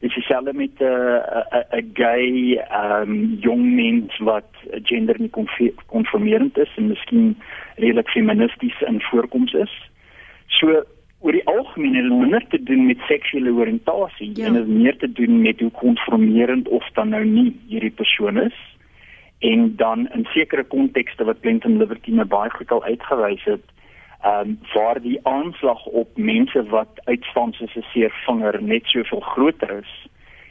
Dit 0.00 0.08
is 0.10 0.14
dieselfde 0.14 0.52
met 0.52 0.78
'n 0.78 0.84
uh, 0.84 1.64
'n 1.72 1.80
'n 1.80 1.90
gay 1.94 2.62
um 2.82 3.36
jong 3.40 3.64
mens 3.74 4.18
wat 4.18 4.50
gender 4.82 5.16
nie 5.18 5.30
konformerend 5.86 6.58
is 6.58 6.72
en 6.76 6.88
miskien 6.88 7.36
redelik 7.76 8.08
feministies 8.08 8.80
in 8.80 9.00
voorkoms 9.00 9.52
is. 9.52 9.90
So 10.46 10.84
oor 11.20 11.32
die 11.32 11.46
algemeen 11.46 11.94
het 11.94 12.08
minder 12.08 12.46
te 12.48 12.62
doen 12.62 12.86
met 12.86 12.98
seksuele 13.08 13.52
oriëntasie 13.52 14.30
ja. 14.34 14.46
en 14.46 14.52
dit 14.52 14.68
meer 14.68 14.96
te 14.96 15.12
doen 15.12 15.40
met 15.42 15.60
hoe 15.60 15.70
konformerend 15.70 16.68
of 16.68 16.88
dan 16.92 17.08
nou 17.08 17.24
nie 17.24 17.56
hierdie 17.68 17.90
persoon 17.90 18.40
is. 18.40 18.56
En 19.38 19.76
dan 19.76 20.08
in 20.08 20.24
sekere 20.32 20.64
kontekste 20.64 21.24
wat 21.24 21.40
Clinton 21.40 21.76
Liberty 21.76 22.10
nou 22.10 22.26
baie 22.28 22.50
goed 22.50 22.70
al 22.70 22.84
uitgewys 22.84 23.44
het, 23.44 23.66
ehm 24.22 24.48
um, 24.48 24.58
waar 24.74 25.00
die 25.00 25.18
aanslag 25.22 25.84
op 25.86 26.16
mense 26.16 26.64
wat 26.68 27.00
uitstaan 27.04 27.52
soos 27.52 27.76
'n 27.76 27.84
seer 27.92 28.12
vinger 28.26 28.62
net 28.62 28.84
soveel 28.84 29.20
groter 29.20 29.70
is 29.78 30.08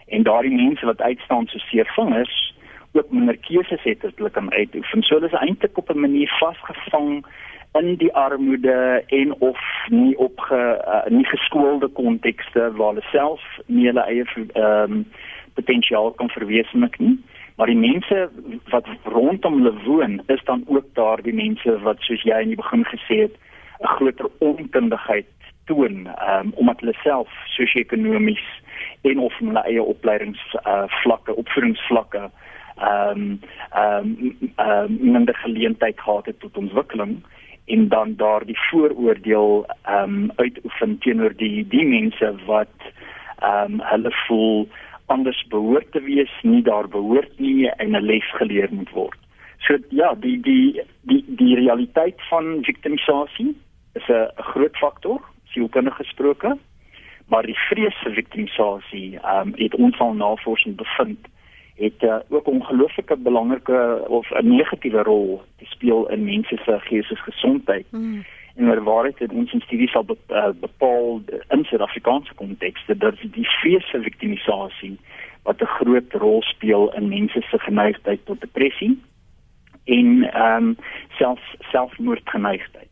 en 0.07 0.23
daardie 0.23 0.55
mense 0.55 0.85
wat 0.85 1.01
uitstaan 1.01 1.47
soos 1.47 1.69
seer 1.69 1.91
vingers 1.95 2.55
ook 2.91 3.11
minder 3.11 3.37
keuses 3.37 3.83
het 3.83 4.05
as 4.05 4.15
hulle 4.15 4.29
kan 4.29 4.51
uitoefen. 4.53 5.03
So 5.03 5.15
hulle 5.15 5.27
is 5.27 5.39
eintlik 5.39 5.77
op 5.77 5.89
'n 5.89 5.99
manier 5.99 6.29
vasgevang 6.39 7.25
in 7.73 7.95
die 7.97 8.13
armoede 8.15 9.03
en 9.07 9.33
of 9.39 9.59
nie 9.87 10.17
op 10.17 10.39
ge, 10.39 10.81
uh, 10.87 11.05
nie 11.11 11.25
geskoolde 11.25 11.87
kontekste 11.87 12.71
waar 12.75 12.93
hulle 12.93 13.05
self 13.11 13.41
nie 13.65 13.85
hulle 13.85 14.05
eie 14.05 14.25
ehm 14.25 14.91
um, 14.91 15.05
potensiaal 15.53 16.11
kan 16.15 16.29
verwesenlik 16.29 16.99
nie. 16.99 17.17
Maar 17.57 17.67
die 17.67 17.77
mense 17.77 18.29
wat 18.71 18.85
rondom 19.03 19.57
hulle 19.59 19.73
woon, 19.83 20.21
is 20.25 20.43
dan 20.43 20.63
ook 20.67 20.85
daar 20.93 21.21
die 21.21 21.33
mense 21.33 21.79
wat 21.83 21.99
soos 21.99 22.23
jy 22.23 22.37
in 22.41 22.53
die 22.53 22.61
begin 22.61 22.85
gesê 22.87 23.17
het, 23.25 23.35
'n 23.79 23.87
groter 23.87 24.29
onkundigheid 24.39 25.27
toon 25.65 26.07
um, 26.29 26.51
omdat 26.55 26.79
hulle 26.79 26.95
self 27.03 27.29
sosio-ekonomies 27.45 28.45
en 29.01 29.19
of 29.19 29.37
hulle 29.37 29.63
eie 29.63 29.83
opleidings 29.83 30.41
uh, 30.65 30.83
vlakke 31.03 31.35
opvoedingsvlakke 31.35 32.29
ehm 32.79 33.09
um, 33.09 33.39
ehm 33.71 34.05
um, 34.05 34.53
um, 34.65 34.97
minder 35.11 35.35
geleentheid 35.35 35.99
gehad 35.99 36.25
het 36.25 36.39
tot 36.39 36.57
ontwikkeling 36.57 37.19
en 37.69 37.87
dan 37.87 38.15
daar 38.15 38.45
die 38.45 38.59
vooroordeel 38.69 39.65
ehm 39.83 40.13
um, 40.13 40.31
uitoefen 40.35 40.97
teenoor 40.99 41.33
die 41.37 41.67
die 41.67 41.85
mense 41.85 42.35
wat 42.45 42.75
ehm 43.39 43.73
um, 43.73 43.81
hulle 43.91 44.11
voel 44.27 44.67
anders 45.05 45.41
behoort 45.49 45.91
te 45.91 46.01
wees, 46.01 46.31
nie 46.41 46.61
daar 46.61 46.87
behoort 46.87 47.39
nie 47.39 47.69
en 47.69 47.95
'n 47.95 48.05
les 48.05 48.29
geleer 48.41 48.69
moet 48.71 48.89
word. 48.89 49.19
So 49.57 49.77
ja, 49.89 50.13
die 50.15 50.39
die 50.41 50.81
die 51.01 51.23
die 51.27 51.55
realiteit 51.55 52.21
van 52.29 52.63
victimisasie 52.63 53.55
is 53.93 54.07
'n 54.09 54.29
groot 54.35 54.77
faktor, 54.77 55.21
sielkundig 55.45 55.95
gesproke. 55.95 56.57
Maar 57.27 57.45
die 57.45 57.59
vrees 57.69 57.95
vir 58.03 58.13
victimisasie, 58.13 59.19
ehm 59.21 59.47
um, 59.47 59.53
het 59.55 59.75
ons 59.75 59.99
al 59.99 60.13
navorsing 60.13 60.75
bevind 60.75 61.27
het 61.79 62.01
uh, 62.03 62.15
ook 62.29 62.47
ongelooflike 62.47 63.17
belangrike 63.17 64.05
of 64.07 64.29
'n 64.29 64.47
negatiewe 64.47 65.03
rol 65.03 65.41
te 65.57 65.65
speel 65.65 66.09
in 66.09 66.23
mense 66.23 66.59
se 66.65 66.79
geestesgesondheid. 66.79 67.85
Mm. 67.91 68.25
En 68.55 68.65
maar 68.65 68.83
waarheid 68.83 69.19
het 69.19 69.31
ons 69.31 69.53
in 69.53 69.61
studies 69.61 69.95
al 69.95 70.05
eh, 70.27 70.49
bepaal 70.59 71.21
in 71.49 71.63
Suid-Afrikaanse 71.63 72.33
kontekste 72.33 72.97
dat 72.97 73.15
die 73.21 73.47
vir 73.61 74.01
victimisasie 74.01 74.99
wat 75.43 75.61
'n 75.61 75.65
groot 75.65 76.13
rol 76.13 76.41
speel 76.41 76.93
in 76.93 77.09
mense 77.09 77.41
se 77.41 77.59
geneigtheid 77.59 78.25
tot 78.25 78.41
depressie 78.41 79.01
en 79.83 80.31
ehm 80.33 80.63
um, 80.63 80.75
self 81.09 81.39
selfmoordgeneigtheid 81.59 82.89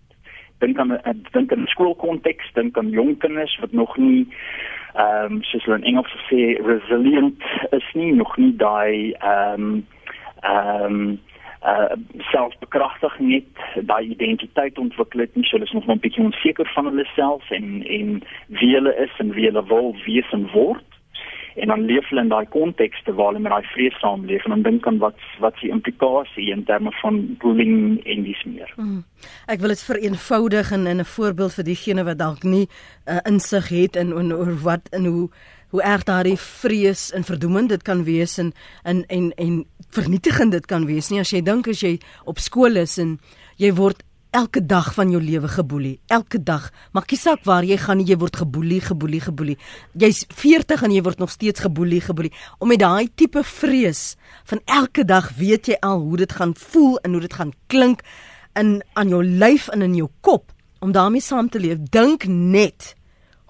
dink 0.57 0.77
aan 0.77 0.91
'n 0.93 1.25
dink 1.31 1.51
aan 1.51 1.67
skoolkonteks, 1.67 2.53
dink 2.53 2.77
aan 2.77 2.89
jong 2.89 3.17
kinders 3.17 3.59
wat 3.59 3.71
nog 3.71 3.97
nie 3.97 4.27
ehm 4.97 5.33
um, 5.37 5.43
soos 5.43 5.63
hulle 5.65 5.77
in 5.77 5.89
Engels 5.91 6.13
sê 6.29 6.57
resilient 6.65 7.43
is 7.71 7.87
nie, 7.93 8.11
nog 8.13 8.37
nie 8.37 8.53
daai 8.57 9.13
ehm 9.13 9.63
um, 9.63 9.87
ehm 10.41 10.85
um, 10.85 11.17
uh 11.67 11.95
selfbekragtig 12.31 13.19
net 13.19 13.63
daai 13.89 14.03
identiteit 14.05 14.77
ontwikkel 14.77 15.25
het 15.25 15.35
nie. 15.35 15.43
So 15.45 15.57
hulle 15.57 15.65
is 15.65 15.73
nog 15.73 15.87
'n 15.87 15.99
bietjie 15.99 16.23
onseker 16.23 16.69
van 16.73 16.85
hulle 16.85 17.05
self 17.15 17.51
en 17.51 17.83
en 17.99 18.21
wie 18.47 18.73
hulle 18.73 18.95
is 19.05 19.13
en 19.17 19.33
wie 19.33 19.45
hulle 19.45 19.65
wil 19.65 19.95
wees 20.05 20.31
en 20.31 20.49
word 20.53 20.96
en 21.57 21.67
dan 21.73 21.85
leef 21.89 22.09
hulle 22.09 22.21
in 22.21 22.31
daai 22.31 22.45
kontekste 22.53 23.13
waar 23.17 23.31
hulle 23.31 23.43
met 23.43 23.51
daai 23.51 23.69
vrees 23.73 23.99
saamleef 24.01 24.45
en 24.45 24.55
dan 24.55 24.65
dink 24.67 24.87
aan 24.87 24.99
wat 25.03 25.19
wat 25.43 25.57
die 25.61 25.71
implikasie 25.73 26.51
in 26.53 26.63
terme 26.69 26.91
van 27.01 27.19
bullying 27.41 27.99
en 28.05 28.23
dis 28.23 28.43
meer. 28.45 28.71
Hmm. 28.75 29.03
Ek 29.47 29.61
wil 29.63 29.73
dit 29.73 29.83
vereenvoudig 29.89 30.71
en 30.71 30.87
in 30.87 31.01
'n 31.01 31.11
voorbeeld 31.17 31.53
vir 31.53 31.63
diegene 31.63 32.03
wat 32.03 32.17
dalk 32.17 32.43
nie 32.43 32.67
uh, 33.05 33.19
insig 33.25 33.69
het 33.69 33.95
in 33.95 34.13
oor 34.13 34.53
wat 34.63 34.89
in 34.91 35.05
hoe 35.05 35.29
hoe 35.69 35.81
erg 35.83 36.03
daardie 36.03 36.37
vrees 36.37 37.11
en 37.11 37.23
verdoemend 37.23 37.69
dit 37.69 37.81
kan 37.81 38.03
wees 38.03 38.37
en 38.37 38.53
en 38.83 39.05
en, 39.07 39.31
en 39.35 39.65
vernietigend 39.89 40.51
dit 40.51 40.65
kan 40.65 40.85
wees 40.85 41.09
nie 41.09 41.19
as 41.19 41.31
jy 41.31 41.41
dink 41.41 41.67
as 41.67 41.81
jy 41.83 41.97
op 42.25 42.39
skool 42.39 42.75
is 42.75 42.97
en 42.97 43.19
jy 43.57 43.73
word 43.73 44.03
elke 44.37 44.61
dag 44.65 44.93
van 44.93 45.09
jou 45.09 45.21
lewe 45.23 45.47
geboelie. 45.49 45.99
Elke 46.13 46.37
dag. 46.43 46.69
Maak 46.93 47.09
nie 47.11 47.17
saak 47.17 47.45
waar 47.47 47.65
jy 47.65 47.77
gaan, 47.81 48.03
jy 48.05 48.17
word 48.21 48.37
geboelie, 48.37 48.79
geboelie, 48.85 49.21
geboelie. 49.23 49.55
Jy's 49.97 50.25
40 50.29 50.83
en 50.85 50.93
jy 50.93 51.01
word 51.05 51.21
nog 51.21 51.31
steeds 51.33 51.63
geboelie, 51.65 52.01
geboelie. 52.05 52.33
Om 52.61 52.69
met 52.69 52.83
daai 52.83 53.09
tipe 53.17 53.41
vrees 53.43 54.15
van 54.49 54.61
elke 54.65 55.05
dag 55.07 55.31
weet 55.39 55.71
jy 55.71 55.77
al 55.81 56.03
hoe 56.05 56.19
dit 56.21 56.35
gaan 56.37 56.53
voel 56.57 56.99
en 57.01 57.17
hoe 57.17 57.23
dit 57.23 57.37
gaan 57.39 57.53
klink 57.71 58.03
in 58.57 58.77
aan 58.93 59.09
jou 59.09 59.23
lyf 59.25 59.71
en 59.73 59.85
in 59.85 59.95
jou 59.97 60.09
kop 60.21 60.53
om 60.85 60.93
daarmee 60.93 61.23
saam 61.23 61.49
te 61.49 61.61
leef. 61.61 61.81
Dink 61.89 62.27
net 62.29 62.93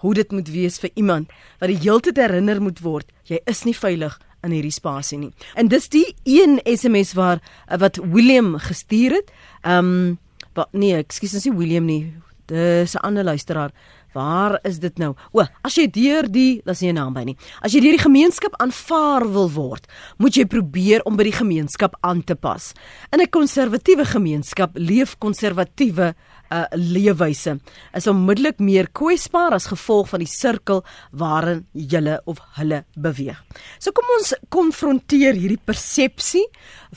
hoe 0.03 0.13
dit 0.13 0.31
moet 0.31 0.47
wees 0.53 0.79
vir 0.79 0.93
iemand 0.95 1.33
wat 1.59 1.73
die 1.73 1.81
hele 1.81 1.99
tyd 2.05 2.21
herinner 2.21 2.61
moet 2.61 2.79
word 2.85 3.11
jy 3.27 3.41
is 3.49 3.65
nie 3.67 3.75
veilig 3.75 4.15
in 4.45 4.53
hierdie 4.53 4.71
spasie 4.71 5.17
nie. 5.19 5.33
En 5.57 5.67
dis 5.67 5.89
die 5.91 6.05
een 6.23 6.61
SMS 6.63 7.11
waar 7.17 7.41
wat 7.81 7.99
William 7.99 8.55
gestuur 8.61 9.19
het. 9.19 9.35
Ehm 9.65 9.91
um, 9.91 10.15
Wat 10.57 10.73
nee, 10.73 10.95
ekskuus, 10.97 11.35
dis 11.37 11.45
nie 11.45 11.53
William 11.53 11.85
nie. 11.85 12.15
Dis 12.49 12.95
'n 12.95 13.03
ander 13.05 13.23
luisteraar. 13.23 13.71
Waar 14.13 14.59
is 14.63 14.79
dit 14.79 14.97
nou? 14.97 15.13
O, 15.31 15.43
as 15.61 15.75
jy 15.75 15.85
deur 15.91 16.25
die, 16.31 16.61
dis 16.65 16.81
nie 16.81 16.89
'n 16.89 16.95
naam 16.95 17.13
by 17.13 17.23
nie. 17.23 17.37
As 17.61 17.73
jy 17.73 17.81
deur 17.81 17.97
die 17.97 18.07
gemeenskap 18.09 18.53
aanvaar 18.57 19.31
wil 19.31 19.49
word, 19.49 19.85
moet 20.17 20.33
jy 20.33 20.45
probeer 20.45 21.01
om 21.05 21.15
by 21.15 21.23
die 21.23 21.37
gemeenskap 21.37 21.95
aan 22.01 22.23
te 22.23 22.35
pas. 22.35 22.73
In 23.11 23.21
'n 23.21 23.29
konservatiewe 23.29 24.05
gemeenskap 24.05 24.71
leef 24.73 25.17
konservatiewe 25.19 26.15
uh, 26.51 26.65
leefwyse 26.71 27.57
is 27.97 28.07
onmiddellik 28.07 28.59
meer 28.59 28.89
kwesbaar 28.95 29.55
as 29.57 29.69
gevolg 29.71 30.09
van 30.11 30.23
die 30.23 30.29
sirkel 30.29 30.83
waarin 31.11 31.65
julle 31.73 32.19
of 32.25 32.39
hulle 32.57 32.83
beweeg. 32.95 33.39
So 33.79 33.91
kom 33.95 34.07
ons 34.17 34.33
konfronteer 34.53 35.37
hierdie 35.37 35.61
persepsie 35.65 36.45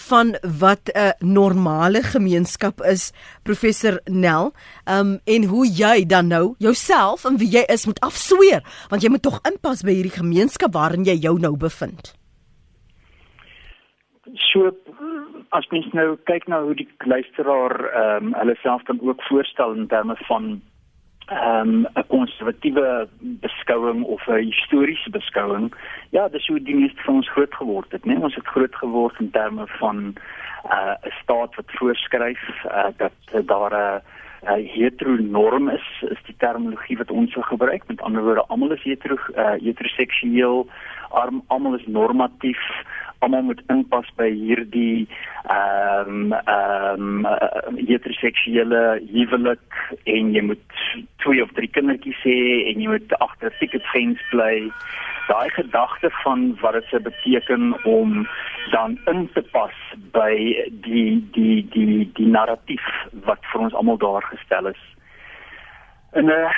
van 0.09 0.37
wat 0.43 0.91
'n 0.95 1.13
normale 1.21 2.03
gemeenskap 2.03 2.81
is, 2.85 3.13
professor 3.43 4.01
Nel, 4.07 4.53
um, 4.87 5.21
en 5.25 5.45
hoe 5.45 5.67
jy 5.67 6.07
dan 6.07 6.29
nou 6.29 6.55
jouself 6.59 7.25
en 7.25 7.37
wie 7.37 7.51
jy 7.51 7.65
is 7.69 7.87
moet 7.87 8.01
afsweer, 8.01 8.63
want 8.89 9.03
jy 9.03 9.11
moet 9.11 9.23
tog 9.23 9.41
inpas 9.43 9.83
by 9.83 9.93
hierdie 9.93 10.19
gemeenskap 10.19 10.73
waarin 10.73 11.05
jy 11.05 11.19
jou 11.19 11.39
nou 11.39 11.57
bevind. 11.57 12.20
So 14.53 14.71
as 15.57 15.67
mens 15.73 15.87
nou 15.97 16.19
kyk 16.29 16.45
na 16.49 16.61
hoe 16.61 16.75
die 16.77 16.89
luisteraar 17.09 17.73
ehm 17.89 18.27
um, 18.27 18.35
hulle 18.37 18.57
self 18.61 18.83
dan 18.89 19.01
ook 19.01 19.23
voorstel 19.29 19.73
in 19.73 19.87
terme 19.89 20.17
van 20.29 20.61
ehm 21.27 21.69
um, 21.69 21.87
'n 21.95 22.07
konservatiewe 22.07 23.09
beskouing 23.21 24.05
of 24.05 24.27
'n 24.29 24.45
historiese 24.53 25.11
beskouing, 25.11 25.73
ja, 26.11 26.29
dis 26.29 26.47
hoe 26.47 26.63
die 26.63 26.75
meeste 26.75 27.03
van 27.03 27.15
ons 27.15 27.31
groot 27.31 27.55
geword 27.55 27.93
het, 27.93 28.05
né? 28.05 28.13
Nee? 28.13 28.23
Ons 28.23 28.35
het 28.35 28.47
groot 28.47 28.75
geword 28.75 29.21
in 29.21 29.31
terme 29.31 29.67
van 29.67 29.97
'n 29.97 30.15
uh, 30.65 30.95
staat 31.23 31.55
wat 31.55 31.77
voorskryf 31.81 32.65
uh, 32.65 32.93
dat 32.97 33.47
daar 33.47 33.73
'n 33.73 34.03
uh, 34.45 34.75
heteronorm 34.77 35.69
is, 35.69 36.05
is 36.09 36.23
die 36.27 36.37
terminologie 36.37 36.97
wat 36.97 37.11
ons 37.11 37.33
so 37.33 37.41
gebruik. 37.41 37.87
Met 37.87 38.01
ander 38.01 38.23
woorde, 38.23 38.47
almal 38.47 38.73
is 38.73 38.83
hetero 38.83 39.17
uh, 39.35 39.51
heteroseksueel, 39.51 40.67
almal 41.47 41.75
is 41.75 41.87
normatief 41.87 42.61
almal 43.21 43.43
moet 43.43 43.61
inpas 43.73 44.09
by 44.17 44.29
hierdie 44.33 45.07
ehm 45.53 46.33
um, 46.33 46.33
ehm 46.33 47.27
um, 47.27 47.77
heteroseksuele 47.77 48.83
huwelik 49.13 49.81
en 50.05 50.33
jy 50.37 50.43
moet 50.51 50.79
twee 51.25 51.43
of 51.45 51.53
drie 51.59 51.71
kindertjies 51.77 52.21
hê 52.25 52.39
en 52.71 52.81
jy 52.81 52.89
moet 52.95 53.17
agter 53.27 53.51
'n 53.51 53.59
ticket 53.61 53.85
fence 53.93 54.25
bly. 54.31 54.71
Daai 55.29 55.51
gedagte 55.57 56.11
van 56.23 56.57
wat 56.61 56.73
dit 56.79 56.87
se 56.91 57.01
beteken 57.01 57.77
om 57.85 58.27
dan 58.71 58.99
in 59.13 59.29
te 59.35 59.43
pas 59.53 59.77
by 60.17 60.33
die 60.87 61.21
die 61.37 61.69
die 61.77 62.11
die 62.15 62.31
narratief 62.39 62.87
wat 63.29 63.45
vir 63.53 63.61
ons 63.61 63.75
almal 63.75 63.99
daar 63.99 64.25
gestel 64.33 64.73
is 64.73 64.83
in 66.13 66.27
'n 66.27 66.51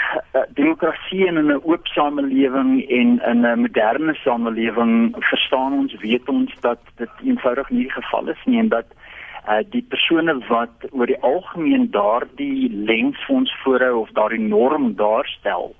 demokrasie 0.54 1.26
en 1.26 1.36
in 1.36 1.52
'n 1.52 1.60
oop 1.64 1.86
samelewing 1.86 2.88
en 2.88 3.20
in 3.22 3.40
'n 3.46 3.60
moderne 3.60 4.14
samelewing 4.14 5.14
verstaan 5.18 5.72
ons 5.72 5.94
weet 5.94 6.28
ons 6.28 6.54
dat 6.60 6.78
dit 6.96 7.10
eenvoudig 7.24 7.70
nie 7.70 7.82
die 7.82 7.92
geval 7.92 8.28
is 8.28 8.42
nie 8.44 8.58
en 8.58 8.68
dat 8.68 8.86
uh, 9.48 9.58
die 9.70 9.86
persone 9.88 10.38
wat 10.48 10.76
oor 10.90 11.06
die 11.06 11.20
algemeen 11.20 11.90
daardie 11.90 12.70
lens 12.70 13.24
vir 13.26 13.36
ons 13.36 13.56
voorhou 13.62 13.98
of 14.00 14.10
daardie 14.10 14.48
norm 14.48 14.94
daarstel 14.94 15.74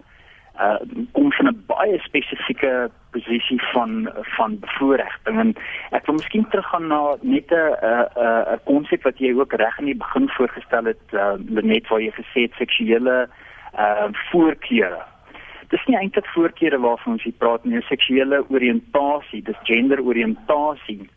uh 0.60 0.76
kom 1.12 1.32
van 1.32 1.46
'n 1.48 1.64
baie 1.66 1.98
spesifieke 1.98 2.90
posisie 3.10 3.62
van 3.72 4.12
van 4.36 4.58
bevoordiging 4.58 5.38
en 5.38 5.54
ek 5.90 6.06
wil 6.06 6.14
miskien 6.14 6.48
teruggaan 6.48 6.86
na 6.86 7.16
net 7.20 7.50
'n 7.50 7.56
'n 7.56 8.52
'n 8.52 8.60
konsep 8.64 9.02
wat 9.02 9.18
jy 9.18 9.32
ook 9.32 9.52
reg 9.52 9.78
in 9.78 9.84
die 9.84 10.02
begin 10.04 10.28
voorgestel 10.28 10.84
het 10.84 11.06
uh, 11.12 11.32
net 11.48 11.88
waar 11.88 12.00
jy 12.00 12.10
gesê 12.10 12.40
het 12.40 12.52
seksuele 12.58 13.28
uh 13.28 13.50
voorkeure. 14.30 15.00
Dis 15.72 15.84
nie 15.88 15.96
eintlik 15.96 16.26
voorkeure 16.34 16.78
waarvan 16.80 17.16
ons 17.16 17.22
hier 17.24 17.36
praat 17.40 17.64
nie, 17.64 17.80
seksuele 17.88 18.42
oriëntasie, 18.48 19.42
dis 19.42 19.64
genderoriëntasie. 19.68 21.08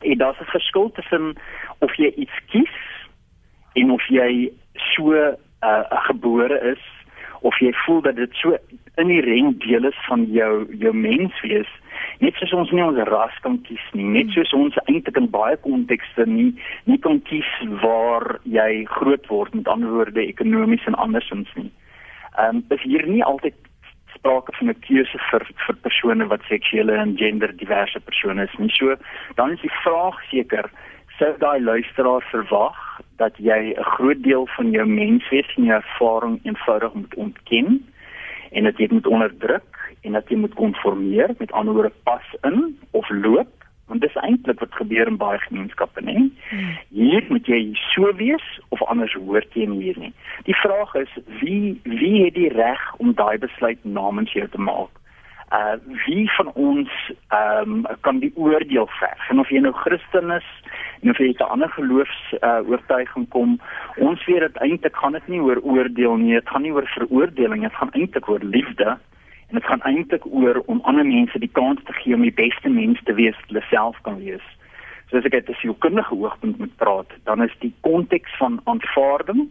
En 0.00 0.18
daar's 0.18 0.40
'n 0.40 0.52
verskil 0.52 0.90
tussen 0.92 1.34
of 1.78 1.94
jy 1.96 2.12
iets 2.16 2.38
kies 2.52 2.76
en 3.74 3.90
of 3.90 4.04
jy 4.08 4.52
so 4.94 5.12
uh, 5.12 5.84
gebore 6.08 6.60
is 6.72 6.84
of 7.40 7.58
jy 7.60 7.72
voel 7.84 8.00
dat 8.02 8.16
dit 8.16 8.32
so 8.40 8.56
inherent 8.96 9.60
deel 9.60 9.84
is 9.84 9.98
van 10.08 10.24
jou 10.32 10.66
jou 10.80 10.92
menswees 10.94 11.70
net 12.24 12.36
soos 12.40 12.52
ons 12.56 12.72
nie 12.72 12.84
ons 12.84 13.00
ras 13.10 13.36
kan 13.44 13.58
kies 13.68 13.84
nie 13.98 14.06
net 14.16 14.32
soos 14.34 14.52
ons 14.56 14.78
eintlik 14.86 15.18
in 15.20 15.28
baie 15.32 15.56
kontekste 15.66 16.26
nie 16.30 16.52
nie 16.90 16.98
kan 17.06 17.20
kies 17.28 17.50
waar 17.84 18.38
jy 18.58 18.84
groot 18.96 19.28
word 19.32 19.54
met 19.58 19.68
ander 19.68 19.92
woorde 19.98 20.24
ekonomies 20.24 20.86
en 20.90 20.98
andersins 21.06 21.52
nie 21.60 21.70
Ehm 22.36 22.56
um, 22.56 22.64
is 22.68 22.82
hier 22.82 23.06
nie 23.06 23.24
altyd 23.24 23.54
sprake 24.14 24.52
van 24.58 24.68
'n 24.68 24.80
keuse 24.80 25.18
vir 25.30 25.46
vir 25.66 25.76
persone 25.86 26.26
wat 26.26 26.42
seksuele 26.48 26.92
en 26.92 27.16
gender 27.16 27.56
diverse 27.56 28.00
persone 28.00 28.42
is 28.42 28.58
nie. 28.58 28.70
So 28.70 28.96
dan 29.34 29.52
is 29.52 29.60
die 29.60 29.76
vraag 29.82 30.20
seker 30.30 30.70
sou 31.18 31.32
daai 31.38 31.60
luisteraar 31.60 32.24
verwag 32.30 32.76
dat 33.16 33.36
jy 33.38 33.74
'n 33.76 33.82
groot 33.96 34.22
deel 34.22 34.46
van 34.56 34.70
jou 34.70 34.86
menswees 34.86 35.54
en 35.56 35.64
jou 35.64 35.76
ervaring 35.76 36.40
eenvoudig 36.42 36.94
moet 36.94 37.14
ontken 37.14 37.86
en 38.50 38.64
dat 38.64 38.78
jy 38.78 38.88
moet 38.90 39.06
onderdruk 39.06 39.94
en 40.02 40.12
dat 40.12 40.28
jy 40.28 40.36
moet 40.36 40.54
konformeer 40.54 41.34
met 41.38 41.52
ander 41.52 41.74
woorde 41.74 41.92
pas 42.02 42.26
in 42.42 42.78
of 42.90 43.08
loop 43.10 43.55
want 43.86 44.00
dis 44.00 44.16
eintlik 44.22 44.60
wat 44.60 44.74
gebeur 44.74 45.06
in 45.06 45.16
baie 45.16 45.38
gemeenskappe 45.38 46.02
nê? 46.02 46.30
Hier 46.90 47.24
moet 47.28 47.46
jy 47.46 47.60
so 47.94 48.12
wees 48.18 48.46
of 48.68 48.82
anders 48.82 49.14
hoort 49.14 49.54
jy 49.54 49.66
nie 49.70 49.82
hier 49.82 49.98
nie 49.98 50.12
die 50.44 50.58
vraag 50.62 50.94
is 50.94 51.12
wie 51.40 51.80
wie 51.84 52.24
het 52.24 52.34
die 52.34 52.52
reg 52.52 52.94
om 52.98 53.14
daai 53.14 53.38
besluit 53.38 53.84
namens 53.84 54.32
jou 54.32 54.48
te 54.48 54.60
maak? 54.60 54.92
Uh 55.54 55.76
wie 56.06 56.26
van 56.36 56.52
ons 56.52 56.90
ehm 57.28 57.74
um, 57.74 57.86
kan 58.00 58.18
die 58.18 58.32
oordeel 58.34 58.88
verg? 58.98 59.30
En 59.30 59.38
of 59.38 59.50
jy 59.50 59.60
nou 59.62 59.72
Christen 59.72 60.30
is 60.30 60.48
en 61.02 61.10
of 61.10 61.18
jy 61.18 61.30
'n 61.38 61.42
ander 61.42 61.70
geloofs 61.70 62.34
uh 62.42 62.60
oortuiging 62.68 63.28
kom 63.28 63.60
ons 63.96 64.24
weet 64.26 64.40
dit 64.40 64.56
eintlik 64.56 64.96
gaan 64.96 65.12
dit 65.12 65.28
nie 65.28 65.40
oor 65.40 65.60
oordeel 65.62 66.16
nie 66.16 66.34
dit 66.34 66.48
gaan 66.48 66.62
nie 66.62 66.72
oor 66.72 66.86
veroordeling 66.86 67.62
dit 67.62 67.78
gaan 67.78 67.92
eintlik 67.92 68.28
oor 68.28 68.42
liefde 68.42 68.98
En 69.48 69.58
dit 69.58 69.64
gaan 69.64 69.82
eintlik 69.82 70.26
oor 70.26 70.62
om 70.66 70.80
ander 70.82 71.06
mense 71.06 71.38
die 71.38 71.52
kans 71.52 71.80
te 71.84 71.92
gee 71.92 72.14
om 72.14 72.22
die 72.22 72.34
beste 72.34 72.68
mens 72.68 73.02
te 73.02 73.14
wees 73.14 73.36
wat 73.36 73.48
hulle 73.48 73.64
self 73.70 74.00
kan 74.02 74.18
wees. 74.18 74.46
So 75.08 75.18
as 75.18 75.24
ek 75.24 75.34
uit 75.34 75.48
'n 75.48 75.60
sielkundige 75.60 76.14
hoogtepunt 76.14 76.58
moet 76.58 76.76
praat, 76.76 77.10
dan 77.24 77.42
is 77.42 77.54
die 77.58 77.74
konteks 77.80 78.36
van 78.36 78.60
aanvaarding 78.64 79.48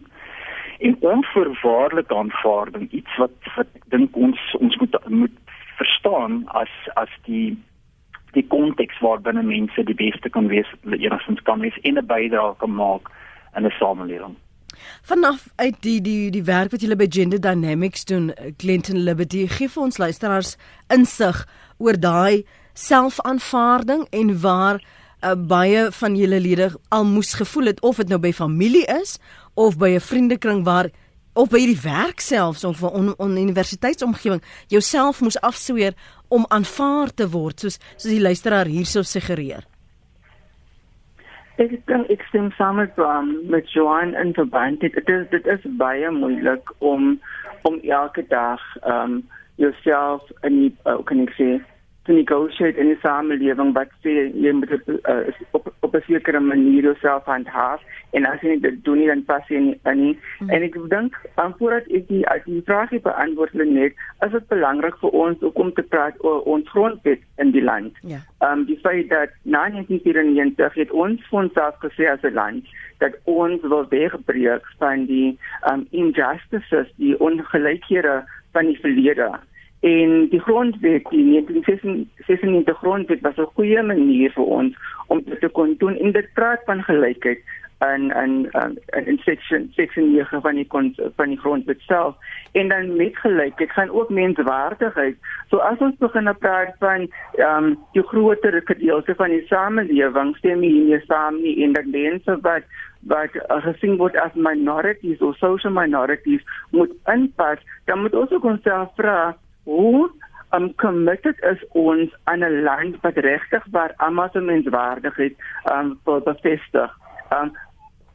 en 0.79 0.97
onvoorwaardelike 0.99 2.15
aanvaarding 2.15 2.91
iets 2.91 3.17
wat 3.17 3.31
wat 3.55 3.67
ek 3.75 3.85
dink 3.89 4.15
ons 4.15 4.39
ons 4.59 4.75
moet 4.77 4.97
moet 5.07 5.37
verstaan 5.77 6.43
as 6.47 6.71
as 6.93 7.11
die 7.23 7.57
die 8.35 8.47
konteks 8.47 8.99
waarbinne 8.99 9.43
mense 9.43 9.83
die 9.83 9.95
beste 9.95 10.29
kan 10.29 10.47
wees 10.51 10.71
hulle 10.81 10.99
enigstens 10.99 11.41
kan 11.41 11.59
wees 11.59 11.77
en 11.81 11.97
'n 11.97 12.05
bydrae 12.05 12.55
kan 12.57 12.75
maak 12.75 13.11
in 13.55 13.65
'n 13.65 13.77
samelewing. 13.79 14.35
Vanaf 15.03 15.47
uit 15.55 15.75
die 15.81 16.01
die 16.01 16.31
die 16.31 16.43
werk 16.43 16.71
wat 16.71 16.81
julle 16.81 16.95
by 16.95 17.07
Gender 17.09 17.41
Dynamics 17.41 18.05
doen, 18.05 18.33
Clinton 18.57 19.03
Liberty 19.03 19.47
gee 19.47 19.69
vir 19.69 19.83
ons 19.83 19.97
luisteraars 19.97 20.55
insig 20.93 21.45
oor 21.77 21.99
daai 21.99 22.45
selfaanvaarding 22.73 24.07
en 24.11 24.39
waar 24.41 24.79
uh, 24.79 25.33
baie 25.35 25.87
van 25.91 26.15
julle 26.15 26.39
lede 26.39 26.71
al 26.89 27.05
moes 27.05 27.33
gevoel 27.33 27.71
het 27.71 27.81
of 27.81 28.01
dit 28.01 28.11
nou 28.11 28.19
by 28.19 28.33
familie 28.33 28.85
is 29.01 29.17
of 29.53 29.77
by 29.77 29.95
'n 29.95 30.01
vriendekring 30.01 30.63
waar 30.63 30.89
of 31.33 31.49
by 31.49 31.59
die 31.65 31.79
werk 31.81 32.19
selfs 32.19 32.63
of 32.63 32.81
'n 32.81 32.85
on, 32.85 33.13
on 33.17 33.37
universiteitsomgewing 33.37 34.41
jouself 34.67 35.21
moes 35.21 35.39
afsweer 35.39 35.93
om 36.27 36.45
aanvaar 36.47 37.13
te 37.13 37.29
word 37.29 37.59
soos 37.59 37.77
soos 37.95 38.11
die 38.11 38.21
luisteraar 38.21 38.65
hierso 38.65 39.01
suggereer. 39.01 39.63
Ek 41.55 41.71
dink 41.87 42.09
ek 42.11 42.23
stem 42.27 42.49
saam 42.57 42.81
met 42.81 42.97
um, 42.99 43.29
met 43.47 43.71
Joan 43.71 44.13
en 44.13 44.33
verband. 44.35 44.79
Dit 44.83 44.93
dit 44.93 45.09
is 45.09 45.29
dit 45.31 45.45
is 45.47 45.69
baie 45.79 46.11
moeilik 46.11 46.71
om 46.79 47.15
om 47.63 47.79
elke 47.79 48.25
dag 48.27 48.61
um 48.83 49.23
jouself 49.55 50.21
in 50.41 50.59
die 50.59 50.73
uh, 50.83 50.99
kan 51.07 51.23
ek 51.23 51.31
sê 51.39 51.47
te 52.05 52.13
negotiate 52.13 52.79
in 52.81 52.91
die 52.93 52.99
samelewing 53.01 53.73
wat 53.73 53.93
sê 54.05 54.13
jy 54.45 54.53
moet 54.53 54.71
uh, 54.87 55.21
op 55.57 55.71
op 55.81 55.95
'n 55.95 56.03
sekere 56.07 56.39
manier 56.39 56.83
jouself 56.83 57.25
handhaaf 57.25 57.81
en 58.11 58.25
as 58.25 58.41
jy 58.41 58.59
dit 58.61 58.83
doen 58.83 58.97
nie 58.97 59.07
dan 59.07 59.23
pas 59.25 59.47
jy 59.49 59.59
nie 59.59 59.79
in 59.91 59.99
nie 60.01 60.17
mm. 60.39 60.49
en 60.49 60.65
ek 60.67 60.77
dink 60.89 61.17
aan 61.35 61.55
voordat 61.57 61.87
ek 61.99 62.07
die 62.07 62.23
die 62.45 62.61
vraag 62.69 62.93
beantwoord 63.07 63.53
net 63.53 63.93
is 64.25 64.31
dit 64.31 64.47
belangrik 64.53 64.97
vir 65.01 65.09
ons 65.25 65.43
om 65.53 65.73
te 65.73 65.83
praat 65.83 66.23
oor 66.23 66.41
ons 66.55 66.69
grondwet 66.69 67.21
in 67.37 67.51
die 67.51 67.63
land. 67.63 67.93
Ja. 68.01 68.19
Ehm 68.41 68.59
um, 68.59 68.65
die 68.65 68.79
feit 68.83 69.09
dat 69.09 69.29
1994 69.43 70.73
het 70.73 70.91
ons 70.91 71.29
ons 71.31 71.53
self 71.53 71.75
gesê 71.85 72.09
as 72.11 72.23
'n 72.23 72.33
land 72.33 72.65
dat 72.97 73.17
ons 73.23 73.61
wil 73.61 73.85
wegbreek 73.89 74.65
van 74.77 75.05
die 75.05 75.37
um, 75.71 75.87
injustices 75.91 76.87
die 76.95 77.19
ongelykhede 77.19 78.23
van 78.51 78.65
die 78.65 78.79
verlede 78.79 79.29
en 79.85 80.13
die 80.29 80.39
grondwet 80.41 81.09
die 81.09 81.25
1996 81.31 82.77
grondwet 82.77 83.21
was 83.21 83.37
'n 83.37 83.53
goeie 83.57 83.83
manier 83.83 84.31
vir 84.31 84.45
ons 84.45 84.73
om 85.07 85.21
dit 85.25 85.39
te 85.39 85.49
kon 85.49 85.75
doen 85.77 85.95
in 85.97 86.11
dit 86.11 86.33
praat 86.33 86.61
van 86.65 86.83
gelykheid 86.83 87.39
en 87.77 88.11
en 88.11 88.49
en 88.85 89.17
section 89.17 89.71
section 89.75 90.11
9 90.11 90.41
van 90.41 90.55
die 90.55 90.67
van 91.15 91.29
die 91.29 91.39
grondwet 91.39 91.79
self 91.79 92.15
en 92.51 92.67
dan 92.67 92.95
met 92.95 93.17
gelykheid 93.17 93.71
gaan 93.71 93.89
ook 93.89 94.09
menswaardigheid. 94.09 95.15
So 95.49 95.57
as 95.57 95.77
ons 95.77 95.97
begin 95.97 96.35
praat 96.39 96.75
van 96.79 97.07
ehm 97.35 97.63
um, 97.63 97.77
die 97.91 98.03
groter 98.03 98.61
gedeelte 98.65 99.15
van 99.15 99.29
die 99.29 99.45
samelewing 99.47 100.35
stem 100.37 100.61
hier 100.61 101.03
saam 101.07 101.41
nie 101.41 101.63
en 101.63 101.73
dat 101.73 101.85
mense 101.85 102.37
wat 102.41 102.63
wat 103.01 103.35
uh, 103.35 103.61
gesien 103.63 103.97
word 103.97 104.15
as 104.17 104.33
minorities 104.33 105.19
of 105.19 105.37
social 105.37 105.73
minorities 105.73 106.41
moet 106.71 106.91
inpas, 107.05 107.59
dan 107.85 108.01
moet 108.01 108.15
ons 108.15 108.31
ook 108.31 108.43
onsself 108.43 108.89
vra 108.95 109.35
hoe 109.65 110.09
um 110.55 110.71
committed 110.81 111.41
is 111.43 111.61
ons 111.73 112.15
aan 112.23 112.43
'n 112.43 112.61
land 112.63 113.01
wat 113.01 113.17
regtig 113.17 113.63
waar 113.71 113.93
almal 113.97 114.29
se 114.31 114.39
menswaardigheid 114.39 115.35
um 115.75 115.99
bevestig. 116.03 116.91
Um 117.29 117.51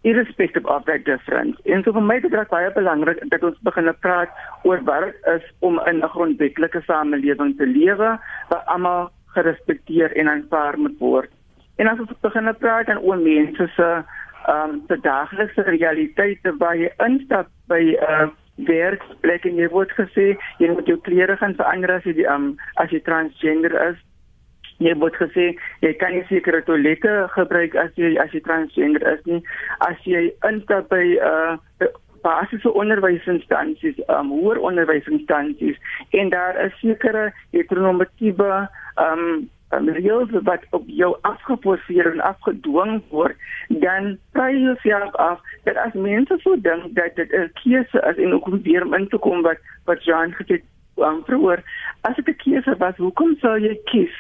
irrespective 0.02 0.66
of 0.66 0.84
that 0.84 1.04
difference. 1.04 1.58
En 1.64 1.82
so 1.82 1.92
vir 1.92 2.02
my 2.02 2.20
dit 2.20 2.32
baie 2.48 2.70
belangrik 2.72 3.20
dat 3.32 3.42
ons 3.44 3.58
begin 3.68 3.90
praat 4.00 4.30
oor 4.62 4.80
wat 4.88 5.04
dit 5.04 5.26
is 5.34 5.44
om 5.60 5.80
in 5.90 6.00
'n 6.00 6.12
grondwetlike 6.14 6.80
samelewing 6.86 7.56
te 7.56 7.66
lewe 7.66 8.18
waar 8.48 8.64
almal 8.64 9.10
gerespekteer 9.34 10.16
en 10.16 10.28
aanvaar 10.28 10.78
moet 10.78 10.98
word. 10.98 11.30
En 11.76 11.86
as 11.86 11.98
ons 11.98 12.20
begin 12.20 12.54
praat 12.58 12.86
dan 12.86 12.98
oor 12.98 13.18
mense 13.18 13.68
se 13.76 14.02
ehm 14.46 14.70
um, 14.70 14.82
se 14.88 14.96
daaglikse 15.00 15.62
realiteite 15.62 16.56
waar 16.58 16.76
jy 16.76 16.90
instap 17.06 17.46
by 17.68 17.80
'n 17.80 17.96
uh, 18.08 18.28
werksplek 18.68 19.46
en 19.48 19.58
jy 19.60 19.68
word 19.72 19.92
gesê 19.96 20.34
jy 20.60 20.70
moet 20.72 20.88
jou 20.88 20.98
klere 21.06 21.36
gaan 21.40 21.56
verander 21.58 21.92
as 21.96 22.06
jy 22.08 22.26
um, 22.28 22.54
as 22.82 22.92
jy 22.94 23.02
transgender 23.06 23.74
is. 23.88 23.98
Jy 24.80 24.94
word 25.00 25.16
gesê 25.20 25.50
jy 25.84 25.92
kan 26.00 26.14
nie 26.16 26.24
sekere 26.28 26.62
toilette 26.64 27.16
gebruik 27.36 27.76
as 27.76 27.90
jy 28.00 28.14
as 28.22 28.32
jy 28.36 28.42
transgender 28.46 29.04
is 29.12 29.24
nie. 29.28 29.42
As 29.86 29.98
jy 30.08 30.30
instap 30.48 30.88
by 30.92 31.04
uh 31.20 31.90
basiese 32.20 32.68
onderwysinstansies, 32.76 33.96
um 34.12 34.28
hoër 34.28 34.58
onderwysinstansies 34.70 35.78
en 36.20 36.28
daar 36.34 36.58
is 36.66 36.74
sekere 36.82 37.30
heteronormatiewe 37.54 38.50
um, 39.00 39.48
reëls 39.70 40.30
wat 40.42 40.64
op 40.70 40.84
jou 40.86 41.16
afgeforceer 41.22 42.12
en 42.12 42.20
afgedwing 42.20 43.02
word, 43.10 43.36
dan 43.68 44.18
kry 44.32 44.50
jy 44.54 44.74
self 44.82 45.14
af 45.14 45.38
dat 45.64 45.76
as 45.76 45.94
mense 45.94 46.38
so 46.42 46.56
dink 46.56 46.94
dat 46.94 47.16
dit 47.16 47.32
'n 47.32 47.50
keuse 47.62 47.98
is 48.10 48.16
en 48.16 48.32
ook 48.32 48.46
om 48.46 48.62
weer 48.62 48.86
in 48.98 49.08
te 49.08 49.18
kom 49.18 49.42
wat 49.42 49.58
wat 49.84 50.04
Jean 50.04 50.34
gesê 50.34 50.62
um, 50.96 51.22
vroeër, 51.24 51.62
as 52.00 52.16
dit 52.16 52.28
'n 52.28 52.36
keuse 52.36 52.76
was, 52.78 52.96
hoekom 52.96 53.36
sou 53.40 53.58
jy 53.58 53.78
kies 53.84 54.14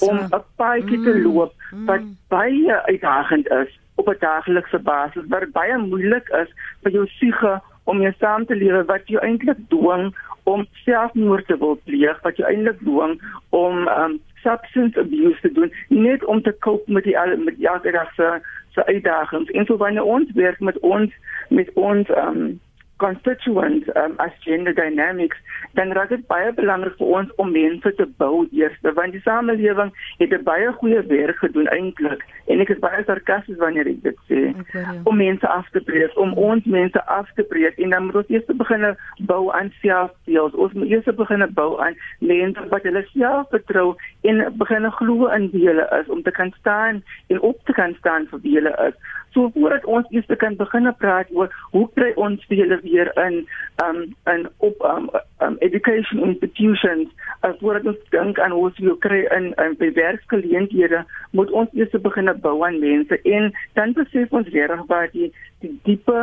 om 0.00 0.18
'n 0.18 0.42
paadjie 0.56 1.02
te 1.02 1.14
mm, 1.14 1.22
loop 1.22 1.52
wat 1.86 2.00
mm. 2.00 2.16
baie 2.28 2.82
uitdagend 2.82 3.48
is 3.48 3.78
op 3.94 4.08
'n 4.08 4.16
daaglikse 4.18 4.78
basis, 4.78 5.24
wat 5.28 5.52
baie 5.52 5.78
moeilik 5.78 6.28
is 6.28 6.48
vir 6.82 6.92
jou 6.92 7.06
siege 7.06 7.60
om 7.84 8.00
jou 8.00 8.12
saam 8.18 8.46
te 8.46 8.54
lewe 8.54 8.84
wat 8.84 9.08
jou 9.08 9.20
eintlik 9.22 9.58
dwing 9.68 10.14
om 10.44 10.66
selfmoord 10.84 11.46
te 11.46 11.56
wil 11.58 11.80
pleeg, 11.84 12.20
wat 12.22 12.36
jou 12.36 12.48
eintlik 12.48 12.78
dwing 12.78 13.20
om 13.50 13.88
um, 13.88 14.20
substance 14.44 15.00
abuse 15.00 15.40
te 15.40 15.52
doen 15.52 15.72
net 15.88 16.24
om 16.24 16.42
te 16.42 16.54
cope 16.66 16.92
met 16.92 17.04
die 17.08 17.16
met 17.48 17.60
elke 17.60 17.90
dag 17.90 18.12
se 18.14 18.28
se 18.74 18.86
uitdagings. 18.86 19.50
En 19.50 19.66
so 19.66 19.76
wanneer 19.76 20.02
ons 20.02 20.32
werk 20.34 20.60
met 20.60 20.78
ons 20.78 21.12
met 21.48 21.70
ons 21.74 22.08
um 22.16 22.60
constituents 22.96 23.88
um, 23.96 24.14
as 24.18 24.30
gender 24.40 24.74
dynamics 24.74 25.36
dan 25.74 25.92
raak 25.92 26.08
dit 26.08 26.26
baie 26.26 26.52
belangrik 26.52 26.96
vir 26.98 27.06
ons 27.06 27.34
om 27.36 27.50
mense 27.50 27.94
te 27.98 28.06
bou 28.22 28.46
eers 28.52 28.76
want 28.98 29.12
die 29.12 29.24
samelewing 29.24 29.92
het 30.18 30.32
'n 30.32 30.44
baie 30.44 30.72
goeie 30.72 31.02
werk 31.06 31.38
gedoen 31.38 31.68
eintlik 31.68 32.24
en 32.46 32.60
ek 32.60 32.70
is 32.70 32.78
baie 32.78 33.04
sarkasties 33.04 33.58
wanneer 33.58 33.86
ek 33.86 34.02
dit 34.02 34.18
sê 34.28 34.42
okay, 34.60 34.82
ja. 34.82 35.00
om 35.04 35.16
mense 35.16 35.46
af 35.48 35.70
te 35.70 35.80
breek 35.80 36.16
om 36.16 36.32
ons 36.34 36.64
mense 36.64 37.06
af 37.06 37.28
te 37.34 37.42
breek 37.42 37.78
en 37.78 37.90
dan 37.90 38.04
moet 38.04 38.16
ons 38.22 38.28
eers 38.28 38.44
begin 38.46 38.96
bou 39.18 39.52
aan 39.52 39.72
selfbeeld. 39.80 40.54
Ons 40.54 40.72
moet 40.72 40.90
eers 40.90 41.16
begin 41.16 41.44
bou 41.54 41.80
aan 41.80 41.96
mense 42.18 42.68
wat 42.70 42.86
hulle 42.88 43.04
self 43.12 43.50
vertrou 43.54 43.94
en 44.22 44.44
begin 44.60 44.90
glo 45.00 45.28
in 45.36 45.50
wie 45.52 45.66
hulle 45.68 45.86
is 46.00 46.08
om 46.08 46.22
te 46.22 46.30
kan 46.30 46.52
staan 46.60 47.02
en 47.26 47.40
op 47.40 47.60
te 47.64 47.72
kan 47.72 47.94
staan 47.98 48.28
vir 48.30 48.42
wie 48.46 48.56
hulle 48.58 48.74
is. 48.88 48.96
So 49.34 49.50
voordat 49.54 49.84
ons 49.84 50.10
eers 50.10 50.30
kan 50.38 50.56
begin 50.56 50.90
praat 50.98 51.30
oor 51.34 51.52
hoe 51.72 51.86
kry 51.98 52.12
ons 52.26 52.44
vir 52.48 52.62
julle 52.62 52.80
weer 52.86 53.10
in 53.26 53.40
um 53.84 53.98
in 54.32 54.46
op 54.66 54.84
um, 54.90 55.08
um 55.44 55.56
education 55.66 56.22
institutions 56.28 57.08
as 57.40 57.56
voordat 57.60 57.86
ons 57.94 58.10
dink 58.14 58.38
aan 58.38 58.54
hoe 58.54 58.68
ons 58.68 58.78
wil 58.78 58.96
kry 59.06 59.24
in 59.36 59.50
in 59.64 59.94
werksgeleenthede 59.98 61.04
moet 61.30 61.50
ons 61.50 61.72
eers 61.72 61.96
begin 62.06 62.30
bou 62.46 62.56
aan 62.66 62.78
mense 62.84 63.20
en 63.22 63.50
dan 63.78 63.96
besef 63.98 64.32
ons 64.32 64.52
regtig 64.56 64.86
baie 64.92 65.10
die 65.16 65.32
die 65.64 65.74
diepe 65.88 66.22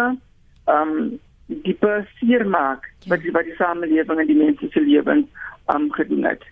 um 0.78 1.20
diepe 1.66 1.94
seermaak 2.20 2.88
ja. 2.88 3.14
wat 3.14 3.26
die 3.26 3.36
wat 3.36 3.48
die 3.50 3.58
samelewing 3.60 4.20
en 4.20 4.28
die 4.28 4.42
mense 4.46 4.72
se 4.74 4.82
lewens 4.82 5.28
um 5.76 5.92
gedoen 5.94 6.26
het. 6.26 6.44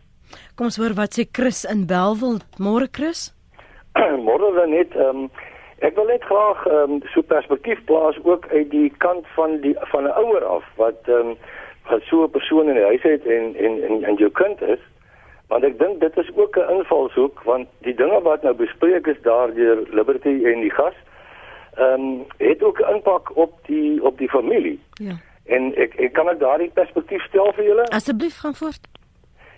Kom 0.56 0.70
ons 0.70 0.78
hoor 0.82 0.94
wat 0.98 1.16
sê 1.18 1.26
Chris 1.32 1.64
in 1.66 1.86
Belwel. 1.90 2.42
Môre 2.60 2.90
Chris. 2.92 3.30
Môre 4.28 4.52
dan 4.58 4.76
net 4.76 4.96
um 5.08 5.30
Ek 5.80 5.96
wil 5.96 6.06
net 6.06 6.24
graag 6.24 6.66
ehm 6.68 6.92
um, 6.92 7.02
so 7.14 7.22
perspektief 7.22 7.84
plaas 7.88 8.18
ook 8.24 8.48
uit 8.52 8.70
die 8.72 8.94
kant 8.98 9.28
van 9.36 9.60
die 9.62 9.76
van 9.92 10.04
'n 10.04 10.18
ouer 10.24 10.46
af 10.46 10.66
wat 10.76 11.00
ehm 11.08 11.28
um, 11.28 11.38
wat 11.90 12.02
so 12.02 12.24
'n 12.24 12.30
persoon 12.30 12.68
in 12.68 12.76
die 12.76 12.90
huis 12.92 13.02
het 13.02 13.26
en 13.26 13.56
en 13.56 13.84
en, 13.84 14.04
en 14.04 14.16
jou 14.16 14.32
kind 14.32 14.62
is. 14.62 14.80
Want 15.48 15.64
ek 15.64 15.80
dink 15.80 16.00
dit 16.00 16.18
is 16.18 16.30
ook 16.36 16.58
'n 16.58 16.70
invalshoek 16.78 17.44
want 17.44 17.68
die 17.82 17.96
dinge 17.96 18.22
wat 18.22 18.44
nou 18.44 18.54
bespreek 18.54 19.08
is 19.08 19.22
daardeur 19.22 19.78
Liberty 19.90 20.44
en 20.46 20.60
die 20.60 20.76
gas 20.80 20.98
ehm 21.76 21.94
um, 21.94 22.26
het 22.38 22.64
ook 22.64 22.80
'n 22.80 22.94
impak 22.94 23.36
op 23.36 23.54
die 23.66 24.04
op 24.04 24.18
die 24.18 24.30
familie. 24.30 24.80
Ja. 24.94 25.16
En 25.46 25.76
ek 25.76 25.94
ek 25.96 26.14
kan 26.14 26.30
ek 26.30 26.40
daardie 26.40 26.72
perspektief 26.74 27.24
stel 27.24 27.54
vir 27.54 27.66
julle? 27.66 27.86
Asseblief 27.90 28.38
gaan 28.38 28.56
voort. 28.56 28.88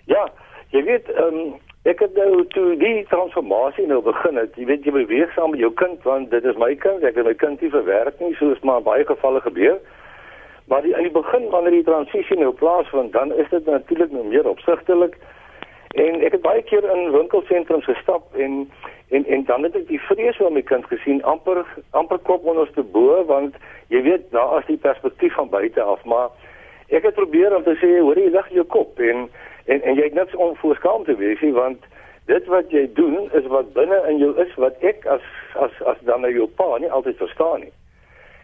Ja, 0.04 0.30
jy 0.68 0.84
weet 0.84 1.10
ehm 1.10 1.34
um, 1.34 1.54
Ek 1.82 1.98
het 1.98 2.14
nou 2.14 2.44
toe 2.54 2.76
die 2.78 3.02
transformasie 3.10 3.88
nou 3.90 3.98
begin 4.06 4.36
het. 4.38 4.54
Jy 4.54 4.68
weet 4.68 4.84
jy 4.86 4.92
beweeg 4.94 5.32
saam 5.34 5.50
met 5.50 5.64
jou 5.64 5.72
kind 5.74 6.04
want 6.06 6.30
dit 6.30 6.44
is 6.46 6.58
my 6.60 6.70
kind. 6.78 7.02
Ek 7.02 7.16
het 7.18 7.26
my 7.26 7.34
kind 7.34 7.60
nie 7.60 7.72
verwerk 7.72 8.20
nie 8.22 8.36
soos 8.38 8.62
maar 8.62 8.84
baie 8.86 9.02
gevalle 9.08 9.42
gebeur. 9.42 9.80
Maar 10.70 10.86
die, 10.86 10.94
in 10.94 11.08
die 11.08 11.16
begin 11.16 11.48
wanneer 11.50 11.74
die 11.74 11.88
transisie 11.88 12.38
nou 12.38 12.52
plaasvind, 12.54 13.10
dan 13.12 13.34
is 13.34 13.50
dit 13.50 13.66
natuurlik 13.66 14.14
nou 14.14 14.22
meer 14.30 14.46
opsigtelik. 14.46 15.18
En 15.98 16.22
ek 16.22 16.38
het 16.38 16.46
baie 16.46 16.62
keer 16.70 16.86
in 16.86 17.10
winkelsentrums 17.16 17.90
gestap 17.90 18.30
en 18.38 18.62
en 19.10 19.26
en 19.26 19.44
dan 19.44 19.66
het 19.66 19.74
ek 19.76 19.90
die 19.90 20.00
vrees 20.06 20.38
van 20.38 20.54
my 20.54 20.62
kind 20.62 20.86
gesien 20.88 21.18
amper 21.28 21.66
amper 21.90 22.22
kop 22.30 22.46
onder 22.48 22.70
te 22.72 22.86
bo 22.94 23.18
want 23.28 23.58
jy 23.92 24.00
weet 24.06 24.30
daar 24.30 24.60
is 24.62 24.70
die 24.70 24.78
perspektief 24.80 25.34
van 25.34 25.50
buite 25.52 25.82
af, 25.82 26.04
maar 26.04 26.30
ek 26.88 27.10
het 27.10 27.18
probeer 27.18 27.56
om 27.56 27.66
te 27.66 27.74
sê 27.82 27.98
hoor 27.98 28.16
jy 28.16 28.30
lig 28.32 28.48
jou 28.56 28.64
kop 28.64 29.02
en 29.02 29.26
en 29.72 29.82
en 29.82 29.98
jy 29.98 30.08
het 30.08 30.18
niks 30.20 30.34
om 30.34 30.56
voorskaam 30.60 31.04
te 31.08 31.16
wees 31.16 31.40
nie 31.40 31.52
want 31.56 31.84
dit 32.30 32.46
wat 32.54 32.70
jy 32.70 32.84
doen 32.98 33.30
is 33.38 33.46
wat 33.54 33.72
binne 33.76 33.98
in 34.10 34.20
jou 34.22 34.32
is 34.44 34.52
wat 34.64 34.84
ek 34.92 35.06
as 35.14 35.24
as 35.66 35.78
as 35.92 36.02
dan 36.08 36.22
nou 36.24 36.32
jou 36.32 36.48
pa 36.60 36.68
nie 36.78 36.90
altyd 36.90 37.18
verstaan 37.22 37.64
nie. 37.66 37.72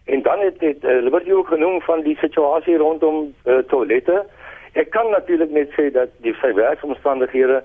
En 0.08 0.22
dan 0.22 0.40
het 0.40 0.58
dit 0.58 0.84
uh, 0.84 1.00
Liberty 1.04 1.32
ook 1.32 1.48
genoem 1.52 1.80
van 1.80 2.02
die 2.02 2.16
situasie 2.16 2.76
rondom 2.76 3.34
uh, 3.44 3.58
toilette. 3.72 4.24
Ek 4.72 4.90
kan 4.90 5.10
natuurlik 5.10 5.50
net 5.52 5.74
sê 5.76 5.90
dat 5.92 6.14
die 6.24 6.34
werksomstandighede 6.40 7.62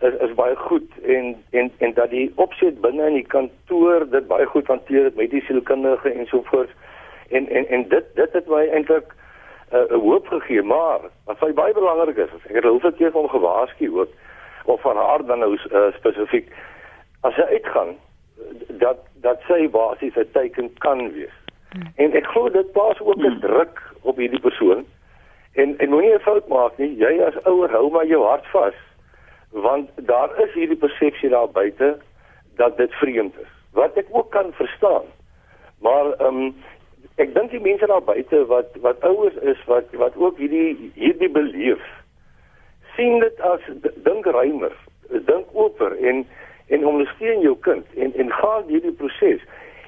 is 0.00 0.16
is 0.28 0.34
baie 0.36 0.56
goed 0.56 0.88
en 1.02 1.36
en 1.50 1.70
en 1.78 1.94
dat 1.94 2.10
die 2.10 2.32
opset 2.34 2.80
binne 2.80 3.06
in 3.06 3.20
die 3.20 3.28
kantoor 3.34 4.04
dit 4.10 4.26
baie 4.28 4.46
goed 4.46 4.66
hanteer 4.66 5.10
met 5.16 5.30
die 5.30 5.42
sielkundige 5.48 6.12
en 6.12 6.26
so 6.26 6.42
voort. 6.50 6.70
En 7.30 7.48
en 7.48 7.68
en 7.68 7.88
dit 7.88 8.04
dit 8.14 8.32
het 8.32 8.48
my 8.48 8.66
eintlik 8.66 9.14
'n 9.70 9.76
uh, 9.76 9.98
hoop 9.98 10.26
gegee, 10.26 10.62
maar 10.62 11.00
wat 11.24 11.38
vir 11.38 11.54
baie 11.54 11.74
belangrik 11.74 12.16
is, 12.16 12.30
ek 12.46 12.54
het 12.54 12.64
hoeveel 12.64 12.92
keer 12.92 13.10
van 13.10 13.28
gewaarsku 13.28 13.90
ook 13.90 14.08
of 14.64 14.80
van 14.80 14.96
haar 14.96 15.24
dan 15.26 15.38
nou 15.38 15.52
uh, 15.54 15.92
spesifiek 15.94 16.52
as 17.20 17.34
sy 17.34 17.42
uitgaan 17.42 17.96
dat 18.68 18.98
dat 19.22 19.40
sy 19.48 19.68
basies 19.70 20.14
'n 20.16 20.30
teken 20.32 20.70
kan 20.78 21.12
wees. 21.12 21.36
Hmm. 21.70 21.92
En 21.94 22.12
ek 22.12 22.26
glo 22.26 22.50
dit 22.50 22.72
plaas 22.72 23.00
ook 23.00 23.16
'n 23.16 23.30
hmm. 23.30 23.40
druk 23.40 23.82
op 24.02 24.16
hierdie 24.16 24.40
persoon. 24.40 24.86
En 25.52 25.78
en 25.78 25.88
moenie 25.88 26.14
'n 26.14 26.26
fout 26.28 26.48
maak 26.48 26.78
nie. 26.78 26.96
Jy 26.96 27.22
as 27.22 27.42
ouer 27.44 27.70
hou 27.70 27.90
maar 27.90 28.06
jou 28.06 28.22
hart 28.24 28.46
vas 28.46 28.74
want 29.50 29.90
daar 29.96 30.30
is 30.44 30.52
hierdie 30.52 30.76
persepsie 30.76 31.28
daar 31.28 31.50
buite 31.50 31.98
dat 32.56 32.76
dit 32.76 32.92
vreemd 32.92 33.38
is. 33.40 33.52
Wat 33.72 33.96
ek 33.96 34.06
ook 34.10 34.30
kan 34.30 34.52
verstaan. 34.52 35.06
Maar 35.80 36.12
ehm 36.12 36.36
um, 36.36 36.56
ek 37.16 37.34
dink 37.34 37.50
die 37.50 37.60
mense 37.60 37.86
daar 37.86 38.04
buite 38.04 38.44
wat 38.46 38.74
wat 38.80 39.04
ouers 39.04 39.36
is 39.42 39.60
wat 39.66 39.92
wat 39.92 40.16
ook 40.16 40.38
hierdie 40.38 40.92
hierdie 40.94 41.30
beleef 41.32 41.84
sien 42.96 43.20
dit 43.20 43.40
as 43.40 43.60
dink 44.04 44.26
ruimer 44.26 44.74
dink 45.08 45.46
oper 45.52 45.96
en 46.00 46.26
en 46.66 46.86
ondersteun 46.86 47.40
jou 47.40 47.56
kind 47.60 47.86
en 47.94 48.14
en 48.14 48.32
gaan 48.32 48.64
hierdie 48.66 48.92
proses. 48.92 49.42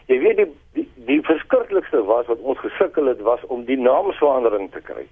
Jy 0.06 0.18
weet 0.22 0.36
die 0.36 0.48
die, 0.72 0.88
die 1.10 1.20
verskriklikste 1.26 2.02
was 2.06 2.26
wat 2.26 2.38
ons 2.38 2.58
gesukkel 2.58 3.10
het 3.10 3.20
was 3.26 3.44
om 3.46 3.64
die 3.64 3.78
naamsverandering 3.78 4.70
te 4.72 4.80
kry. 4.80 5.06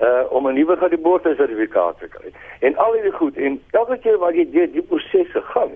Uh 0.00 0.24
om 0.30 0.48
'n 0.48 0.54
nuwe 0.54 0.76
geboortesertifikaat 0.76 1.98
te 1.98 2.08
kry 2.08 2.32
en 2.60 2.76
al 2.76 2.92
hierdie 2.92 3.12
goed. 3.12 3.36
En 3.36 3.62
elke 3.70 3.98
keer 3.98 4.18
wat 4.18 4.34
jy 4.34 4.50
deur 4.50 4.72
die 4.72 4.82
prosesse 4.82 5.42
gaan 5.52 5.72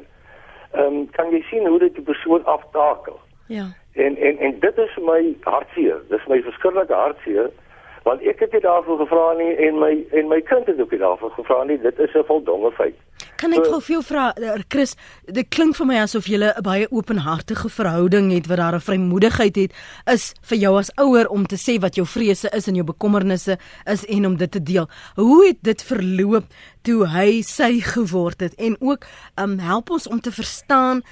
ehm 0.73 0.87
um, 0.87 1.11
kan 1.11 1.31
jy 1.31 1.43
sien 1.51 1.67
hoe 1.67 1.79
dit 1.79 1.95
die 1.95 2.05
persoon 2.05 2.45
aftakel. 2.45 3.19
Ja. 3.47 3.67
En 3.95 4.17
en 4.17 4.39
en 4.39 4.61
dit 4.61 4.79
is 4.79 4.97
my 4.97 5.37
hartseer. 5.41 6.01
Dis 6.09 6.27
my 6.27 6.43
verskriklike 6.43 6.95
hartseer 6.95 7.51
want 8.05 8.21
ek 8.29 8.43
het 8.45 8.53
nie 8.53 8.61
daarvoor 8.61 8.99
gevra 9.01 9.33
nie 9.39 9.53
en 9.67 9.79
my 9.81 9.93
en 10.13 10.29
my 10.29 10.41
kind 10.45 10.67
het 10.69 10.81
ook 10.81 10.91
nie 10.93 11.01
daarvoor 11.01 11.31
gevra 11.39 11.63
nie. 11.65 11.79
Dit 11.81 11.99
is 11.99 12.15
'n 12.15 12.25
voldonge 12.29 12.71
feit. 12.73 12.97
Kan 13.37 13.53
ek 13.53 13.65
gou 13.65 13.81
vir 13.81 13.95
jou 13.95 14.03
vra 14.03 14.33
eh, 14.37 14.61
Chris, 14.69 14.97
dit 15.25 15.49
klink 15.49 15.77
vir 15.77 15.87
my 15.87 15.97
asof 16.03 16.27
jy 16.27 16.39
'n 16.39 16.63
baie 16.63 16.87
openhartige 16.91 17.69
verhouding 17.69 18.33
het 18.33 18.47
wat 18.47 18.57
daar 18.57 18.75
'n 18.75 18.81
vrymoedigheid 18.81 19.57
het 19.57 19.73
is 20.07 20.35
vir 20.43 20.59
jou 20.59 20.79
as 20.79 20.93
ouer 20.97 21.29
om 21.29 21.47
te 21.47 21.57
sê 21.57 21.81
wat 21.81 21.95
jou 21.95 22.07
vrese 22.07 22.49
is 22.53 22.69
en 22.69 22.75
jou 22.75 22.85
bekommernisse 22.85 23.59
is 23.87 24.05
en 24.05 24.27
om 24.27 24.37
dit 24.37 24.51
te 24.51 24.63
deel. 24.63 24.89
Hoe 25.17 25.47
het 25.47 25.59
dit 25.63 25.83
verloop 25.83 26.45
toe 26.83 27.07
hy 27.07 27.43
sy 27.43 27.81
geword 27.81 28.41
het 28.41 28.55
en 28.55 28.77
ook 28.81 29.07
um 29.37 29.59
help 29.59 29.91
ons 29.91 30.09
om 30.09 30.21
te 30.21 30.33
verstaan 30.33 31.03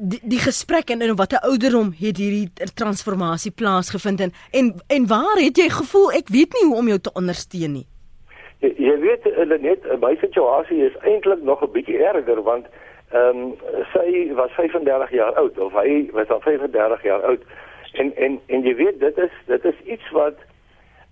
die, 0.00 0.20
die 0.22 0.38
gesprek 0.38 0.90
en 0.90 1.02
in 1.02 1.16
watter 1.16 1.40
ouderdom 1.42 1.92
het 1.98 2.16
hierdie 2.20 2.50
transformasie 2.74 3.50
plaasgevind 3.50 4.20
en 4.20 4.32
en 4.52 4.72
en 4.88 5.06
waar 5.06 5.38
het 5.40 5.56
jy 5.56 5.68
gevoel 5.70 6.12
ek 6.12 6.28
weet 6.28 6.52
nie 6.56 6.66
hoe 6.68 6.78
om 6.80 6.88
jou 6.88 6.98
te 6.98 7.12
ondersteun 7.14 7.72
nie? 7.72 7.86
Jy, 8.64 8.72
jy 8.78 8.96
weet 9.02 9.28
net 9.62 9.86
my 10.00 10.14
situasie 10.20 10.82
is 10.88 10.96
eintlik 11.02 11.42
nog 11.42 11.62
'n 11.62 11.72
bietjie 11.72 11.98
erger 11.98 12.42
want 12.42 12.66
ehm 13.12 13.42
um, 13.42 13.54
sy 13.92 14.32
was 14.34 14.50
35 14.50 15.10
jaar 15.10 15.34
oud 15.34 15.58
of 15.58 15.72
hy 15.72 16.08
was 16.12 16.28
al 16.28 16.40
35 16.40 17.02
jaar 17.02 17.22
oud. 17.22 17.42
En 17.92 18.16
en 18.16 18.40
en 18.46 18.62
jy 18.62 18.74
weet 18.74 19.00
dit 19.00 19.18
is 19.18 19.34
dit 19.46 19.64
is 19.64 19.78
iets 19.84 20.10
wat 20.10 20.38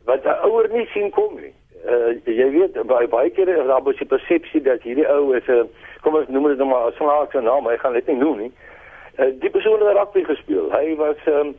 wat 0.04 0.24
'n 0.24 0.40
ouer 0.48 0.68
nie 0.72 0.86
sien 0.86 1.10
kom 1.10 1.34
nie. 1.40 1.54
Uh, 1.84 2.16
jy 2.24 2.50
weet 2.50 2.86
baie 2.86 3.08
baie 3.08 3.30
kere 3.30 3.60
is 3.60 3.66
daar 3.66 3.82
'n 3.82 4.06
persepsie 4.06 4.62
dat 4.62 4.82
hierdie 4.82 5.08
ou 5.08 5.36
is 5.36 5.48
'n 5.48 5.68
kom 6.00 6.14
ons 6.14 6.28
noem 6.28 6.48
dit 6.48 6.58
nou 6.58 6.68
maar 6.68 6.88
'n 6.88 6.96
snaakse 6.96 7.40
naam 7.40 7.66
hy 7.66 7.76
gaan 7.76 7.92
dit 7.92 8.06
nie 8.06 8.16
noem 8.16 8.38
nie. 8.38 8.52
uh, 8.52 8.73
die 9.16 9.50
persoon 9.50 9.80
het 9.86 9.96
rugby 9.96 10.24
gespeel. 10.24 10.70
Hy 10.72 10.94
was 10.96 11.16
um, 11.30 11.54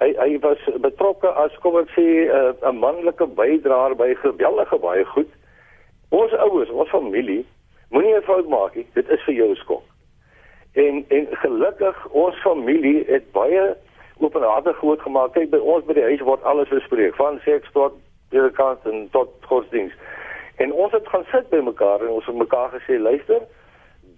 hy 0.00 0.12
hy 0.16 0.38
was 0.40 0.60
betrokke 0.80 1.28
as 1.42 1.54
kom 1.64 1.76
ek 1.80 1.90
sê 1.96 2.06
eh, 2.26 2.52
'n 2.62 2.68
uh, 2.68 2.72
manlike 2.72 3.26
bydraer 3.26 3.96
by 3.96 4.14
geweldige 4.22 4.78
baie 4.78 5.04
goed. 5.04 5.30
Ons 6.08 6.32
ouers, 6.32 6.70
ons 6.70 6.88
familie, 6.88 7.44
moenie 7.90 8.16
'n 8.16 8.22
fout 8.22 8.48
maak 8.48 8.74
nie. 8.74 8.86
Dit 8.94 9.10
is 9.10 9.22
vir 9.24 9.34
jou 9.34 9.54
skok. 9.54 9.84
En 10.74 11.04
en 11.08 11.26
gelukkig 11.30 12.06
ons 12.08 12.36
familie 12.42 13.04
het 13.06 13.32
baie 13.32 13.76
openhartig 14.18 14.76
groot 14.76 15.00
gemaak. 15.00 15.32
Kyk 15.32 15.50
by 15.50 15.58
ons 15.58 15.84
by 15.84 15.92
die 15.92 16.08
huis 16.10 16.20
word 16.20 16.42
alles 16.42 16.68
bespreek 16.68 17.14
van 17.14 17.40
seks 17.44 17.72
tot 17.72 17.92
predikant 18.28 18.86
en 18.86 19.08
tot 19.10 19.28
godsdienst. 19.40 19.96
En 20.56 20.72
ons 20.72 20.92
het 20.92 21.08
gaan 21.08 21.24
sit 21.32 21.48
by 21.50 21.60
mekaar 21.64 22.00
en 22.00 22.08
ons 22.08 22.26
het 22.26 22.36
mekaar 22.36 22.70
gesê, 22.70 22.98
luister, 23.00 23.42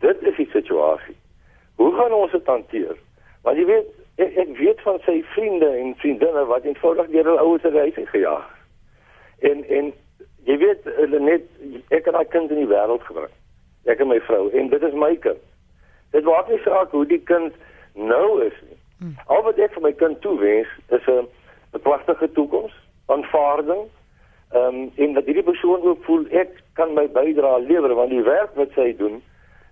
dit 0.00 0.22
is 0.22 0.36
die 0.36 0.50
situasie. 0.50 1.16
Hoe 1.76 1.94
gaan 1.94 2.12
ons 2.12 2.32
dit 2.32 2.46
hanteer? 2.46 2.96
Want 3.42 3.56
jy 3.56 3.64
weet, 3.64 3.88
ek, 4.16 4.36
ek 4.36 4.56
weet 4.56 4.80
van 4.80 4.98
sy 5.06 5.22
vriende 5.34 5.68
en 5.68 5.94
vriendinne 6.02 6.44
wat 6.50 6.64
eenvoudig 6.64 7.10
deur 7.14 7.30
hulle 7.30 7.44
ouers 7.44 7.64
uit 7.64 7.74
huis 7.74 8.10
gejaag. 8.10 8.48
En 9.50 9.64
en 9.68 9.92
jy 10.46 10.56
weet 10.58 10.86
hulle 10.98 11.20
net 11.20 11.46
ek 11.94 12.04
het 12.04 12.16
'n 12.18 12.28
kind 12.28 12.50
in 12.50 12.62
die 12.64 12.72
wêreld 12.74 13.02
gebring. 13.08 13.34
Ek 13.84 14.00
en 14.00 14.08
my 14.08 14.20
vrou 14.20 14.50
en 14.50 14.68
dit 14.68 14.82
is 14.82 14.94
my 14.94 15.16
kind. 15.16 15.42
Dit 16.10 16.24
word 16.24 16.48
nie 16.48 16.60
saak 16.64 16.90
hoe 16.90 17.06
die 17.06 17.22
kind 17.22 17.54
nou 17.94 18.42
is 18.44 18.58
nie. 18.68 18.78
Hmm. 18.98 19.16
Al 19.26 19.42
wat 19.42 19.58
ek 19.58 19.72
vir 19.72 19.82
my 19.82 19.92
kind 19.92 20.20
toewens 20.20 20.68
is 20.88 21.06
'n 21.06 21.26
'n 21.74 21.80
pragtige 21.80 22.32
toekoms, 22.32 22.74
aanvaarding. 23.06 23.88
Ehm 24.52 24.74
um, 24.74 24.92
en 24.96 25.12
dat 25.12 25.24
hierdie 25.24 25.42
persoon 25.42 25.82
ook 25.82 26.04
voel 26.04 26.26
ek 26.30 26.62
kan 26.72 26.94
my 26.94 27.08
bydrae 27.08 27.60
lewer 27.60 27.94
want 27.94 28.10
die 28.10 28.22
werk 28.22 28.54
wat 28.54 28.68
sy 28.74 28.96
doen 28.96 29.22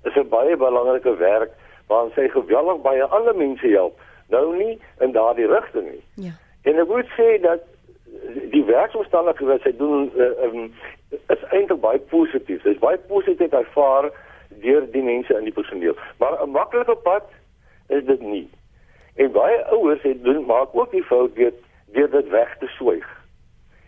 is 0.05 0.17
'n 0.17 0.29
baie 0.29 0.57
belangrike 0.57 1.17
werk 1.17 1.53
waar 1.90 2.09
sy 2.14 2.29
geweldig 2.31 2.81
baie 2.87 3.05
ander 3.05 3.37
mense 3.37 3.66
help. 3.74 3.98
Nou 4.31 4.44
nie 4.57 4.79
in 5.05 5.12
daardie 5.12 5.48
rigting 5.50 5.90
nie. 5.90 6.05
Ja. 6.26 6.33
En 6.62 6.79
ek 6.79 6.88
moet 6.88 7.11
sê 7.18 7.29
dat 7.42 7.66
die 8.55 8.64
werksomstandighede 8.64 9.50
wat 9.50 9.66
sy 9.66 9.72
doen 9.79 10.11
uh, 10.14 10.31
um, 10.46 10.72
is 11.35 11.42
eintlik 11.50 11.81
baie 11.83 11.98
positief. 12.12 12.62
Dit 12.62 12.74
is 12.76 12.83
baie 12.83 12.98
positief 13.11 13.55
ervaar 13.57 14.11
deur 14.62 14.87
die 14.94 15.03
mense 15.03 15.35
in 15.35 15.48
die 15.48 15.57
personeel. 15.57 15.96
Maar 16.22 16.38
'n 16.42 16.50
maklike 16.50 16.96
pad 17.07 17.26
is 17.88 18.05
dit 18.05 18.20
nie. 18.20 18.48
En 19.16 19.33
baie 19.33 19.64
ouers 19.74 20.03
het 20.03 20.22
doen 20.24 20.44
maak 20.46 20.68
ook 20.72 20.90
die 20.90 21.05
fout 21.05 21.35
deur 21.35 21.53
deur 21.92 22.11
dit 22.11 22.29
weg 22.29 22.57
te 22.59 22.66
swyg. 22.66 23.07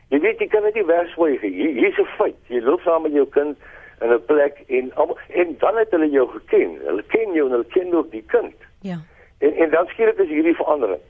Jy 0.08 0.18
weet 0.20 0.38
jy 0.38 0.46
kan 0.46 0.62
dit 0.62 0.74
nie 0.74 0.86
wegswyg 0.86 1.42
nie. 1.42 1.52
Hier 1.78 1.88
is 1.88 1.98
'n 1.98 2.10
feit. 2.18 2.36
Jy 2.48 2.60
loop 2.60 2.80
saam 2.80 3.02
met 3.02 3.12
jou 3.12 3.26
kind 3.26 3.58
in 4.02 4.12
'n 4.12 4.24
plek 4.24 4.62
en 4.66 4.92
en 5.28 5.56
dan 5.58 5.76
het 5.76 5.90
hulle 5.90 6.10
jou 6.10 6.28
geken. 6.28 6.78
Hulle 6.84 7.04
ken 7.06 7.32
jou 7.32 7.46
en 7.46 7.52
hulle 7.52 7.66
ken 7.68 7.94
ook 7.94 8.10
die 8.10 8.24
kind. 8.26 8.54
Ja. 8.80 8.98
En 9.38 9.54
en 9.54 9.70
dan 9.70 9.86
skielik 9.86 10.18
is 10.18 10.28
hierdie 10.28 10.56
verandering. 10.56 11.00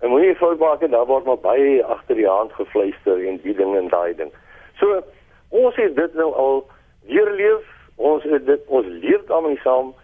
En 0.00 0.08
moenie 0.08 0.34
fout 0.34 0.58
maak 0.58 0.80
en 0.80 0.90
daar 0.90 1.06
word 1.06 1.24
maar 1.24 1.38
baie 1.38 1.84
agter 1.84 2.14
die 2.14 2.28
hand 2.28 2.52
gefluister 2.52 3.26
en 3.26 3.40
die 3.42 3.54
ding 3.54 3.76
en 3.76 3.88
daai 3.88 4.14
ding. 4.14 4.32
So 4.74 5.02
ons 5.48 5.76
het 5.76 5.96
dit 5.96 6.14
nou 6.14 6.32
al 6.34 6.66
weer 7.06 7.32
leef. 7.32 7.74
Ons 7.94 8.22
het 8.22 8.46
dit 8.46 8.60
ons 8.66 8.86
leef 8.86 9.24
daarmee 9.24 9.56
saam 9.56 9.94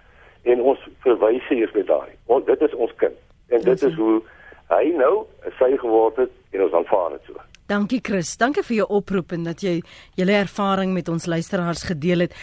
en 0.42 0.60
ons 0.60 0.88
verwys 0.98 1.48
hier 1.48 1.70
met 1.74 1.86
daai. 1.86 2.10
Dit 2.44 2.60
is 2.60 2.74
ons 2.74 2.94
kind. 2.96 3.16
En 3.48 3.60
dit 3.60 3.82
is 3.82 3.94
hoe 3.94 4.22
hy 4.68 4.92
nou 4.96 5.24
sy 5.58 5.76
geword 5.76 6.16
het 6.16 6.30
en 6.50 6.62
ons 6.62 6.72
aanvaar 6.72 7.10
dit 7.10 7.20
so. 7.26 7.51
Dankie 7.72 8.02
Chris. 8.04 8.34
Dankie 8.36 8.60
vir 8.66 8.82
jou 8.82 8.86
oproep 8.98 9.32
en 9.32 9.46
dat 9.46 9.62
jy 9.64 9.78
julle 10.18 10.34
ervaring 10.42 10.90
met 10.92 11.08
ons 11.08 11.24
luisteraars 11.30 11.86
gedeel 11.88 12.26
het. 12.26 12.34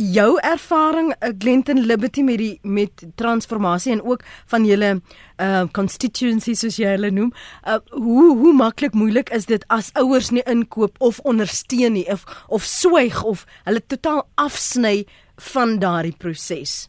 Jou 0.00 0.30
ervaring 0.40 1.10
eh, 1.18 1.34
Glenton 1.36 1.82
Liberty 1.84 2.24
met 2.24 2.40
die 2.40 2.54
met 2.64 3.04
transformasie 3.20 3.92
en 3.98 4.02
ook 4.06 4.24
van 4.48 4.64
julle 4.64 4.94
uh 5.38 5.66
constituency 5.76 6.56
soos 6.58 6.80
jy 6.80 6.96
hulle 6.96 7.12
noem. 7.14 7.28
Uh 7.68 7.78
hoe 7.92 8.32
hoe 8.40 8.54
maklik 8.56 8.96
moeilik 8.96 9.28
is 9.36 9.46
dit 9.50 9.64
as 9.68 9.92
ouers 10.00 10.32
nie 10.32 10.46
inkoop 10.48 10.96
of 11.04 11.20
ondersteun 11.28 11.98
nie 11.98 12.06
of 12.08 12.24
of 12.48 12.64
swyg 12.64 13.20
of 13.22 13.44
hulle 13.68 13.84
totaal 13.86 14.24
afsny 14.40 15.02
van 15.52 15.78
daardie 15.84 16.16
proses? 16.16 16.86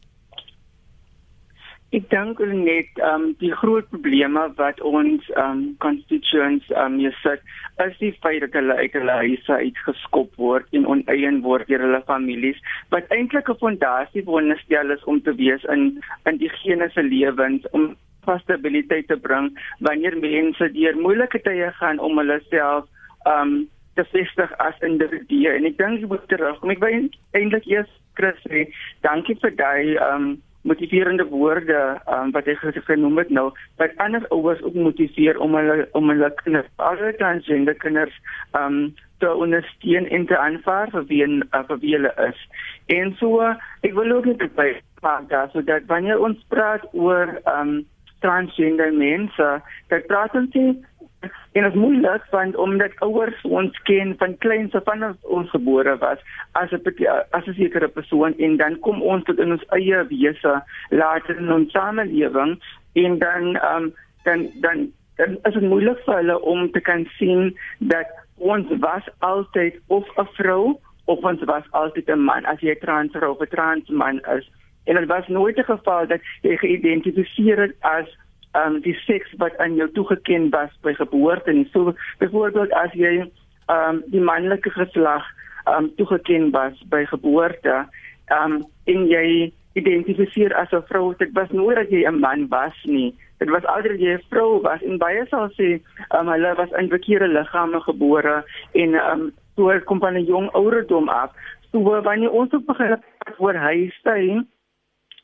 Ek 1.89 2.03
dink 2.13 2.37
net 2.53 2.99
ehm 3.01 3.23
um, 3.23 3.23
die 3.41 3.49
groot 3.61 3.87
probleme 3.89 4.43
wat 4.57 4.81
ons 4.85 5.29
ehm 5.33 5.45
um, 5.51 5.61
constituents 5.85 6.67
ehm 6.69 6.99
um, 6.99 7.13
sit 7.23 7.41
is 7.85 7.95
die 8.01 8.11
feit 8.21 8.43
dat 8.43 8.57
hulle 8.59 8.75
uit 8.77 8.93
hulle 8.93 9.15
huise 9.21 9.55
uitgeskop 9.63 10.35
word 10.37 10.67
en 10.77 10.85
oneien 10.93 11.39
word 11.45 11.65
deur 11.71 11.81
hulle 11.85 12.01
families 12.11 12.59
wat 12.93 13.09
eintlik 13.15 13.49
'n 13.49 13.61
fondasie 13.63 14.23
veronderstel 14.27 14.93
is 14.97 15.07
om 15.13 15.21
te 15.21 15.33
wees 15.41 15.65
in 15.75 15.87
in 16.29 16.37
diegene 16.43 16.89
se 16.93 17.03
lewens 17.07 17.65
om 17.71 17.95
stabiliteit 18.43 19.07
te 19.07 19.17
bring 19.17 19.49
wanneer 19.79 20.17
mense 20.21 20.71
deur 20.77 20.95
moeilike 21.05 21.41
tye 21.41 21.71
gaan 21.79 21.99
om 21.99 22.21
hulle 22.21 22.37
self 22.49 22.85
ehm 23.25 23.41
um, 23.41 23.55
te 23.95 24.05
vestig 24.11 24.51
as 24.57 24.77
individue. 24.85 25.49
En 25.57 25.65
ek 25.65 25.77
dink 25.77 25.99
jy 25.99 26.07
moet 26.07 26.27
terugkom. 26.31 26.69
Ek 26.69 26.83
wil 26.83 27.09
eintlik 27.33 27.65
eers 27.67 27.89
Chris 28.19 28.37
sê 28.45 28.67
dankie 29.07 29.35
vir 29.41 29.57
daai 29.63 29.97
ehm 29.97 30.29
um, 30.29 30.29
motiverende 30.61 31.25
woorde 31.25 32.01
um, 32.11 32.31
wat 32.31 32.45
hy 32.45 32.55
genoem 32.87 33.17
het 33.17 33.29
nou 33.29 33.51
wat 33.79 33.95
ander 33.97 34.25
ouers 34.35 34.61
ook 34.61 34.73
motiveer 34.73 35.39
om 35.39 35.55
hulle 35.55 35.87
om 35.91 36.09
hulle 36.11 36.31
kinders 36.43 36.67
alle 36.75 37.13
transgender 37.21 37.77
kinders 37.79 38.15
um 38.57 38.95
te 39.19 39.33
ondersteun 39.33 40.07
en 40.07 40.25
te 40.25 40.37
aanvaar 40.37 40.91
vir 40.91 41.05
wie 41.07 41.23
uh, 41.27 41.63
vir 41.67 41.79
wie 41.79 41.95
hulle 41.95 42.11
is. 42.27 42.43
En 42.87 43.15
so 43.19 43.39
ek 43.83 43.95
wil 43.95 44.11
ook 44.15 44.27
net 44.31 44.55
by 44.55 44.69
maak 45.03 45.29
dat 45.31 45.51
so 45.51 45.63
dat 45.63 45.87
wanneer 45.87 46.19
ons 46.19 46.43
praat 46.47 46.85
oor 46.91 47.39
um 47.55 47.81
transgender 48.19 48.93
mense, 48.93 49.47
dat 49.87 50.07
praat 50.07 50.35
ons 50.35 50.55
nie 50.55 50.75
en 51.21 51.63
dit 51.63 51.71
is 51.71 51.79
moeilik 51.79 52.25
want 52.31 52.55
omdat 52.55 52.99
ouers 53.05 53.41
ons 53.43 53.81
ken 53.89 54.13
van 54.17 54.37
kleins 54.37 54.75
af 54.75 54.83
vanaf 54.83 55.15
ons 55.37 55.49
gebore 55.49 55.97
was 56.03 56.19
as 56.51 56.71
'n 56.71 56.81
as 57.29 57.47
'n 57.47 57.53
sekere 57.53 57.87
persoon 57.87 58.33
en 58.37 58.57
dan 58.57 58.79
kom 58.79 59.01
ons 59.01 59.23
tot 59.23 59.39
in 59.39 59.51
ons 59.51 59.65
eie 59.69 60.05
wese 60.07 60.63
later 60.89 61.37
in 61.37 61.51
ons 61.51 61.71
samelewing 61.71 62.59
en 62.93 63.17
dan 63.19 63.43
um, 63.71 63.93
dan 64.23 64.49
dan 64.61 64.91
dan 65.15 65.37
is 65.43 65.53
dit 65.53 65.61
moeilik 65.61 65.99
vir 66.05 66.15
hulle 66.15 66.41
om 66.41 66.71
te 66.71 66.79
kan 66.79 67.05
sien 67.17 67.57
dat 67.79 68.07
ons 68.37 68.67
was 68.79 69.03
altyd 69.19 69.79
of 69.87 70.05
'n 70.17 70.27
vrou 70.37 70.79
of 71.05 71.23
ons 71.23 71.43
was 71.43 71.63
altyd 71.71 72.09
'n 72.09 72.23
man 72.29 72.45
as 72.45 72.59
jy 72.59 72.75
trans 72.75 73.15
of 73.15 73.41
'n 73.41 73.47
trans 73.55 73.89
man 73.89 74.19
is. 74.37 74.49
En 74.85 74.95
dit 74.95 75.07
was 75.07 75.27
nooit 75.27 75.57
'n 75.57 75.63
geval 75.63 76.07
dat 76.07 76.21
jy 76.41 76.57
geïdentifiseer 76.57 77.59
het 77.59 77.75
as 77.79 78.17
um 78.57 78.79
die 78.81 78.95
seks 79.05 79.33
wat 79.37 79.57
aan 79.57 79.75
jou 79.75 79.89
toegeken 79.91 80.49
was 80.49 80.71
by 80.81 80.93
geboorte 80.93 81.51
en 81.51 81.67
so 81.73 81.93
byvoorbeeld 82.17 82.73
as 82.73 82.93
jy 82.93 83.31
um 83.69 84.01
die 84.13 84.21
manlike 84.21 84.69
geslag 84.73 85.25
um 85.69 85.91
toegeken 85.95 86.51
was 86.51 86.77
by 86.89 87.05
geboorte 87.05 87.85
um 88.33 88.63
en 88.85 89.07
jy 89.07 89.53
identifiseer 89.77 90.53
as 90.57 90.71
'n 90.73 90.81
vrou 90.89 91.13
dit 91.17 91.31
was 91.33 91.51
nooit 91.51 91.77
dat 91.77 91.89
jy 91.89 92.05
'n 92.07 92.19
man 92.19 92.47
was 92.47 92.77
nie. 92.83 93.13
Dit 93.37 93.49
was 93.49 93.65
altyd 93.65 93.99
jy 93.99 94.13
'n 94.17 94.25
vrou 94.29 94.61
was 94.61 94.81
en 94.81 94.97
baie 94.97 95.25
sal 95.29 95.49
sê 95.49 95.81
um 96.17 96.27
hulle 96.27 96.55
was 96.55 96.71
in 96.71 96.89
verkeerde 96.89 97.27
liggame 97.27 97.79
gebore 97.81 98.43
en 98.73 98.95
um 98.95 99.31
toe 99.55 99.79
kom 99.85 99.99
van 99.99 100.17
'n 100.17 100.25
jong 100.25 100.49
ouderdom 100.51 101.09
af. 101.09 101.31
So 101.71 102.01
wanneer 102.01 102.31
ons 102.31 102.49
begin 102.65 102.97
oor 103.37 103.55
huis 103.55 103.93
staan 103.93 104.47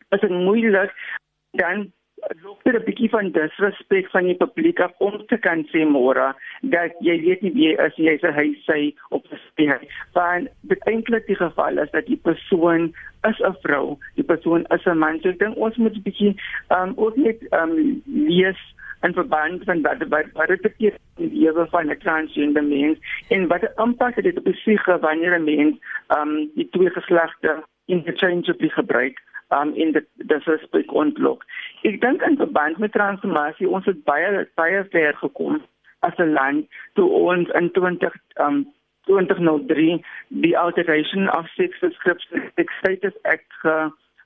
is 0.09 0.21
dit 0.21 0.29
moeilik 0.29 0.93
dan 1.51 1.91
loop 2.43 2.63
dit 2.63 2.75
'n 2.75 2.83
bietjie 2.85 3.09
van 3.09 3.31
disrespek 3.31 4.09
van 4.09 4.23
die 4.23 4.35
publiek 4.35 4.79
af 4.79 4.93
om 4.97 5.25
te 5.27 5.37
kan 5.37 5.63
sê 5.71 5.85
môre 5.85 6.33
dat 6.61 6.91
jy 6.99 7.15
weet 7.21 7.41
nie 7.41 7.53
wie 7.53 7.79
as 7.79 7.95
jy 7.95 8.17
sê 8.21 8.31
hy 8.33 8.47
sê 8.67 8.79
op 9.09 9.23
die 9.29 9.39
spieël. 9.47 9.83
Want 10.13 10.47
dit 10.61 10.79
eintlik 10.91 11.27
die 11.27 11.35
geval 11.35 11.77
is 11.77 11.91
dat 11.91 12.05
die 12.05 12.21
persoon 12.29 12.93
is 13.29 13.39
'n 13.39 13.55
vrou, 13.61 13.97
die 14.15 14.23
persoon 14.23 14.65
is 14.75 14.85
'n 14.85 14.97
man. 14.97 15.19
So 15.21 15.29
ek 15.29 15.39
dink 15.39 15.57
ons 15.57 15.77
moet 15.77 15.95
'n 15.95 16.01
bietjie 16.07 16.35
um 16.69 16.93
ook 16.95 17.15
net 17.15 17.39
um 17.51 18.01
lees 18.05 18.61
en 19.01 19.13
verband 19.13 19.63
van 19.63 19.81
wat 19.81 20.07
wat 20.09 20.25
wat 20.33 20.47
dit 20.47 20.65
in 20.79 20.93
die 21.15 21.29
lewe 21.41 21.67
van 21.69 21.89
'n 21.89 21.97
transgender 21.97 22.63
mens 22.63 22.97
en 23.29 23.47
wat 23.47 23.61
'n 23.61 23.81
impak 23.81 24.15
dit 24.23 24.37
op 24.37 24.45
die 24.45 24.53
psigie 24.53 24.97
wanneer 25.07 25.39
'n 25.39 25.43
mens 25.43 25.75
um 26.17 26.49
die 26.55 26.69
twee 26.69 26.89
geslagte 26.89 27.63
interchangeably 27.85 28.69
gebruik 28.69 29.17
um 29.49 29.73
in 29.73 29.91
die 29.93 30.03
dis 30.15 30.41
spesifiek 30.41 30.93
ontlok. 30.93 31.43
Ek 31.83 31.99
dink 32.01 32.21
in 32.25 32.37
verband 32.37 32.77
met 32.81 32.95
transformasie 32.97 33.69
ons 33.69 33.85
het 33.85 34.03
baie 34.09 34.47
baie 34.55 34.83
ver 34.91 35.13
gekom 35.21 35.61
as 35.99 36.17
'n 36.17 36.33
land 36.33 36.67
toe 36.93 37.09
ons 37.09 37.49
in 37.59 37.71
20 37.71 38.15
um 38.39 38.65
2003 39.05 40.03
die 40.27 40.57
alteration 40.57 41.29
of 41.37 41.47
sex 41.57 41.79
description 41.79 42.51
status 42.79 43.13
act 43.23 43.51
ge 43.61 43.75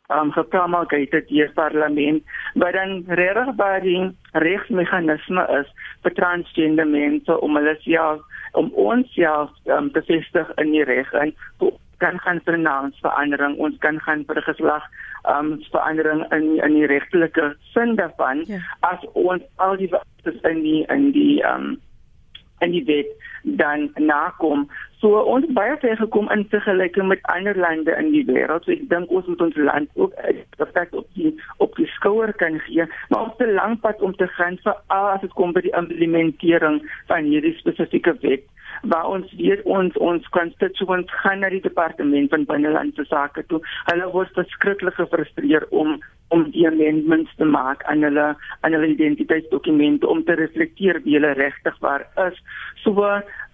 um 0.10 0.32
gepromulgated 0.32 1.28
deur 1.30 1.52
parlement 1.54 2.24
wat 2.54 2.74
dan 2.74 3.04
regtig 3.08 3.56
baie 3.56 3.82
die 3.82 4.02
regsmeganisme 4.46 5.46
is 5.60 5.68
vir 6.04 6.14
transgender 6.22 6.88
mense 6.88 7.40
om 7.42 7.60
hulle 7.60 7.76
self 7.86 8.22
om 8.62 8.72
ons 8.74 9.14
self 9.14 9.52
um, 9.66 9.92
te 9.92 10.02
vestig 10.08 10.50
in 10.64 10.72
die 10.72 10.84
reg 10.84 11.14
en 11.14 11.36
kan 12.00 12.20
gaan 12.24 12.42
vir 12.46 12.58
naamsverandering 12.58 13.58
ons 13.58 13.78
kan 13.86 14.00
gaan 14.06 14.26
vir 14.30 14.42
geslag 14.48 14.88
um 15.34 15.52
verandering 15.72 16.24
in 16.36 16.48
in 16.64 16.74
die 16.80 16.88
regtelike 16.92 17.52
sin 17.74 17.96
daarvan 18.00 18.44
ja. 18.48 18.60
as 18.92 19.04
ons 19.14 19.44
al 19.58 19.78
die 19.78 19.92
in 20.52 20.64
die 20.64 20.82
in 20.88 21.12
die 21.12 21.44
um 21.44 21.78
in 22.60 22.72
die 22.72 22.86
wet 22.86 23.12
dan 23.44 23.90
nakom. 23.96 24.68
So 25.00 25.22
ons 25.32 25.48
baie 25.56 25.78
ver 25.80 25.96
gekom 25.98 26.28
in 26.34 26.44
vergelyking 26.52 27.08
met 27.08 27.24
ander 27.32 27.58
lande 27.58 27.96
in 27.96 28.12
die 28.12 28.26
wêreld. 28.28 28.66
So 28.66 28.76
ek 28.76 28.88
dink 28.92 29.12
ons 29.16 29.28
moet 29.32 29.42
ons 29.48 29.60
land 29.70 29.90
ook 29.96 30.16
perfek 30.60 30.94
op 30.94 31.08
die 31.16 31.32
op 31.64 31.76
die 31.80 31.88
skouer 31.96 32.34
kan 32.42 32.60
gee. 32.68 32.88
Maar 33.10 33.30
ons 33.30 33.36
het 33.38 33.48
'n 33.48 33.60
lang 33.62 33.80
pad 33.80 34.02
om 34.02 34.16
te 34.16 34.28
gaan 34.28 34.60
vir 34.64 34.76
as 34.88 35.22
dit 35.22 35.34
kom 35.34 35.54
by 35.54 35.62
die 35.62 35.78
implementering 35.82 36.82
van 37.08 37.24
hierdie 37.24 37.58
spesifieke 37.58 38.16
wet 38.22 38.44
waar 38.82 39.08
ons 39.08 39.34
weet 39.38 39.62
ons 39.64 39.98
ons 39.98 40.30
constituents 40.30 41.12
gaan 41.22 41.40
na 41.40 41.50
die 41.50 41.62
departement 41.62 42.30
van 42.30 42.46
binnelandse 42.46 43.06
sake 43.06 43.44
toe. 43.48 43.60
Hulle 43.92 44.12
word 44.12 44.34
verskriklik 44.34 44.94
gefrustreer 44.94 45.66
om 45.70 46.00
om 46.30 46.46
die 46.54 46.66
amendments 46.68 47.32
te 47.38 47.46
maak 47.46 47.84
aan 47.90 48.04
hulle 48.06 48.26
aan 48.62 48.76
hulle 48.76 48.92
identiteitsdokumente 48.94 50.08
om 50.08 50.24
te 50.26 50.36
reflekteer 50.38 51.02
wie 51.06 51.16
hulle 51.18 51.34
regtig 51.40 51.78
waar 51.86 52.06
is. 52.28 52.38
So 52.84 53.06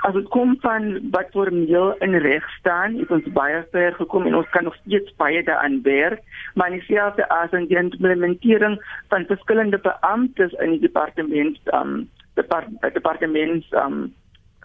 as 0.05 0.13
dit 0.13 0.27
kom 0.33 0.55
van 0.61 0.89
wat 1.15 1.31
formeel 1.33 1.95
in 2.05 2.17
reg 2.25 2.49
staan, 2.59 2.97
het 2.99 3.11
ons 3.11 3.29
baie 3.37 3.63
ver 3.71 3.95
gekom 3.99 4.27
en 4.27 4.35
ons 4.41 4.51
kan 4.53 4.67
nog 4.67 4.75
steeds 4.83 5.15
baie 5.21 5.43
daaraan 5.43 5.79
werk, 5.87 6.21
maar 6.53 6.73
nie 6.73 6.83
selfs 6.87 7.23
as 7.29 7.55
in 7.57 7.69
die 7.71 7.79
implementering 7.79 8.77
van 9.13 9.25
verskillende 9.31 9.79
beamptes 9.81 10.53
in 10.59 10.75
die 10.75 10.83
departement 10.83 11.57
um 11.73 12.05
depart, 12.35 12.69
departements 12.93 13.71
um 13.85 14.11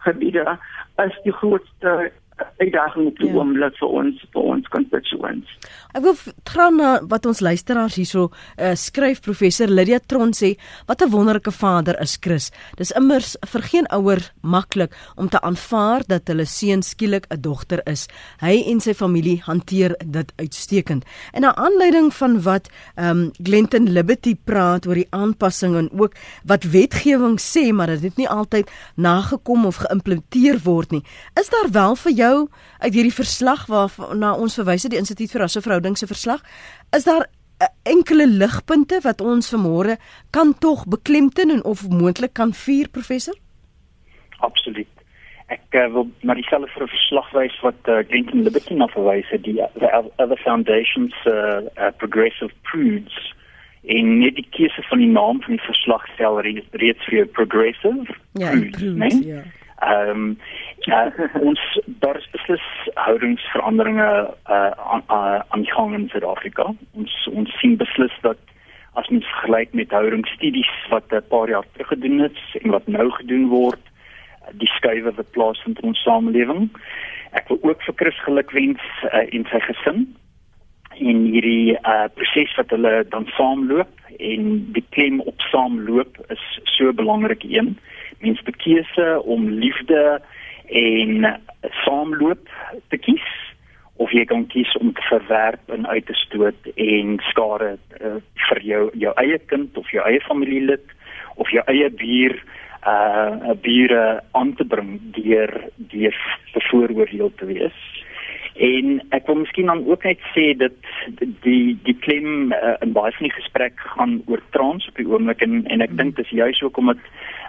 gebiede 0.05 0.59
is 1.05 1.17
die 1.25 1.33
grootste 1.33 2.11
uitdaging 2.59 3.07
op 3.07 3.19
die 3.19 3.29
ja. 3.29 3.35
oomblik 3.39 3.77
vir 3.81 3.95
ons 4.01 4.25
vir 4.35 4.49
ons 4.55 4.69
constituents. 4.75 5.55
Ek 5.97 6.05
wil 6.05 6.17
gaan 6.53 6.77
na 6.79 6.91
wat 7.11 7.27
ons 7.27 7.41
luisteraars 7.43 7.97
hierso 7.99 8.29
uh, 8.31 8.75
skryf 8.79 9.23
professor 9.25 9.71
Lydia 9.71 9.99
Tron 9.99 10.33
sê 10.37 10.55
wat 10.87 11.03
'n 11.03 11.11
wonderlike 11.11 11.53
vader 11.53 11.97
is 12.01 12.17
Chris. 12.21 12.51
Dis 12.77 12.93
immers 12.93 13.37
vir 13.53 13.63
geen 13.63 13.87
ouer 13.91 14.23
maklik 14.43 14.95
om 15.17 15.29
te 15.29 15.41
aanvaar 15.41 16.03
dat 16.07 16.29
hulle 16.29 16.47
seun 16.47 16.83
skielik 16.83 17.27
'n 17.31 17.41
dogter 17.41 17.81
is. 17.87 18.09
Hy 18.41 18.63
en 18.67 18.81
sy 18.81 18.95
familie 18.95 19.41
hanteer 19.43 19.97
dit 20.05 20.33
uitstekend. 20.37 21.05
En 21.33 21.43
na 21.43 21.55
aanleiding 21.55 22.13
van 22.15 22.43
wat 22.43 22.71
ehm 22.97 23.09
um, 23.11 23.31
Glenton 23.43 23.91
Liberty 23.91 24.37
praat 24.45 24.87
oor 24.87 24.95
die 24.95 25.11
aanpassing 25.11 25.77
en 25.77 25.89
ook 25.93 26.15
wat 26.45 26.65
wetgewing 26.65 27.39
sê 27.41 27.73
maar 27.73 27.87
dit 27.87 28.03
het 28.03 28.17
nie 28.17 28.29
altyd 28.29 28.71
nagekom 28.97 29.67
of 29.67 29.77
geïmplementeer 29.77 30.61
word 30.65 30.91
nie. 30.91 31.05
Is 31.41 31.51
daar 31.51 31.71
wel 31.73 31.97
vir 31.97 32.13
jou 32.13 32.30
jou 32.31 32.39
uit 32.79 32.95
hierdie 32.95 33.15
verslag 33.15 33.67
waarna 33.71 34.33
ons 34.35 34.57
verwys 34.61 34.87
het 34.87 34.95
die 34.95 35.03
instituut 35.03 35.33
vir 35.35 35.45
rasseverhouding 35.47 35.99
se 35.99 36.09
verslag 36.11 36.43
is 36.97 37.07
daar 37.09 37.27
uh, 37.27 37.69
enkele 37.95 38.27
ligpunte 38.27 39.01
wat 39.05 39.21
ons 39.21 39.53
vanmôre 39.55 39.99
kan 40.37 40.55
tog 40.59 40.87
beklemtoon 40.87 41.57
en 41.57 41.65
of 41.65 41.89
moontlik 41.89 42.35
kan 42.39 42.55
vier 42.67 42.89
professor? 42.89 43.37
Absoluut. 44.41 44.89
Ek 45.51 45.75
uh, 45.75 45.89
wil 45.93 46.07
na 46.23 46.37
dieselfde 46.39 46.71
vir 46.77 46.87
'n 46.87 46.95
verslag 46.95 47.29
wys 47.35 47.57
wat 47.67 47.89
uh, 47.89 48.01
Glenton 48.09 48.47
Liberty 48.47 48.75
na 48.75 48.87
verwys 48.95 49.29
het 49.35 49.43
die 49.43 49.59
the 49.83 49.91
other 50.23 50.39
foundations 50.47 51.15
uh, 51.27 51.67
uh, 51.77 51.91
progressive 51.99 52.55
prudes 52.71 53.19
en 53.83 54.19
net 54.21 54.37
die 54.37 54.47
keuse 54.55 54.83
van 54.89 54.99
die 54.99 55.11
naam 55.11 55.41
van 55.43 55.57
die 55.57 55.67
verslag 55.67 56.05
stel 56.15 56.41
reeds 56.41 57.05
vir 57.09 57.27
progressive 57.27 58.15
ja 58.39 58.53
prudes, 58.53 58.95
nee? 58.95 59.25
ja 59.35 59.43
Ehm 59.81 60.11
um, 60.11 60.39
uh, 60.87 61.41
ons 61.41 61.61
daar 61.87 62.17
is 62.17 62.31
beslis 62.31 62.65
houdingsveranderinge 62.95 64.35
uh, 64.51 64.71
aan 64.71 65.03
aan 65.49 65.63
die 65.63 65.73
gang 65.73 65.95
in 65.95 66.09
Suid-Afrika. 66.09 66.67
Ons 66.93 67.29
ons 67.33 67.59
sien 67.61 67.77
beslis 67.77 68.17
dat 68.21 68.39
as 69.01 69.09
mens 69.09 69.27
vergelyk 69.27 69.73
met 69.73 69.91
houdingsstudies 69.91 70.73
wat 70.91 71.13
'n 71.13 71.23
paar 71.29 71.49
jaar 71.49 71.65
terug 71.73 71.89
gedoen 71.89 72.21
is 72.25 72.57
en 72.63 72.71
wat 72.71 72.87
nou 72.87 73.11
gedoen 73.11 73.49
word, 73.49 73.81
die 74.53 74.69
skuwe 74.77 75.13
wat 75.13 75.31
plaasvind 75.31 75.79
in 75.79 75.89
ons 75.89 76.03
samelewing. 76.03 76.71
Ek 77.33 77.49
wil 77.49 77.59
ook 77.63 77.83
vir 77.83 77.95
Chris 77.97 78.19
gelukwens 78.25 78.83
uh, 79.05 79.25
en 79.33 79.47
sy 79.51 79.61
gesin 79.61 80.17
in 80.99 81.25
hierdie 81.25 81.79
uh, 81.87 82.09
proses 82.15 82.55
wat 82.57 82.71
hulle 82.71 83.05
dan 83.09 83.27
saamloop 83.37 83.93
en 84.19 84.73
die 84.73 84.85
klem 84.91 85.21
op 85.21 85.41
saamloop 85.41 86.19
is 86.29 86.45
so 86.65 86.93
belangrik 86.93 87.45
een 87.49 87.79
mens 88.21 88.43
te 88.45 88.53
keuse 88.53 89.09
om 89.23 89.49
liefde 89.49 90.21
en 90.71 91.27
saamloop 91.85 92.49
te 92.89 92.99
kies 92.99 93.29
of 94.01 94.13
jy 94.17 94.25
kan 94.25 94.47
kies 94.49 94.71
om 94.81 94.95
te 94.97 95.05
verwerp 95.11 95.73
en 95.75 95.87
uit 95.87 96.07
te 96.09 96.17
stoot 96.17 96.71
en 96.75 97.19
skare 97.29 97.75
uh, 98.01 98.17
vir 98.49 98.63
jou 98.65 98.83
jou 99.03 99.13
eie 99.21 99.39
kind 99.53 99.77
of 99.77 99.91
jou 99.93 100.05
eie 100.09 100.23
familielid 100.25 100.97
of 101.37 101.53
jou 101.53 101.65
eie 101.69 101.91
buur 102.01 102.39
uh 102.89 103.53
bure 103.61 104.05
aan 104.33 104.55
te 104.57 104.65
bring 104.65 104.95
deur 105.13 105.51
deur 105.93 106.17
bevooroordeel 106.55 107.33
te 107.37 107.49
wees. 107.51 107.81
En 108.57 109.03
ek 109.13 109.29
wil 109.29 109.43
miskien 109.43 109.69
dan 109.69 109.83
ook 109.85 110.05
net 110.09 110.23
sê 110.33 110.47
dat 110.57 110.89
die 111.45 111.77
die 111.85 111.97
klem 112.07 112.55
uh, 112.57 112.79
in 112.81 112.97
baie 112.97 113.13
van 113.19 113.29
die 113.29 113.37
gesprek 113.37 113.77
gaan 113.97 114.23
oor 114.33 114.41
trans 114.57 114.89
op 114.89 114.97
die 114.97 115.09
oomblik 115.09 115.45
en 115.45 115.67
en 115.69 115.85
ek 115.85 115.93
dink 116.01 116.17
dis 116.17 116.33
juist 116.41 116.65
ook 116.65 116.81
omdat 116.81 117.05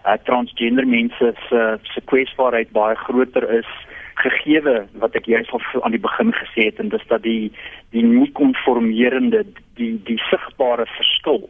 uh, 0.05 0.17
transgender 0.27 0.87
mense 0.87 1.33
se 1.47 1.61
se 1.93 2.01
kwesbaarheid 2.11 2.71
baie 2.71 2.95
groter 2.95 3.47
is 3.59 3.71
gegeewe 4.21 4.75
wat 5.01 5.15
ek 5.15 5.25
juist 5.25 5.51
al 5.51 5.83
aan 5.83 5.95
die 5.95 6.03
begin 6.03 6.33
gesê 6.35 6.69
het 6.69 6.79
en 6.79 6.91
dis 6.93 7.07
dat 7.07 7.23
die 7.23 7.51
die 7.95 8.03
nie 8.05 8.29
konformerende 8.37 9.45
die 9.79 9.95
die 10.09 10.19
sigbare 10.29 10.85
verskil 10.97 11.49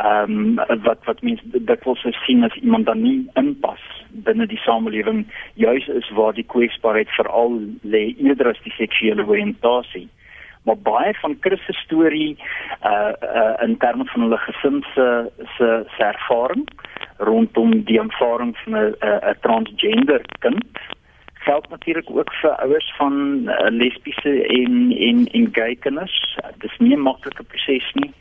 ehm 0.00 0.58
um, 0.58 0.82
wat 0.86 1.04
wat 1.04 1.22
mense 1.22 1.42
dit 1.52 1.84
wil 1.84 1.96
sien 2.02 2.44
as 2.44 2.54
iemand 2.62 2.86
dan 2.86 3.02
nie 3.02 3.28
inpas 3.34 3.82
binne 4.10 4.46
die 4.46 4.60
samelewing 4.64 5.26
juis 5.54 5.88
is 5.88 6.10
waar 6.10 6.34
die 6.34 6.46
kwesbaarheid 6.54 7.10
veral 7.16 7.58
lê 7.82 8.04
eerder 8.16 8.50
as 8.52 8.62
die 8.64 8.74
seksuele 8.76 9.26
oriëntasie. 9.26 10.08
Maar 10.64 10.76
baie 10.84 11.12
van 11.20 11.36
Christus 11.40 11.78
storie 11.84 12.36
uh 12.84 13.12
uh 13.22 13.54
in 13.66 13.76
terme 13.76 14.04
van 14.12 14.26
hulle 14.26 14.40
gesin 14.46 14.82
se 14.94 15.06
se 15.56 15.68
se 15.96 16.04
ervaring 16.04 16.66
rondom 17.20 17.84
die 17.84 18.00
aanvaring 18.00 18.56
van 18.64 18.76
'n 18.76 18.94
'n 19.00 19.36
transgender 19.40 20.22
kind. 20.38 20.64
Geld 21.34 21.68
natuurlik 21.68 22.10
ook 22.10 22.32
vir 22.34 22.50
ouers 22.50 22.92
van 22.96 23.14
uh, 23.44 23.56
lesbiese 23.70 24.46
en 24.46 24.92
en 25.08 25.26
en 25.26 25.48
gay 25.52 25.74
kinders. 25.74 26.38
Dis 26.58 26.78
nie 26.78 26.96
'n 26.96 27.00
maklike 27.00 27.42
proses 27.42 27.90
nie. 27.92 28.12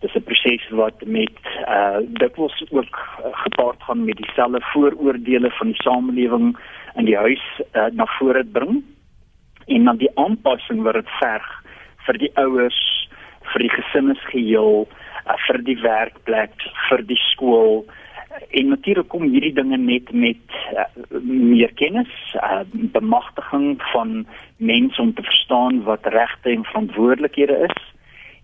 Dis 0.00 0.14
'n 0.14 0.22
proses 0.22 0.68
wat 0.68 1.04
met 1.06 1.38
uh 1.68 1.98
dikwels 2.00 2.64
ook 2.70 2.94
uh, 3.24 3.26
gepaard 3.32 3.82
gaan 3.82 4.04
met 4.04 4.16
dieselfde 4.16 4.60
vooroordeele 4.60 5.50
van 5.50 5.66
die 5.66 5.82
samelewing 5.82 6.56
in 6.94 7.04
die 7.04 7.16
huis 7.16 7.44
uh, 7.72 7.86
na 7.92 8.06
vore 8.06 8.44
bring. 8.44 8.84
En 9.66 9.84
dan 9.84 9.96
die 9.96 10.10
aanpassing 10.14 10.82
wat 10.82 10.94
dit 10.94 11.08
verg 11.08 11.62
vir 12.06 12.18
die 12.18 12.30
ouers, 12.34 13.08
vir 13.52 13.60
die 13.60 13.70
gesinnesgeheel, 13.70 14.88
uh, 15.26 15.36
vir 15.46 15.62
die 15.62 15.80
werkplek, 15.80 16.54
vir 16.88 17.06
die 17.06 17.20
skool 17.30 17.84
en 18.50 18.68
natuurlik 18.68 19.08
kom 19.08 19.22
hierdie 19.22 19.54
dinge 19.54 19.76
net 19.76 20.12
met 20.12 20.58
uh, 20.72 20.84
meer 21.22 21.72
kennis, 21.74 22.12
uh, 22.38 22.62
bemagtiging 22.72 23.82
van 23.92 24.26
mense 24.56 25.02
om 25.02 25.14
te 25.14 25.22
verstaan 25.22 25.82
wat 25.82 26.06
regte 26.06 26.50
en 26.50 26.64
verantwoordelikhede 26.64 27.58
is 27.68 27.80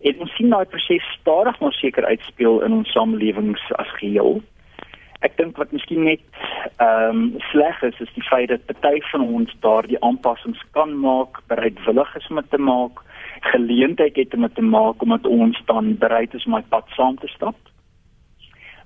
En 0.06 0.20
ons 0.22 0.34
sien 0.36 0.52
daai 0.52 0.66
proses 0.70 1.06
stadig 1.20 1.58
maar 1.60 1.72
seker 1.72 2.04
uitspeel 2.04 2.60
in 2.66 2.72
ons 2.72 2.92
samelewings 2.92 3.62
as 3.80 3.90
geheel. 4.00 4.42
Ek 5.24 5.34
dink 5.40 5.56
wat 5.56 5.72
miskien 5.72 6.04
net 6.04 6.22
ehm 6.76 7.22
um, 7.22 7.22
sleg 7.50 7.80
is 7.88 8.00
is 8.04 8.12
die 8.14 8.26
feit 8.28 8.52
dat 8.52 8.66
party 8.68 9.00
van 9.10 9.24
ons 9.24 9.54
daardie 9.64 10.00
aanpassings 10.04 10.60
kan 10.76 10.92
maak, 11.00 11.40
bereidwillig 11.48 12.12
is 12.20 12.28
om 12.30 12.42
te 12.50 12.60
maak, 12.60 13.00
geleentheid 13.52 14.20
het 14.20 14.36
om 14.36 14.46
te 14.52 14.66
maak 14.76 15.02
omdat 15.02 15.26
ons 15.26 15.62
dan 15.72 15.96
bereid 16.04 16.34
is 16.34 16.44
om 16.46 16.58
my 16.58 16.62
pad 16.74 16.92
saam 16.98 17.16
te 17.18 17.32
stap. 17.32 17.56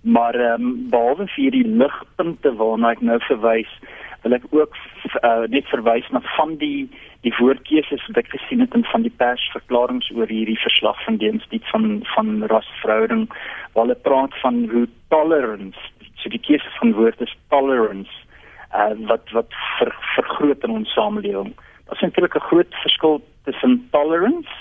Maar 0.01 0.35
ehm 0.35 0.63
um, 0.63 0.89
behalwe 0.91 1.27
vir 1.37 1.51
die 1.51 1.67
ligpunte 1.67 2.55
waarna 2.57 2.91
ek 2.97 3.01
nou 3.01 3.19
verwys, 3.29 3.73
wil 4.23 4.37
ek 4.37 4.45
ook 4.51 4.77
uh, 5.25 5.45
net 5.49 5.69
verwys 5.69 6.09
na 6.11 6.21
van 6.37 6.57
die 6.61 6.89
die 7.21 7.33
woordkeuses 7.37 8.07
wat 8.09 8.23
ek 8.23 8.31
gesien 8.33 8.61
het 8.65 8.75
in 8.75 8.85
van 8.89 9.05
die 9.05 9.13
persverklaringe 9.21 10.09
oor 10.17 10.29
hierdie 10.33 10.61
verslag 10.61 10.97
van 11.05 11.21
dienstiet 11.21 11.67
van 11.73 12.01
van 12.15 12.45
rasverhouding 12.53 13.27
waar 13.75 13.85
hulle 13.85 14.01
praat 14.09 14.37
van 14.41 14.65
hoe 14.73 14.87
tolerance 15.13 15.81
so 16.21 16.33
die 16.33 16.41
keuse 16.41 16.73
van 16.79 16.93
woord 16.97 17.21
is 17.21 17.37
tolerance 17.49 18.13
uh, 18.73 18.93
wat 19.09 19.33
wat 19.37 19.53
ver, 19.79 19.93
vergroot 20.15 20.65
in 20.65 20.77
ons 20.81 20.93
samelewing. 20.97 21.53
Daar 21.87 21.97
is 21.97 22.03
eintlik 22.03 22.37
'n 22.37 22.49
groot 22.49 22.75
verskil 22.85 23.21
tussen 23.45 23.89
tolerance 23.91 24.57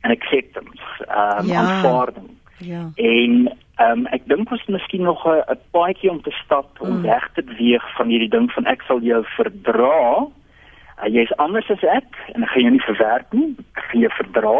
en 0.00 0.10
acceptance 0.10 0.82
um, 1.08 1.46
ja. 1.46 1.60
aanvaarding. 1.62 2.30
Ja. 2.58 2.90
En 2.94 3.58
um, 3.82 4.06
ek 4.06 4.26
dink 4.30 4.50
ons 4.50 4.66
miskien 4.66 5.02
nog 5.02 5.26
'n 5.26 5.58
paadjie 5.70 6.10
om 6.10 6.22
te 6.22 6.34
stap 6.44 6.80
mm. 6.80 6.88
om 6.88 7.02
weg 7.02 7.28
te 7.34 7.42
beweeg 7.42 7.84
van 7.96 8.08
hierdie 8.08 8.30
ding 8.30 8.50
van 8.52 8.66
ek 8.66 8.82
sal 8.82 9.00
jou 9.00 9.24
verdra. 9.36 10.26
Uh, 11.02 11.08
jy 11.08 11.22
is 11.22 11.36
anders 11.36 11.70
as 11.70 11.82
ek 11.82 12.16
en 12.34 12.42
ek 12.42 12.48
gaan 12.48 12.62
jou 12.62 12.70
nie 12.70 12.88
verwerp 12.88 13.32
nie. 13.32 13.54
Ek 13.74 13.84
gaan 13.90 14.00
jou 14.00 14.12
verdra 14.20 14.58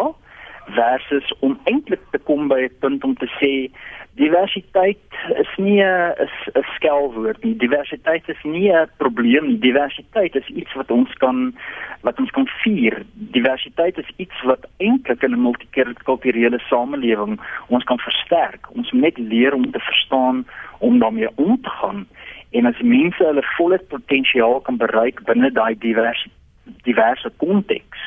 versus 0.67 1.33
om 1.41 1.59
eintlik 1.65 2.01
te 2.11 2.19
kom 2.19 2.49
by 2.49 2.61
'n 2.65 2.77
punt 2.81 3.05
om 3.05 3.15
te 3.15 3.29
sê 3.41 3.71
diversiteit 4.15 5.03
is 5.43 5.53
nie 5.57 5.83
'n 5.83 6.15
'n 6.55 6.65
skelwoord 6.77 7.43
nie. 7.45 7.57
Diversiteit 7.57 8.29
is 8.29 8.43
nie 8.43 8.71
'n 8.73 8.89
probleem 8.97 9.47
nie. 9.47 9.59
Diversiteit 9.59 10.35
is 10.35 10.49
iets 10.49 10.73
wat 10.75 10.91
ons 10.91 11.13
kan 11.15 11.55
wat 12.01 12.19
ons 12.19 12.31
kan 12.31 12.49
vier. 12.63 13.03
Diversiteit 13.15 13.99
is 13.99 14.11
iets 14.17 14.43
wat 14.43 14.67
eintlik 14.79 15.23
in 15.23 15.33
'n 15.33 15.43
multikulturele 15.43 16.59
samelewing 16.59 17.41
ons 17.69 17.85
kan 17.85 17.99
versterk. 17.99 18.67
Ons 18.77 18.93
moet 18.93 19.03
net 19.03 19.19
leer 19.19 19.55
om 19.55 19.71
te 19.71 19.81
verstaan 19.81 20.47
om 20.79 20.99
daarmee 20.99 21.29
om 21.37 21.61
te 21.63 21.71
gaan 21.71 22.07
en 22.55 22.67
as 22.67 22.81
mense 22.81 23.25
hulle 23.25 23.43
volle 23.57 23.79
potensiaal 23.89 24.61
kan 24.61 24.77
bereik 24.77 25.23
binne 25.29 25.51
daai 25.53 25.75
diverse 25.79 26.29
diverse 26.89 27.31
konteks 27.43 28.05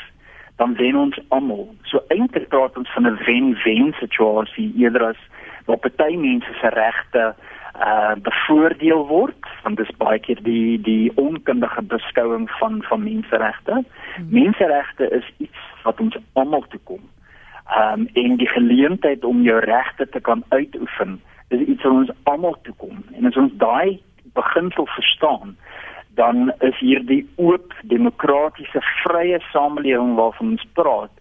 dan 0.58 0.76
wen 0.76 0.95
ons 0.95 1.20
almal. 1.28 1.68
So 1.84 2.01
eintlik 2.14 2.49
praat 2.49 2.78
ons 2.78 2.93
van 2.93 3.08
'n 3.08 3.20
wen-wen 3.26 3.93
situasie 3.99 4.74
eerder 4.78 5.03
as 5.14 5.22
waar 5.66 5.78
party 5.78 6.16
mense 6.16 6.53
se 6.62 6.70
regte 6.70 7.36
uh 7.78 8.16
bevoordeel 8.26 9.05
word 9.08 9.45
want 9.64 9.78
dis 9.78 9.97
baie 9.97 10.20
keer 10.20 10.39
die 10.43 10.82
die 10.82 11.12
onkundige 11.16 11.82
beskouing 11.82 12.49
van 12.60 12.82
van 12.89 13.03
menseregte. 13.03 13.84
Hmm. 14.16 14.30
Menseregte 14.30 15.10
is 15.10 15.28
iets 15.38 15.62
wat 15.84 15.99
ons 15.99 16.18
almal 16.34 16.66
toekom. 16.70 17.03
Um 17.78 18.08
en 18.14 18.38
die 18.38 18.47
geleentheid 18.47 19.24
om 19.24 19.41
jou 19.41 19.60
regte 19.60 20.10
te 20.10 20.20
kan 20.20 20.43
uitoefen 20.49 21.22
is 21.47 21.60
iets 21.60 21.84
wat 21.84 21.93
ons 21.93 22.12
almal 22.24 22.58
toekom. 22.62 23.03
En 23.14 23.26
as 23.26 23.38
ons 23.38 23.53
daai 23.58 24.01
beginsel 24.34 24.86
verstaan, 24.86 25.55
dan 26.18 26.51
is 26.65 26.78
hierdie 26.82 27.24
oop 27.36 27.74
demokratiese 27.93 28.82
vrye 29.03 29.39
samelewing 29.51 30.15
waarvan 30.18 30.57
ons 30.57 30.68
praat 30.80 31.13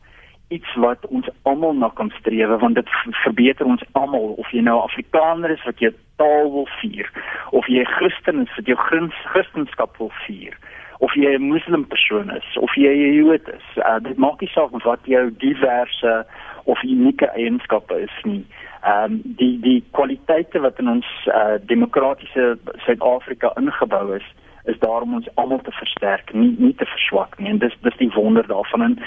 iets 0.48 0.74
wat 0.82 1.06
ons 1.06 1.28
almal 1.42 1.74
na 1.74 1.88
kan 1.98 2.10
streef 2.18 2.60
want 2.62 2.78
dit 2.78 2.90
verbeter 3.24 3.66
ons 3.66 3.82
almal. 3.92 4.34
Of 4.42 4.50
jy 4.54 4.62
nou 4.62 4.78
Afrikaner 4.80 5.50
is 5.50 5.64
wat 5.66 5.82
jou 5.82 5.92
taal 6.22 6.50
wil 6.52 6.68
vier 6.80 7.10
of 7.50 7.66
jy 7.68 7.84
Christen 7.96 8.44
is 8.46 8.56
wat 8.56 8.70
jou 8.70 8.78
Christendom 8.86 9.90
wil 9.98 10.12
vier 10.26 10.56
of 10.98 11.12
jy 11.14 11.34
'n 11.36 11.48
moslim 11.52 11.84
persoon 11.84 12.30
is 12.30 12.56
of 12.56 12.74
jy 12.76 12.92
'n 12.94 13.14
Jood 13.20 13.48
is 13.48 13.66
uh, 13.76 13.98
dit 14.00 14.16
maak 14.16 14.40
nie 14.40 14.50
saak 14.54 14.70
wat 14.84 15.00
jou 15.04 15.30
diverse 15.38 16.26
of 16.64 16.82
unieke 16.82 17.28
eienskappe 17.34 18.00
is 18.00 18.16
nie. 18.24 18.44
Ehm 18.82 19.04
um, 19.12 19.20
die 19.24 19.60
die 19.60 19.84
kwaliteite 19.90 20.60
wat 20.60 20.78
in 20.78 20.88
ons 20.88 21.06
uh, 21.26 21.58
demokratiese 21.60 22.58
Suid-Afrika 22.86 23.52
ingebou 23.56 24.16
is 24.16 24.26
is 24.66 24.78
daar 24.78 25.02
om 25.02 25.14
ons 25.14 25.28
almal 25.34 25.62
te 25.62 25.72
versterk, 25.72 26.32
nie 26.34 26.54
nie 26.58 26.74
te 26.74 26.86
verswak 26.86 27.38
nie. 27.38 27.50
En 27.50 27.62
dis 27.62 27.76
dis 27.86 27.96
die 28.02 28.10
wonder 28.14 28.46
daarvan 28.46 28.82
en 28.82 28.98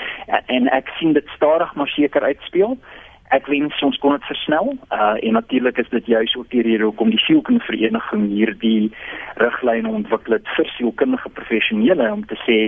en 0.45 0.71
ek 0.79 0.91
sien 0.99 1.13
dit 1.13 1.35
stadig 1.35 1.75
maar 1.75 1.91
seker 1.95 2.23
uitspeel. 2.23 2.77
Ek 3.29 3.45
wens 3.45 3.81
ons 3.85 3.97
kon 4.01 4.15
dit 4.15 4.25
versnel. 4.25 4.71
Uh 4.95 5.15
en 5.27 5.37
natuurlik 5.37 5.77
is 5.77 5.89
dit 5.89 6.05
juis 6.15 6.35
ook 6.35 6.49
die 6.49 6.63
rede 6.65 6.83
hoekom 6.83 7.11
die 7.13 7.21
sielkundige 7.25 7.65
vereniging 7.71 8.27
hierdie 8.31 8.91
riglyne 9.43 9.91
ontwikkel 9.99 10.39
het 10.39 10.49
vir 10.55 10.71
sielkundige 10.77 11.29
professionele 11.29 12.11
om 12.11 12.25
te 12.25 12.39
sê 12.47 12.59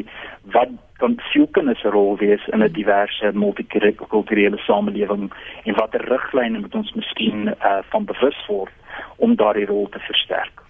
wat 0.54 0.76
kan 1.02 1.18
sielkundige 1.32 1.82
se 1.82 1.90
rol 1.90 2.18
wees 2.18 2.44
in 2.54 2.64
'n 2.64 2.74
diverse 2.78 3.32
multikulturele 3.34 4.58
samelewing 4.68 5.32
en 5.66 5.80
watter 5.80 6.06
riglyne 6.14 6.60
moet 6.60 6.76
ons 6.76 6.94
miskien 6.94 7.48
uh 7.48 7.80
van 7.90 8.06
bewus 8.06 8.46
word 8.48 8.74
om 9.18 9.36
daardie 9.36 9.66
rol 9.66 9.90
te 9.90 10.00
versterk. 10.00 10.62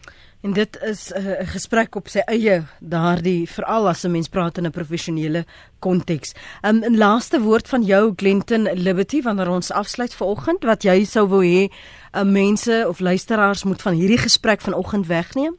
En 0.42 0.54
dit 0.54 0.82
is 0.82 1.12
eh, 1.12 1.24
'n 1.24 1.28
uh, 1.28 1.48
gesprek 1.48 1.96
op 1.96 2.08
sy 2.08 2.22
eie, 2.26 2.64
daardie 2.80 3.50
veral 3.50 3.88
as 3.88 4.04
'n 4.06 4.12
mens 4.12 4.30
praat 4.30 4.58
in 4.58 4.66
'n 4.66 4.72
professionele 4.72 5.46
konteks. 5.80 6.34
Um, 6.62 6.82
'n 6.82 6.98
laaste 6.98 7.42
woord 7.42 7.68
van 7.70 7.82
jou 7.82 8.14
Glenton 8.16 8.64
Liberty 8.74 9.22
wanneer 9.22 9.50
ons 9.50 9.72
afsluit 9.72 10.14
vanoggend 10.14 10.64
wat 10.64 10.84
jy 10.84 11.04
sou 11.04 11.28
wou 11.28 11.44
hê 11.46 11.70
uh, 11.70 12.24
mense 12.24 12.86
of 12.88 13.00
luisteraars 13.00 13.64
moet 13.64 13.82
van 13.82 13.94
hierdie 13.94 14.18
gesprek 14.18 14.62
vanoggend 14.62 15.08
wegneem? 15.08 15.56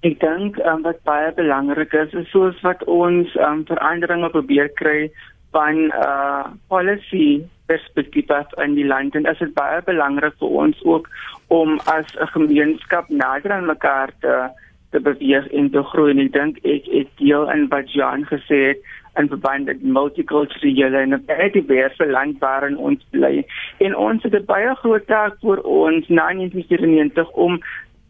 Ek 0.00 0.20
dink 0.20 0.58
um, 0.58 0.82
wat 0.82 1.02
baie 1.02 1.32
belangrik 1.34 1.92
is, 1.92 2.12
is 2.12 2.30
soos 2.30 2.60
wat 2.60 2.84
ons 2.84 3.36
um, 3.36 3.64
veranderinge 3.66 4.30
probeer 4.30 4.68
kry 4.68 5.10
van 5.50 5.90
uh 5.90 6.44
policy 6.68 7.42
perspektief 7.66 8.30
af 8.30 8.52
in 8.64 8.74
die 8.74 8.86
land. 8.86 9.14
En 9.14 9.22
dit 9.22 9.40
is 9.40 9.52
baie 9.52 9.82
belangrik 9.82 10.34
vir 10.38 10.48
ons 10.64 10.84
ook 10.84 11.08
om 11.48 11.78
as 11.84 12.06
'n 12.16 12.26
gemeenskap 12.36 13.08
nader 13.08 13.52
aan 13.52 13.66
mekaar 13.66 14.10
te 14.20 14.48
te 14.90 15.00
beweeg 15.00 15.48
en 15.48 15.70
te 15.70 15.82
groei. 15.82 16.10
En 16.10 16.18
ek 16.18 16.32
dink 16.32 16.58
ek 16.62 16.86
ek 17.00 17.08
deel 17.18 17.50
in 17.50 17.68
wat 17.68 17.92
Jan 17.92 18.26
gesê 18.30 18.58
het 18.68 18.80
en 19.14 19.28
verband 19.28 19.64
met 19.64 19.82
multiculturele 19.82 20.98
en 20.98 21.14
'n 21.14 21.24
baie 21.26 21.50
diverse 21.50 22.06
land 22.06 22.38
waarin 22.38 22.76
ons 22.76 23.00
bly. 23.10 23.44
En 23.78 23.96
ons 23.96 24.22
het 24.22 24.34
'n 24.34 24.44
baie 24.44 24.74
groot 24.74 25.06
taak 25.06 25.34
vir 25.40 25.60
ons 25.62 26.08
na 26.08 26.32
1994 26.32 27.30
om 27.30 27.60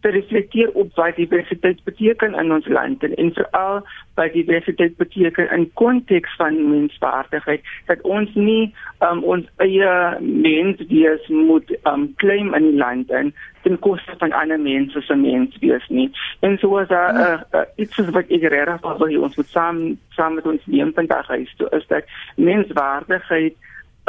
te 0.05 0.11
reflekteer 0.13 0.71
op 0.77 0.91
wat 0.95 1.17
diversiteit 1.17 1.79
beteken 1.85 2.35
in 2.37 2.53
ons 2.53 2.67
land 2.69 3.05
en, 3.05 3.31
veral 3.33 3.79
wat 4.15 4.35
diversiteit 4.37 4.97
beteken 4.97 5.51
in 5.57 5.65
konteks 5.81 6.35
van 6.37 6.59
menswaardigheid 6.69 7.65
dat 7.89 8.05
ons 8.17 8.35
nie 8.35 8.75
um, 9.01 9.23
ons 9.25 9.49
eie 9.65 9.95
menswees 10.21 11.29
moet 11.33 11.73
um, 11.89 12.11
claim 12.21 12.53
in 12.55 12.69
die 12.69 12.77
land 12.83 13.11
en 13.11 13.33
ten 13.65 13.79
koste 13.87 14.13
van 14.21 14.37
ander 14.37 14.61
mense 14.61 15.01
se 15.01 15.17
menswees 15.17 15.89
nie. 15.89 16.11
En 16.45 16.59
so 16.61 16.69
was 16.77 16.89
daar 16.93 17.17
uh, 17.17 17.41
uh, 17.57 17.65
iets 17.81 17.97
wat 17.97 18.29
ek 18.29 18.45
regtig 18.53 19.01
wil 19.01 19.23
ons 19.25 19.41
moet 19.41 19.53
saam 19.57 19.81
saam 20.19 20.37
met 20.37 20.53
ons 20.53 20.69
neem 20.77 20.93
vandag 21.01 21.33
is 21.39 21.57
toe 21.57 21.73
is 21.81 21.89
dat 21.89 22.13
menswaardigheid 22.37 23.57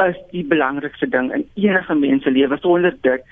is 0.04 0.20
die 0.30 0.44
belangrikste 0.44 1.08
ding 1.08 1.32
in 1.32 1.48
enige 1.54 1.94
mens 1.94 2.22
se 2.22 2.36
lewe 2.36 2.60
sonder 2.60 2.92
dit 3.00 3.24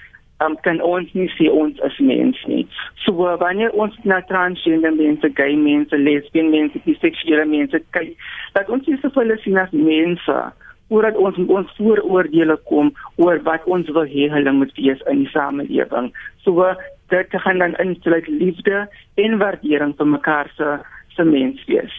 um, 0.45 0.57
kan 0.67 0.81
ons 0.85 1.11
nie 1.19 1.29
sê 1.37 1.51
ons 1.51 1.79
is 1.89 1.99
mens 1.99 2.41
nie. 2.51 2.65
So 3.05 3.31
wanneer 3.41 3.73
ons 3.73 3.97
na 4.05 4.21
transgender 4.29 4.95
mense, 4.97 5.31
gay 5.39 5.57
mense, 5.57 5.97
lesbian 5.97 6.51
mense, 6.55 6.81
biseksuele 6.87 7.47
mense 7.49 7.81
kyk, 7.97 8.15
dat 8.59 8.71
ons 8.73 8.87
nie 8.87 9.01
soveel 9.03 9.37
sien 9.43 9.59
as 9.61 9.73
mense 9.73 10.39
voordat 10.93 11.17
ons 11.17 11.39
ons 11.49 11.71
vooroordeele 11.79 12.57
kom 12.69 12.93
oor 13.17 13.41
wat 13.49 13.65
ons 13.67 13.89
wil 13.97 14.09
hê 14.09 14.29
hulle 14.33 14.53
moet 14.53 14.73
wees 14.79 15.01
in 15.11 15.25
die 15.25 15.31
samelewing. 15.33 16.11
So 16.45 16.73
dit 17.13 17.37
gaan 17.45 17.63
dan 17.63 17.77
insluit 17.83 18.29
liefde 18.29 18.85
en 19.21 19.39
waardering 19.43 19.95
vir 19.99 20.11
mekaar 20.17 20.51
se 20.57 20.79
se 21.17 21.25
menswees. 21.25 21.95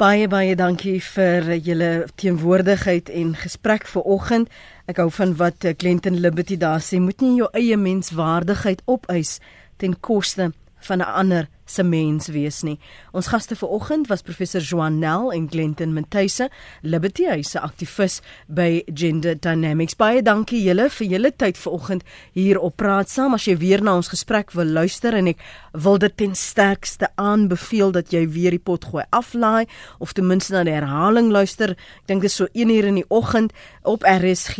Baie 0.00 0.26
baie 0.28 0.56
dankie 0.58 0.98
vir 1.14 1.52
julle 1.62 1.90
teenwoordigheid 2.18 3.10
en 3.14 3.34
gesprek 3.38 3.86
vanoggend. 3.86 4.48
Ek 4.84 4.98
hou 5.00 5.08
van 5.16 5.36
wat 5.40 5.64
Clinton 5.80 6.18
Liberty 6.20 6.58
daar 6.60 6.82
sê, 6.84 6.98
moet 7.00 7.22
nie 7.24 7.38
jou 7.38 7.48
eie 7.56 7.76
menswaardigheid 7.80 8.82
opeis 8.84 9.38
ten 9.80 9.94
koste 9.96 10.50
van 10.84 10.98
'n 10.98 11.14
ander 11.14 11.48
se 11.64 11.82
mens 11.82 12.28
wees 12.28 12.62
nie. 12.62 12.76
Ons 13.12 13.30
gaste 13.32 13.56
vanoggend 13.56 14.08
was 14.10 14.22
professor 14.22 14.60
Joan 14.60 14.98
Nel 14.98 15.32
en 15.32 15.48
Glenton 15.50 15.94
Mtuise, 15.96 16.50
Liberty 16.82 17.24
'n 17.24 17.58
aktivis 17.58 18.20
by 18.46 18.82
Gender 18.94 19.34
Dynamics. 19.40 19.96
Baie 19.96 20.22
dankie 20.22 20.62
julle 20.62 20.90
vir 20.90 21.06
julle 21.06 21.32
tyd 21.36 21.58
vanoggend 21.58 22.02
hier 22.32 22.58
op 22.60 22.76
Praat 22.76 23.08
Saam. 23.08 23.34
As 23.34 23.44
jy 23.44 23.56
weer 23.56 23.82
na 23.82 23.96
ons 23.96 24.08
gesprek 24.08 24.52
wil 24.52 24.66
luister 24.66 25.14
en 25.14 25.26
ek 25.26 25.38
wil 25.72 25.98
dit 25.98 26.16
ten 26.16 26.34
sterkste 26.34 27.08
aanbeveel 27.14 27.92
dat 27.92 28.12
jy 28.12 28.28
weer 28.28 28.50
die 28.50 28.58
pot 28.58 28.84
gooi 28.84 29.04
aflaai 29.10 29.66
of 29.98 30.12
ten 30.12 30.26
minste 30.26 30.52
na 30.52 30.64
die 30.64 30.72
herhaling 30.72 31.30
luister. 31.30 31.70
Ek 31.70 32.06
dink 32.06 32.22
dit 32.22 32.30
is 32.30 32.36
so 32.36 32.46
1 32.52 32.68
uur 32.70 32.84
in 32.84 32.94
die 32.94 33.10
oggend 33.10 33.52
op 33.82 34.02
RSG. 34.02 34.56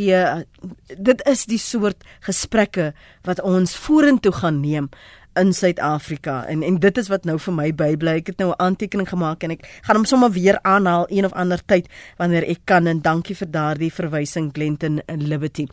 Dit 0.98 1.22
is 1.26 1.44
die 1.46 1.58
soort 1.58 2.04
gesprekke 2.20 2.94
wat 3.24 3.40
ons 3.40 3.76
vorentoe 3.76 4.32
gaan 4.32 4.60
neem 4.60 4.90
in 5.40 5.52
Suid-Afrika 5.52 6.44
en 6.46 6.62
en 6.62 6.78
dit 6.78 6.98
is 6.98 7.08
wat 7.08 7.24
nou 7.24 7.38
vir 7.38 7.54
my 7.54 7.68
bybly. 7.74 8.16
Ek 8.22 8.26
het 8.26 8.38
nou 8.38 8.50
'n 8.50 8.62
aantekening 8.62 9.08
gemaak 9.08 9.42
en 9.42 9.50
ek 9.50 9.66
gaan 9.82 9.96
hom 9.96 10.04
sommer 10.04 10.30
weer 10.30 10.58
aanhaal 10.62 11.06
een 11.08 11.24
of 11.24 11.32
ander 11.32 11.60
tyd 11.66 11.88
wanneer 12.16 12.44
ek 12.48 12.60
kan 12.64 12.86
en 12.86 13.00
dankie 13.00 13.36
vir 13.36 13.50
daardie 13.50 13.92
verwysing 13.92 14.52
Glenton 14.52 15.00
in 15.06 15.28
Liberty. 15.28 15.66